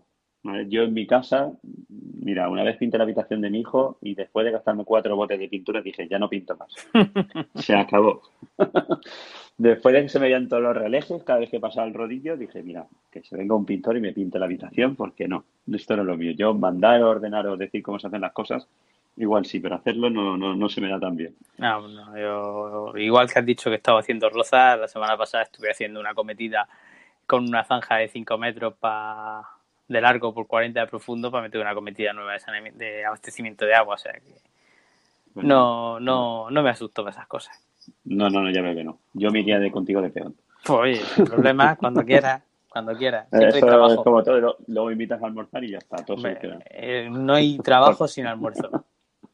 Yo 0.67 0.84
en 0.84 0.93
mi 0.93 1.08
casa, 1.08 1.51
mira, 1.97 2.49
una 2.49 2.63
vez 2.63 2.77
pinté 2.77 2.99
la 2.99 3.03
habitación 3.03 3.41
de 3.41 3.49
mi 3.49 3.62
hijo 3.62 3.97
y 4.01 4.13
después 4.13 4.45
de 4.45 4.51
gastarme 4.51 4.86
cuatro 4.86 5.15
botes 5.15 5.39
de 5.39 5.47
pintura 5.47 5.81
dije, 5.81 6.08
ya 6.08 6.19
no 6.19 6.29
pinto 6.29 6.55
más. 6.55 6.71
Se 7.55 7.75
acabó. 7.75 8.21
después 9.58 9.95
de 9.95 10.03
que 10.03 10.10
se 10.10 10.19
me 10.19 10.25
veían 10.25 10.47
todos 10.47 10.62
los 10.62 10.77
relejes, 10.77 11.23
cada 11.23 11.39
vez 11.39 11.49
que 11.49 11.60
pasaba 11.60 11.88
el 11.88 11.95
rodillo, 11.95 12.38
dije, 12.38 12.62
mira, 12.62 12.86
que 13.12 13.23
se 13.23 13.36
venga 13.36 13.55
un 13.55 13.65
pintor 13.65 13.97
y 13.97 14.01
me 14.01 14.13
pinte 14.13 14.38
la 14.38 14.45
habitación, 14.45 14.95
porque 14.95 15.27
no, 15.27 15.45
esto 15.73 15.95
no 15.95 16.03
es 16.03 16.08
lo 16.08 16.17
mío. 16.17 16.34
Yo 16.34 16.53
mandar, 16.53 17.01
ordenar 17.01 17.47
o 17.47 17.58
decir 17.58 17.81
cómo 17.81 17.97
se 17.97 18.08
hacen 18.08 18.21
las 18.21 18.34
cosas, 18.34 18.67
igual 19.17 19.45
sí, 19.45 19.60
pero 19.60 19.75
hacerlo 19.75 20.12
no, 20.12 20.38
no, 20.38 20.55
no 20.55 20.69
se 20.69 20.81
me 20.81 20.89
da 20.89 20.99
tan 20.99 21.15
bien. 21.15 21.34
No, 21.58 21.88
no, 21.88 22.17
yo, 22.17 22.97
igual 22.97 23.31
que 23.31 23.39
has 23.39 23.45
dicho 23.45 23.71
que 23.71 23.77
estaba 23.77 23.99
haciendo 23.99 24.29
rozas, 24.29 24.79
la 24.79 24.88
semana 24.88 25.17
pasada 25.17 25.43
estuve 25.43 25.71
haciendo 25.71 25.99
una 25.99 26.13
cometida 26.13 26.67
con 27.25 27.47
una 27.47 27.63
zanja 27.63 27.95
de 27.97 28.07
5 28.07 28.38
metros 28.38 28.73
pa, 28.75 29.49
de 29.88 30.01
largo 30.01 30.33
por 30.33 30.47
40 30.47 30.79
de 30.79 30.88
profundo 30.88 31.31
para 31.31 31.43
meter 31.43 31.61
una 31.61 31.73
cometida 31.73 32.13
nueva 32.13 32.33
de, 32.33 32.71
de 32.71 33.05
abastecimiento 33.05 33.65
de 33.65 33.75
agua. 33.75 33.95
O 33.95 33.97
sea 33.97 34.13
que 34.13 34.35
no, 35.35 35.99
no, 35.99 36.49
no 36.49 36.63
me 36.63 36.69
asusto 36.69 37.03
por 37.03 37.11
esas 37.11 37.27
cosas. 37.27 37.61
No, 38.05 38.29
no, 38.29 38.41
no, 38.41 38.51
ya 38.51 38.61
veo 38.61 38.75
que 38.75 38.83
no. 38.83 38.99
Yo 39.13 39.31
me 39.31 39.41
iría 39.41 39.59
de 39.59 39.71
contigo 39.71 40.01
de 40.01 40.09
peón. 40.09 40.35
Pues 40.65 40.79
oye, 40.79 40.95
sin 40.95 41.25
problema, 41.25 41.75
cuando 41.75 42.03
quieras, 42.03 42.41
cuando 42.69 42.95
quieras. 42.95 43.27
Eso 43.31 43.57
es 43.57 43.95
como 43.97 44.23
todo, 44.23 44.57
luego 44.67 44.91
invitas 44.91 45.21
a 45.21 45.27
almorzar 45.27 45.63
y 45.63 45.71
ya 45.71 45.77
está, 45.77 45.97
todo 45.97 46.17
eh, 46.25 47.07
No 47.11 47.33
hay 47.33 47.57
trabajo 47.59 48.07
sin 48.07 48.25
almuerzo. 48.25 48.85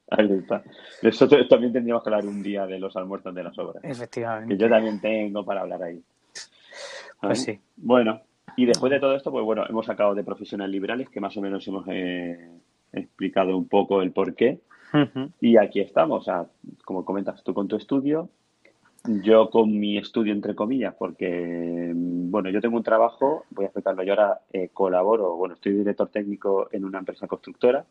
Ahí 0.10 0.30
está. 0.30 0.62
Eso 1.02 1.28
también 1.48 1.72
tendríamos 1.72 2.04
que 2.04 2.10
hablar 2.10 2.26
un 2.26 2.44
día 2.44 2.66
de 2.66 2.80
los 2.80 2.94
almuerzos 2.98 3.34
de 3.34 3.44
las 3.44 3.58
obras. 3.58 3.82
Efectivamente. 3.84 4.54
Que 4.54 4.62
yo 4.62 4.70
también 4.70 5.00
tengo 5.00 5.46
para 5.46 5.62
hablar 5.62 5.82
ahí. 5.84 6.04
Pues 7.22 7.44
sí. 7.44 7.60
Bueno, 7.78 8.22
y 8.58 8.66
después 8.66 8.92
de 8.92 9.00
todo 9.00 9.16
esto, 9.16 9.32
pues 9.32 9.46
bueno, 9.46 9.64
hemos 9.70 9.86
sacado 9.86 10.16
de 10.16 10.24
profesionales 10.24 10.72
liberales, 10.72 11.10
que 11.10 11.20
más 11.20 11.36
o 11.38 11.42
menos 11.42 11.68
hemos 11.68 11.86
eh, 11.88 12.50
explicado 12.92 13.56
un 13.56 13.68
poco 13.68 14.02
el 14.02 14.12
por 14.12 14.36
qué. 14.36 14.60
Y 15.40 15.56
aquí 15.56 15.80
estamos, 15.80 16.22
o 16.22 16.24
sea, 16.24 16.46
como 16.84 17.06
comentas 17.06 17.42
tú 17.44 17.54
con 17.54 17.70
tu 17.70 17.78
estudio, 17.78 18.30
yo 19.24 19.50
con 19.50 19.80
mi 19.80 19.98
estudio 19.98 20.34
entre 20.34 20.54
comillas, 20.54 20.94
porque, 20.96 21.94
bueno, 21.96 22.50
yo 22.50 22.60
tengo 22.60 22.76
un 22.76 22.84
trabajo, 22.84 23.46
voy 23.52 23.64
a 23.64 23.68
explicarlo, 23.68 24.04
yo 24.04 24.14
ahora 24.14 24.42
eh, 24.52 24.70
colaboro, 24.74 25.38
bueno, 25.38 25.56
estoy 25.56 25.74
director 25.74 26.10
técnico 26.10 26.68
en 26.74 26.84
una 26.84 27.00
empresa 27.00 27.26
constructora 27.28 27.86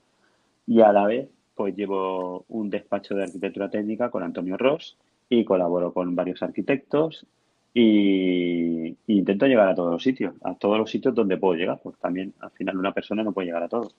y 0.67 0.83
a 0.83 0.93
la 0.93 1.07
vez 1.07 1.31
pues 1.55 1.75
llevo 1.75 2.45
un 2.49 2.71
despacho 2.71 3.15
de 3.15 3.25
arquitectura 3.25 3.71
técnica 3.71 4.11
con 4.11 4.23
Antonio 4.23 4.57
Ross 4.57 4.99
y 5.29 5.45
colaboro 5.45 5.93
con 5.93 6.15
varios 6.15 6.43
arquitectos 6.43 7.27
y, 7.73 8.97
intento 9.07 9.47
llegar 9.47 9.69
a 9.69 9.75
todos 9.75 9.93
los 9.93 10.03
sitios, 10.03 10.35
a 10.43 10.55
todos 10.55 10.79
los 10.79 10.91
sitios 10.91 11.15
donde 11.15 11.37
puedo 11.37 11.55
llegar, 11.55 11.81
porque 11.83 12.01
también 12.01 12.35
al 12.41 12.51
final 12.51 12.77
una 12.77 12.93
persona 12.93 13.23
no 13.23 13.33
puede 13.33 13.47
llegar 13.47 13.63
a 13.63 13.69
todos. 13.69 13.95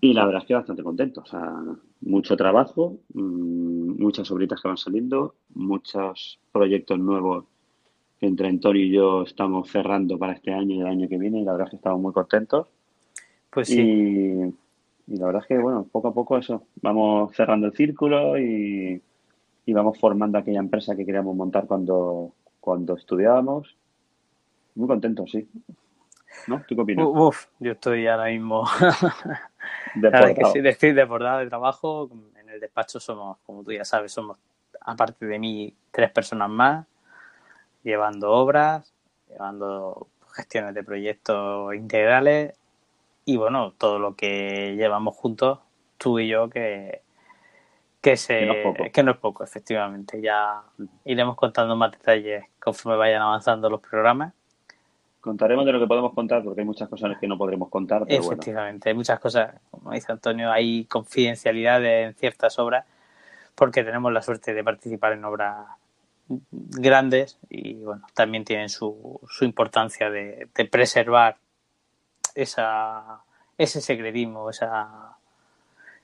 Y 0.00 0.14
la 0.14 0.24
verdad 0.24 0.42
es 0.42 0.48
que 0.48 0.54
bastante 0.54 0.82
contento, 0.82 1.20
o 1.20 1.26
sea, 1.26 1.52
mucho 2.00 2.36
trabajo, 2.36 2.96
mm, 3.12 4.00
muchas 4.02 4.30
obritas 4.30 4.62
que 4.62 4.68
van 4.68 4.78
saliendo, 4.78 5.34
muchos 5.54 6.38
proyectos 6.52 6.98
nuevos 6.98 7.44
que 8.18 8.26
entre 8.26 8.48
Antonio 8.48 8.82
y 8.82 8.90
yo 8.90 9.22
estamos 9.24 9.68
cerrando 9.68 10.18
para 10.18 10.32
este 10.32 10.54
año 10.54 10.76
y 10.76 10.80
el 10.80 10.86
año 10.86 11.08
que 11.08 11.18
viene 11.18 11.40
y 11.40 11.44
la 11.44 11.52
verdad 11.52 11.66
es 11.66 11.70
que 11.72 11.76
estamos 11.76 12.00
muy 12.00 12.12
contentos. 12.12 12.66
Pues 13.50 13.68
sí. 13.68 13.80
Y, 13.80 15.12
y 15.12 15.16
la 15.16 15.26
verdad 15.26 15.42
es 15.42 15.48
que, 15.48 15.58
bueno, 15.58 15.86
poco 15.90 16.08
a 16.08 16.14
poco 16.14 16.38
eso, 16.38 16.62
vamos 16.80 17.34
cerrando 17.36 17.66
el 17.66 17.74
círculo 17.74 18.38
y, 18.38 19.02
y 19.66 19.72
vamos 19.74 19.98
formando 19.98 20.38
aquella 20.38 20.60
empresa 20.60 20.96
que 20.96 21.04
queríamos 21.04 21.36
montar 21.36 21.66
cuando, 21.66 22.32
cuando 22.68 22.96
estudiábamos. 22.96 23.74
Muy 24.74 24.86
contento, 24.86 25.26
sí. 25.26 25.48
¿No? 26.46 26.62
¿Tú 26.68 26.76
qué 26.76 26.82
opinas? 26.82 27.06
Uf, 27.08 27.46
yo 27.58 27.72
estoy 27.72 28.06
ahora 28.06 28.26
mismo. 28.26 28.64
Claro 30.00 30.34
que 30.34 30.44
sí, 30.46 30.60
estoy 30.64 30.92
desbordado 30.92 31.40
de 31.40 31.46
trabajo. 31.46 32.08
En 32.38 32.48
el 32.48 32.60
despacho 32.60 33.00
somos, 33.00 33.38
como 33.44 33.64
tú 33.64 33.72
ya 33.72 33.84
sabes, 33.84 34.12
somos, 34.12 34.38
aparte 34.80 35.26
de 35.26 35.38
mí, 35.38 35.74
tres 35.90 36.10
personas 36.10 36.48
más, 36.48 36.86
llevando 37.82 38.30
obras, 38.30 38.94
llevando 39.28 40.08
gestiones 40.34 40.74
de 40.74 40.84
proyectos 40.84 41.74
integrales 41.74 42.54
y 43.24 43.36
bueno, 43.36 43.72
todo 43.76 43.98
lo 43.98 44.14
que 44.14 44.74
llevamos 44.76 45.16
juntos, 45.16 45.58
tú 45.98 46.18
y 46.18 46.28
yo, 46.28 46.48
que, 46.48 47.02
que, 48.00 48.16
se, 48.16 48.48
que, 48.92 49.02
no 49.02 49.10
es 49.12 49.16
poco, 49.18 49.44
efectivamente. 49.44 50.20
Ya 50.20 50.62
iremos 51.04 51.36
contando 51.36 51.76
más 51.76 51.92
detalles 51.92 52.44
conforme 52.60 52.96
vayan 52.96 53.22
avanzando 53.22 53.68
los 53.68 53.80
programas. 53.80 54.34
Contaremos 55.20 55.66
de 55.66 55.72
lo 55.72 55.80
que 55.80 55.86
podemos 55.86 56.14
contar 56.14 56.44
porque 56.44 56.60
hay 56.60 56.66
muchas 56.66 56.88
cosas 56.88 57.18
que 57.18 57.26
no 57.26 57.36
podremos 57.36 57.68
contar. 57.68 58.04
efectivamente, 58.06 58.88
hay 58.88 58.94
muchas 58.94 59.18
cosas, 59.18 59.54
como 59.70 59.90
dice 59.90 60.12
Antonio, 60.12 60.50
hay 60.50 60.84
confidencialidad 60.84 61.84
en 61.84 62.14
ciertas 62.14 62.58
obras 62.58 62.86
porque 63.54 63.82
tenemos 63.82 64.12
la 64.12 64.22
suerte 64.22 64.54
de 64.54 64.62
participar 64.62 65.14
en 65.14 65.24
obras 65.24 65.66
grandes 66.28 67.38
y 67.50 67.74
bueno, 67.74 68.06
también 68.14 68.44
tienen 68.44 68.68
su, 68.68 69.20
su 69.28 69.44
importancia 69.44 70.08
de, 70.08 70.46
de 70.54 70.64
preservar 70.66 71.36
esa, 72.36 73.22
ese 73.56 73.80
secretismo, 73.80 74.48
esa 74.50 75.18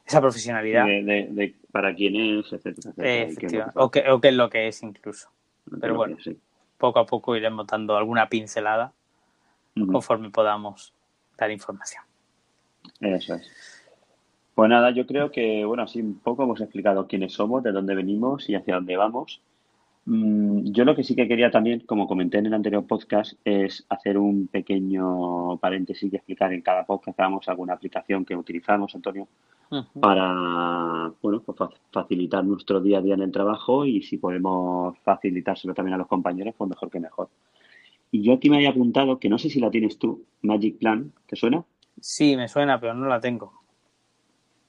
esa 0.06 0.20
profesionalidad. 0.20 0.84
De, 0.84 1.54
para 1.74 1.92
quién 1.92 2.14
es, 2.14 2.52
etcétera. 2.52 3.72
O, 3.74 3.90
qué 3.90 4.28
es 4.28 4.34
lo 4.34 4.48
que 4.48 4.68
es 4.68 4.80
incluso. 4.84 5.28
Pero 5.80 5.96
bueno, 5.96 6.16
poco 6.78 7.00
a 7.00 7.04
poco 7.04 7.34
iremos 7.34 7.66
dando 7.66 7.96
alguna 7.96 8.28
pincelada 8.28 8.92
conforme 9.90 10.30
podamos 10.30 10.94
dar 11.36 11.50
información. 11.50 12.04
Eso 13.00 13.34
es. 13.34 13.82
Pues 14.54 14.70
nada, 14.70 14.92
yo 14.92 15.04
creo 15.04 15.32
que, 15.32 15.64
bueno, 15.64 15.82
así 15.82 16.00
un 16.00 16.20
poco 16.20 16.44
hemos 16.44 16.60
explicado 16.60 17.08
quiénes 17.08 17.32
somos, 17.32 17.64
de 17.64 17.72
dónde 17.72 17.96
venimos 17.96 18.48
y 18.48 18.54
hacia 18.54 18.76
dónde 18.76 18.96
vamos. 18.96 19.42
Mm, 20.06 20.64
yo 20.72 20.84
lo 20.84 20.94
que 20.94 21.02
sí 21.02 21.16
que 21.16 21.26
quería 21.26 21.50
también, 21.50 21.80
como 21.80 22.06
comenté 22.06 22.38
en 22.38 22.46
el 22.46 22.54
anterior 22.54 22.86
podcast, 22.86 23.34
es 23.44 23.86
hacer 23.88 24.18
un 24.18 24.48
pequeño 24.48 25.56
paréntesis 25.58 26.12
y 26.12 26.16
explicar 26.16 26.52
en 26.52 26.60
cada 26.60 26.84
podcast 26.84 27.16
que 27.16 27.22
hagamos 27.22 27.48
alguna 27.48 27.72
aplicación 27.72 28.24
que 28.24 28.36
utilizamos, 28.36 28.94
Antonio, 28.94 29.28
para 30.00 31.10
bueno, 31.22 31.40
pues 31.40 31.70
facilitar 31.90 32.44
nuestro 32.44 32.80
día 32.80 32.98
a 32.98 33.02
día 33.02 33.14
en 33.14 33.22
el 33.22 33.32
trabajo 33.32 33.86
y 33.86 34.02
si 34.02 34.18
podemos 34.18 34.96
facilitárselo 34.98 35.74
también 35.74 35.94
a 35.94 35.98
los 35.98 36.06
compañeros, 36.06 36.54
pues 36.56 36.68
mejor 36.68 36.90
que 36.90 37.00
mejor. 37.00 37.30
Y 38.10 38.22
yo 38.22 38.34
aquí 38.34 38.50
me 38.50 38.56
había 38.56 38.70
apuntado, 38.70 39.18
que 39.18 39.28
no 39.28 39.38
sé 39.38 39.48
si 39.48 39.58
la 39.58 39.70
tienes 39.70 39.98
tú, 39.98 40.24
Magic 40.42 40.78
Plan, 40.78 41.12
¿te 41.26 41.34
suena? 41.34 41.64
Sí, 42.00 42.36
me 42.36 42.46
suena, 42.46 42.78
pero 42.78 42.94
no 42.94 43.08
la 43.08 43.20
tengo. 43.20 43.63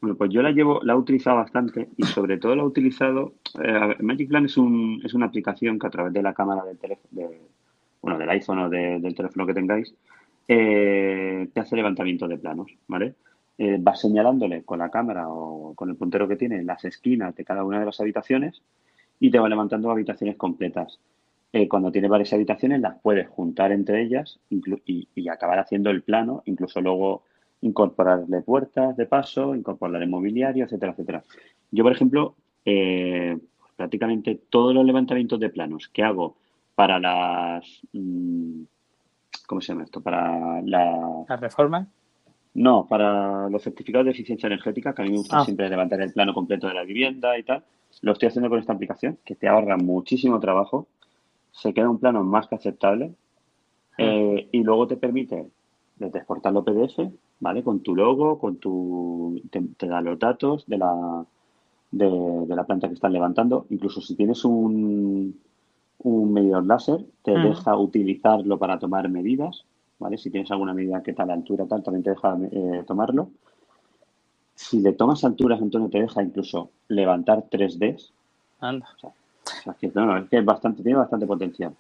Bueno, 0.06 0.20
pues 0.20 0.30
yo 0.30 0.44
la 0.44 0.52
llevo, 0.52 0.82
la 0.84 0.94
he 0.94 0.96
utilizado 0.96 1.38
bastante 1.38 1.90
y 1.98 2.04
sobre 2.04 2.38
todo 2.38 2.56
la 2.56 2.62
he 2.62 2.66
utilizado. 2.68 3.34
Eh, 3.60 3.96
Magic 4.02 4.30
Plan 4.30 4.46
es, 4.46 4.56
un, 4.56 5.02
es 5.04 5.16
una 5.16 5.26
aplicación 5.26 5.80
que 5.80 5.88
a 5.88 5.90
través 5.90 6.14
de 6.14 6.22
la 6.22 6.36
cámara 6.36 6.64
del 6.64 6.78
teléfono, 6.78 7.30
bueno, 8.04 8.20
del 8.20 8.30
iPhone 8.30 8.60
o 8.60 8.70
del 8.70 9.16
teléfono 9.16 9.48
que 9.48 9.56
tengáis, 9.56 9.96
eh, 10.48 11.50
te 11.52 11.60
hace 11.60 11.76
levantamiento 11.76 12.28
de 12.28 12.38
planos, 12.38 12.72
¿vale? 12.88 13.16
eh, 13.58 13.78
va 13.78 13.96
señalándole 13.96 14.64
con 14.64 14.80
la 14.80 14.90
cámara 14.90 15.30
o 15.30 15.74
con 15.76 15.90
el 15.90 15.96
puntero 15.96 16.28
que 16.28 16.36
tiene 16.36 16.64
las 16.64 16.84
esquinas 16.86 17.36
de 17.36 17.46
cada 17.46 17.64
una 17.64 17.80
de 17.80 17.86
las 17.86 18.00
habitaciones 18.00 18.62
y 19.20 19.32
te 19.32 19.40
va 19.40 19.50
levantando 19.50 19.90
habitaciones 19.90 20.36
completas. 20.36 21.00
Eh, 21.54 21.70
cuando 21.70 21.92
tiene 21.92 22.10
varias 22.10 22.34
habitaciones 22.34 22.82
las 22.82 23.00
puedes 23.02 23.30
juntar 23.30 23.72
entre 23.72 24.04
ellas 24.04 24.40
y, 24.50 25.30
acabar 25.30 25.58
haciendo 25.58 25.90
el 25.90 26.04
plano, 26.04 26.44
incluso 26.46 26.82
luego 26.82 27.24
incorporarle 27.62 28.42
puertas 28.42 28.96
de 28.98 29.06
paso, 29.06 29.56
incorporarle 29.56 30.08
mobiliario, 30.08 30.66
etcétera, 30.66 30.92
etcétera. 30.92 31.24
Yo, 31.72 31.84
por 31.84 31.94
ejemplo, 31.94 32.36
eh, 32.64 33.38
prácticamente 33.76 34.40
todos 34.50 34.74
los 34.74 34.86
levantamientos 34.86 35.40
de 35.40 35.50
planos 35.50 35.90
que 35.90 36.04
hago 36.04 36.36
para 36.76 37.00
las... 37.00 37.82
Mm, 37.94 38.64
¿Cómo 39.48 39.62
se 39.62 39.68
llama 39.68 39.84
esto? 39.84 40.02
Para 40.02 40.62
la... 40.62 41.26
¿La 41.28 41.36
reforma? 41.38 41.88
No, 42.54 42.88
para 42.88 43.50
los 43.50 43.64
certificados 43.64 44.06
de 44.06 44.12
eficiencia 44.12 44.48
energética, 44.48 44.94
que 44.94 45.02
a 45.02 45.06
mí 45.06 45.12
me 45.12 45.18
gusta 45.18 45.40
ah. 45.40 45.46
siempre 45.46 45.70
levantar 45.70 46.02
el 46.02 46.14
plano 46.14 46.34
completo 46.34 46.68
de 46.68 46.74
la 46.74 46.84
vivienda 46.84 47.38
y 47.38 47.44
tal, 47.44 47.64
lo 48.02 48.14
estoy 48.14 48.30
haciendo 48.30 48.50
con 48.50 48.60
esta 48.60 48.74
aplicación, 48.74 49.18
que 49.26 49.36
te 49.36 49.48
ahorra 49.48 49.78
muchísimo 49.78 50.40
trabajo, 50.40 50.88
se 51.52 51.74
queda 51.74 51.90
un 51.90 52.00
plano 52.00 52.24
más 52.24 52.48
que 52.48 52.56
aceptable 52.56 53.12
ah. 53.92 53.96
eh, 53.98 54.48
y 54.52 54.64
luego 54.64 54.88
te 54.88 54.98
permite 54.98 55.48
exportarlo 56.00 56.64
PDF, 56.64 57.00
¿vale? 57.40 57.64
Con 57.64 57.82
tu 57.82 57.96
logo, 57.96 58.40
con 58.40 58.58
tu... 58.58 59.42
te, 59.50 59.88
da 59.88 60.02
los 60.02 60.20
datos 60.20 60.66
de 60.68 60.78
la, 60.78 61.26
de, 61.92 62.46
la 62.48 62.64
planta 62.64 62.88
que 62.88 62.96
están 62.96 63.14
levantando. 63.14 63.66
Incluso 63.70 64.02
si 64.02 64.16
tienes 64.16 64.44
un, 64.46 65.40
un 66.00 66.34
medidor 66.34 66.66
láser, 66.66 67.06
te 67.24 67.38
mm. 67.38 67.44
deja 67.44 67.78
utilizarlo 67.78 68.58
para 68.58 68.80
tomar 68.80 69.10
medidas 69.10 69.66
¿vale? 70.00 70.18
Si 70.18 70.30
tienes 70.30 70.52
alguna 70.52 70.74
medida 70.74 71.02
que 71.04 71.14
tal 71.14 71.30
altura, 71.32 71.66
tal, 71.66 71.84
también 71.84 72.04
te 72.04 72.12
deja 72.12 72.38
eh, 72.52 72.84
tomarlo. 72.86 73.30
Si 74.54 74.80
le 74.80 74.94
tomas 74.94 75.24
alturas, 75.24 75.62
entonces 75.62 75.92
te 75.92 76.00
deja 76.00 76.24
incluso 76.24 76.70
levantar 76.88 77.50
3Ds. 77.50 78.12
Anda. 78.60 78.88
O 78.96 79.00
sea, 79.00 79.12
es 79.72 79.78
que, 79.78 80.38
es 80.38 80.46
bastante, 80.46 80.82
tiene 80.82 80.98
bastante 80.98 81.26
potencial. 81.26 81.74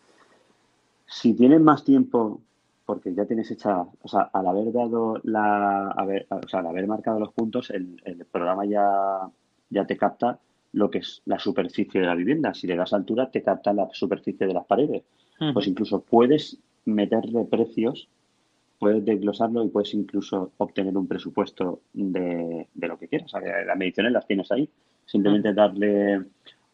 Si 1.08 1.34
tienes 1.34 1.62
más 1.62 1.84
tiempo, 1.84 2.42
porque 2.86 3.14
ya 3.14 3.26
tienes 3.26 3.50
hecha, 3.52 3.82
o 3.82 4.08
sea, 4.08 4.30
al 4.34 4.48
haber 4.48 4.72
dado 4.72 5.20
la, 5.24 5.96
o 6.30 6.48
sea, 6.48 6.60
al 6.60 6.68
haber 6.68 6.88
marcado 6.88 7.20
los 7.20 7.34
puntos, 7.34 7.70
el, 7.72 8.00
programa 8.32 8.66
ya, 8.66 9.22
ya 9.70 9.86
te 9.86 9.98
capta 9.98 10.40
lo 10.74 10.90
que 10.90 11.00
es 11.00 11.22
la 11.26 11.40
superficie 11.40 12.02
de 12.02 12.08
la 12.08 12.16
vivienda. 12.16 12.54
Si 12.54 12.68
le 12.68 12.76
das 12.76 12.94
altura, 12.94 13.32
te 13.32 13.42
capta 13.42 13.74
la 13.74 13.90
superficie 13.92 14.46
de 14.46 14.54
las 14.54 14.66
paredes. 14.66 15.04
Pues 15.54 15.68
incluso 15.68 16.02
puedes 16.02 16.58
meterle 16.86 17.44
precios 17.46 18.08
puedes 18.80 19.06
desglosarlo 19.06 19.64
y 19.64 19.70
puedes 19.70 19.94
incluso 19.94 20.52
obtener 20.58 20.98
un 20.98 21.08
presupuesto 21.08 21.82
de, 21.94 22.68
lo 22.76 22.98
que 23.00 23.08
quieras. 23.08 23.32
las 23.34 23.78
mediciones 23.78 24.12
las 24.12 24.28
tienes 24.28 24.52
ahí. 24.52 24.70
Simplemente 25.06 25.54
darle 25.54 26.24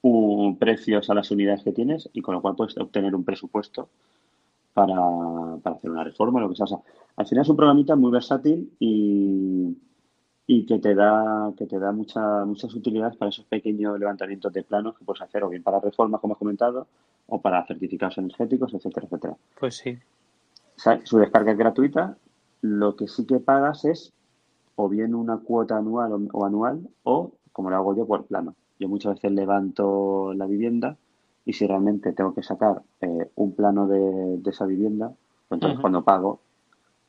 un, 0.02 0.58
precios 0.58 1.10
a 1.10 1.14
las 1.14 1.32
unidades 1.32 1.64
que 1.64 1.72
tienes 1.72 2.10
y 2.14 2.22
con 2.22 2.36
lo 2.36 2.42
cual 2.42 2.56
puedes 2.56 2.78
obtener 2.78 3.14
un 3.16 3.24
presupuesto 3.24 3.90
para, 4.74 4.96
hacer 5.64 5.90
una 5.90 6.04
reforma, 6.04 6.40
lo 6.40 6.50
que 6.50 6.56
sea. 6.56 6.78
al 7.16 7.28
final 7.28 7.44
es 7.44 7.50
un 7.50 7.58
programita 7.58 7.96
muy 7.96 8.12
versátil 8.12 8.72
y, 8.80 9.78
y 10.48 10.66
que 10.66 10.80
te 10.80 10.96
da 10.96 11.54
que 11.58 11.66
te 11.66 11.80
da 11.80 11.92
mucha, 11.92 12.46
muchas 12.46 12.74
utilidades 12.74 13.16
para 13.18 13.30
esos 13.30 13.46
pequeños 13.46 14.00
levantamientos 14.00 14.52
de 14.54 14.64
planos 14.64 14.98
que 14.98 15.06
puedes 15.06 15.22
hacer 15.22 15.44
o 15.44 15.50
bien 15.50 15.64
para 15.64 15.80
reformas, 15.80 16.22
como 16.22 16.34
has 16.34 16.40
comentado, 16.40 16.88
o 17.28 17.42
para 17.42 17.66
certificados 17.66 18.18
energéticos, 18.18 18.74
etcétera, 18.74 19.06
etcétera. 19.06 19.38
Pues 19.60 19.78
sí. 19.78 19.98
Su 21.04 21.20
descarga 21.20 21.52
es 21.52 21.58
gratuita. 21.58 22.18
Lo 22.62 22.96
que 22.96 23.08
sí 23.08 23.26
que 23.26 23.40
pagas 23.40 23.86
es 23.86 24.12
o 24.76 24.90
bien 24.90 25.16
una 25.16 25.38
cuota 25.38 25.78
anual 25.78 26.30
o, 26.34 26.46
anual 26.46 26.90
o, 27.04 27.32
como 27.52 27.70
lo 27.70 27.76
hago 27.76 27.96
yo, 27.96 28.06
por 28.06 28.26
plano. 28.26 28.56
Yo 28.80 28.90
muchas 28.90 29.16
veces 29.16 29.32
levanto 29.32 30.34
la 30.34 30.48
vivienda 30.48 30.98
y 31.46 31.54
si 31.54 31.66
realmente 31.66 32.14
tengo 32.14 32.34
que 32.34 32.44
sacar 32.44 32.82
eh, 33.02 33.30
un 33.36 33.56
plano 33.56 33.88
de, 33.88 34.40
esa 34.50 34.66
vivienda, 34.66 35.12
pues 35.48 35.58
entonces 35.58 35.80
cuando 35.80 36.04
pago 36.04 36.40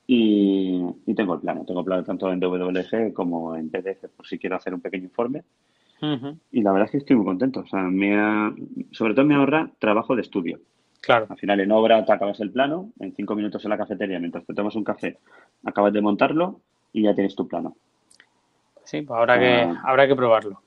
y, 0.06 0.84
tengo 1.14 1.34
el 1.34 1.40
plano. 1.40 1.64
Tengo 1.64 1.80
el 1.80 1.86
plano 1.86 2.04
tanto 2.04 2.30
en 2.32 2.40
WG 2.40 3.12
como 3.12 3.54
en 3.56 3.70
PDF 3.70 4.08
por 4.16 4.26
si 4.26 4.38
quiero 4.38 4.56
hacer 4.56 4.74
un 4.74 4.80
pequeño 4.80 5.04
informe. 5.04 5.44
Y 6.50 6.62
la 6.62 6.72
verdad 6.72 6.86
es 6.86 6.90
que 6.90 6.98
estoy 6.98 7.14
muy 7.14 7.24
contento. 7.24 7.60
O 7.60 7.66
sea, 7.66 7.82
me 7.82 8.16
sobre 8.90 9.14
todo 9.14 9.24
me 9.24 9.36
ahorra 9.36 9.70
trabajo 9.78 10.16
de 10.16 10.22
estudio. 10.22 10.58
Claro. 11.00 11.26
Al 11.28 11.36
final, 11.36 11.60
en 11.60 11.70
obra 11.70 12.04
te 12.04 12.12
acabas 12.12 12.40
el 12.40 12.50
plano, 12.50 12.90
en 12.98 13.14
cinco 13.14 13.36
minutos 13.36 13.64
en 13.64 13.70
la 13.70 13.78
cafetería, 13.78 14.18
mientras 14.18 14.44
te 14.44 14.54
tomas 14.54 14.74
un 14.74 14.84
café, 14.84 15.18
acabas 15.64 15.92
de 15.92 16.00
montarlo 16.00 16.60
y 16.92 17.02
ya 17.02 17.14
tienes 17.14 17.36
tu 17.36 17.46
plano. 17.46 17.76
Sí, 18.84 19.02
pues 19.02 19.18
habrá, 19.18 19.38
que, 19.38 19.74
habrá 19.84 20.06
que 20.08 20.16
probarlo. 20.16 20.60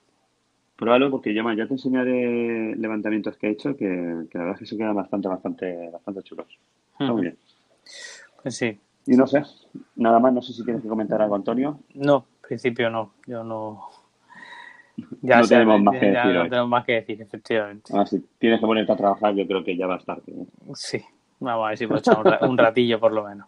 Pruébalo 0.76 1.10
porque 1.10 1.34
ya, 1.34 1.44
ya 1.56 1.68
te 1.68 1.74
enseñaré 1.74 2.76
levantamientos 2.76 3.38
que 3.38 3.48
he 3.48 3.52
hecho 3.52 3.78
que, 3.78 3.86
la 3.86 4.40
verdad 4.40 4.54
es 4.54 4.60
que 4.60 4.66
se 4.66 4.78
quedan 4.78 4.96
bastante, 4.96 5.28
bastante, 5.28 5.90
bastante 5.90 6.24
chulos. 6.24 6.48
Está 6.92 7.14
muy 7.14 7.22
bien. 7.24 7.38
Pues 8.42 8.58
sí. 8.58 8.78
Y 9.08 9.16
no 9.16 9.28
sé, 9.28 9.44
nada 9.96 10.20
más, 10.20 10.34
no 10.34 10.42
sé 10.42 10.54
si 10.54 10.64
tienes 10.64 10.82
que 10.82 10.90
comentar 10.90 11.22
algo, 11.22 11.36
Antonio. 11.36 11.80
No, 11.94 12.26
en 12.42 12.48
principio 12.48 12.90
no. 12.90 13.14
Yo 13.28 13.44
no, 13.44 13.88
ya 15.22 15.42
no 15.42 15.48
tenemos 15.48 15.82
más 15.82 16.00
que 16.00 16.06
decir. 16.08 16.34
No 16.34 16.50
tenemos 16.50 16.70
más 16.70 16.86
que 16.86 16.94
decir, 16.94 17.22
efectivamente. 17.22 17.94
Ah, 17.96 18.06
si 18.06 18.20
tienes 18.40 18.60
que 18.60 18.66
ponerte 18.66 18.92
a 18.92 18.98
trabajar, 18.98 19.34
yo 19.36 19.46
creo 19.48 19.64
que 19.64 19.78
ya 19.78 19.88
va 19.88 19.96
a 19.96 20.00
estar. 20.00 20.20
Sí, 20.74 21.02
vamos 21.40 21.66
a 21.66 21.70
ver 21.70 21.78
si 21.78 21.88
puedo 21.88 22.00
echar 22.00 22.18
un, 22.42 22.58
ratillo 22.58 23.00
por 23.00 23.14
lo 23.14 23.24
menos. 23.26 23.48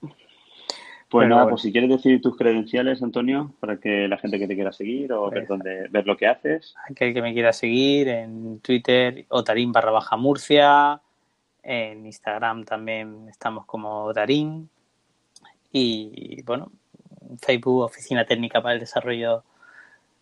Pues 1.10 1.30
nada, 1.30 1.48
pues 1.48 1.62
si 1.62 1.72
quieres 1.72 1.90
decir 1.90 2.22
tus 2.22 2.36
credenciales, 2.36 3.02
Antonio, 3.02 3.54
para 3.62 3.78
que 3.78 4.10
la 4.10 4.18
gente 4.18 4.38
que 4.38 4.48
te 4.48 4.56
quiera 4.56 4.74
seguir 4.74 5.14
o 5.14 5.30
ver, 5.30 5.48
pues, 5.48 5.48
dónde, 5.48 5.88
ver 5.90 6.06
lo 6.06 6.18
que 6.18 6.28
haces. 6.28 6.76
Aquel 6.90 7.14
que 7.14 7.22
me 7.22 7.34
quiera 7.34 7.54
seguir 7.54 8.10
en 8.10 8.60
Twitter, 8.60 9.26
Otarín 9.30 9.72
barra 9.72 9.92
baja 9.92 10.18
Murcia. 10.18 11.00
En 11.64 12.06
Instagram 12.06 12.66
también 12.66 13.28
estamos 13.30 13.66
como 13.66 14.04
Otarín. 14.04 14.70
Y 15.72 16.42
bueno, 16.44 16.72
Facebook, 17.40 17.84
Oficina 17.84 18.26
Técnica 18.26 18.62
para 18.62 18.74
el 18.74 18.82
Desarrollo 18.82 19.44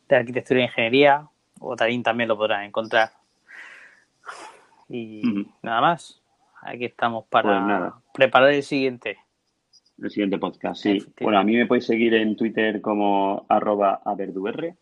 de 0.07 0.15
arquitectura 0.17 0.59
e 0.59 0.63
ingeniería, 0.63 1.27
o 1.59 1.75
también 1.75 2.27
lo 2.27 2.37
podrán 2.37 2.63
encontrar. 2.63 3.11
Y 4.87 5.47
nada 5.63 5.81
más. 5.81 6.21
Aquí 6.61 6.85
estamos 6.85 7.25
para 7.25 7.67
pues 7.67 8.03
preparar 8.13 8.49
el 8.49 8.63
siguiente. 8.63 9.17
El 10.01 10.09
siguiente 10.09 10.37
podcast, 10.37 10.83
sí. 10.83 10.99
Bueno, 11.21 11.39
a 11.39 11.43
mí 11.43 11.55
me 11.55 11.65
podéis 11.65 11.85
seguir 11.85 12.13
en 12.15 12.35
Twitter 12.35 12.81
como 12.81 13.45
arroba 13.47 14.01
averdur. 14.03 14.73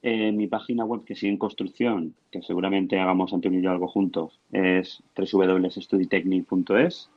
En 0.00 0.36
mi 0.36 0.46
página 0.46 0.84
web 0.84 1.04
que 1.04 1.16
sigue 1.16 1.32
en 1.32 1.38
construcción, 1.38 2.14
que 2.30 2.40
seguramente 2.42 2.98
hagamos 3.00 3.32
Antonio 3.32 3.58
y 3.58 3.62
yo 3.62 3.72
algo 3.72 3.88
juntos, 3.88 4.40
es 4.52 5.02
www.studitechnic.es. 5.16 7.10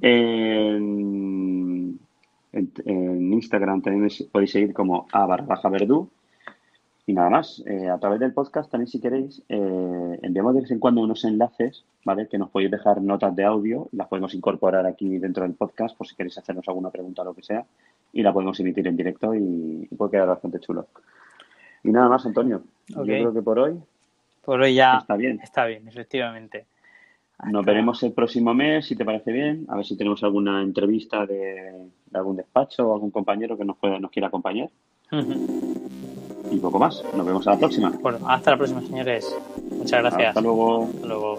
en, 0.00 1.98
en, 2.52 3.32
Instagram 3.32 3.82
también 3.82 4.08
podéis 4.32 4.50
seguir 4.50 4.72
como 4.72 5.06
a 5.12 5.26
barra 5.26 5.44
baja 5.44 5.68
verdú 5.68 6.10
y 7.04 7.14
nada 7.14 7.30
más, 7.30 7.62
eh, 7.66 7.88
a 7.88 7.98
través 7.98 8.20
del 8.20 8.32
podcast 8.32 8.70
también 8.70 8.86
si 8.86 9.00
queréis, 9.00 9.42
eh, 9.48 10.18
enviamos 10.22 10.54
de 10.54 10.60
vez 10.60 10.70
en 10.70 10.78
cuando 10.78 11.00
unos 11.00 11.24
enlaces, 11.24 11.84
¿vale? 12.04 12.28
Que 12.28 12.38
nos 12.38 12.50
podéis 12.50 12.70
dejar 12.70 13.02
notas 13.02 13.34
de 13.34 13.44
audio, 13.44 13.88
las 13.92 14.06
podemos 14.06 14.34
incorporar 14.34 14.86
aquí 14.86 15.18
dentro 15.18 15.42
del 15.42 15.54
podcast 15.54 15.96
por 15.96 16.06
si 16.06 16.14
queréis 16.14 16.38
hacernos 16.38 16.68
alguna 16.68 16.90
pregunta 16.90 17.22
o 17.22 17.24
lo 17.24 17.34
que 17.34 17.42
sea, 17.42 17.64
y 18.12 18.22
la 18.22 18.32
podemos 18.32 18.58
emitir 18.60 18.86
en 18.86 18.96
directo 18.96 19.34
y, 19.34 19.88
puede 19.96 20.12
quedar 20.12 20.28
bastante 20.28 20.60
chulo. 20.60 20.86
Y 21.82 21.90
nada 21.90 22.08
más, 22.08 22.24
Antonio. 22.24 22.62
Yo 22.86 23.02
creo 23.02 23.34
que 23.34 23.42
por 23.42 23.58
hoy. 23.58 23.80
Por 24.44 24.60
hoy 24.60 24.74
ya 24.74 24.98
está 24.98 25.16
bien. 25.16 25.40
Está 25.42 25.66
bien, 25.66 25.86
efectivamente. 25.88 26.66
Nos 27.50 27.66
veremos 27.66 28.00
el 28.04 28.12
próximo 28.12 28.54
mes, 28.54 28.86
si 28.86 28.94
te 28.94 29.04
parece 29.04 29.32
bien. 29.32 29.66
A 29.68 29.74
ver 29.74 29.84
si 29.84 29.96
tenemos 29.96 30.22
alguna 30.22 30.62
entrevista 30.62 31.26
de, 31.26 31.88
algún 32.12 32.36
despacho 32.36 32.88
o 32.88 32.94
algún 32.94 33.10
compañero 33.10 33.58
que 33.58 33.64
nos, 33.64 33.76
pueda, 33.76 33.98
nos 33.98 34.12
quiera 34.12 34.28
acompañar 34.28 34.68
y 36.52 36.58
poco 36.58 36.78
más. 36.78 37.02
Nos 37.16 37.26
vemos 37.26 37.46
a 37.46 37.52
la 37.52 37.58
próxima. 37.58 37.92
Bueno, 38.00 38.18
hasta 38.28 38.52
la 38.52 38.56
próxima, 38.56 38.80
señores. 38.82 39.34
Muchas 39.70 40.00
gracias. 40.00 40.28
Hasta 40.28 40.40
luego. 40.40 40.84
Hasta 40.84 41.06
luego. 41.06 41.38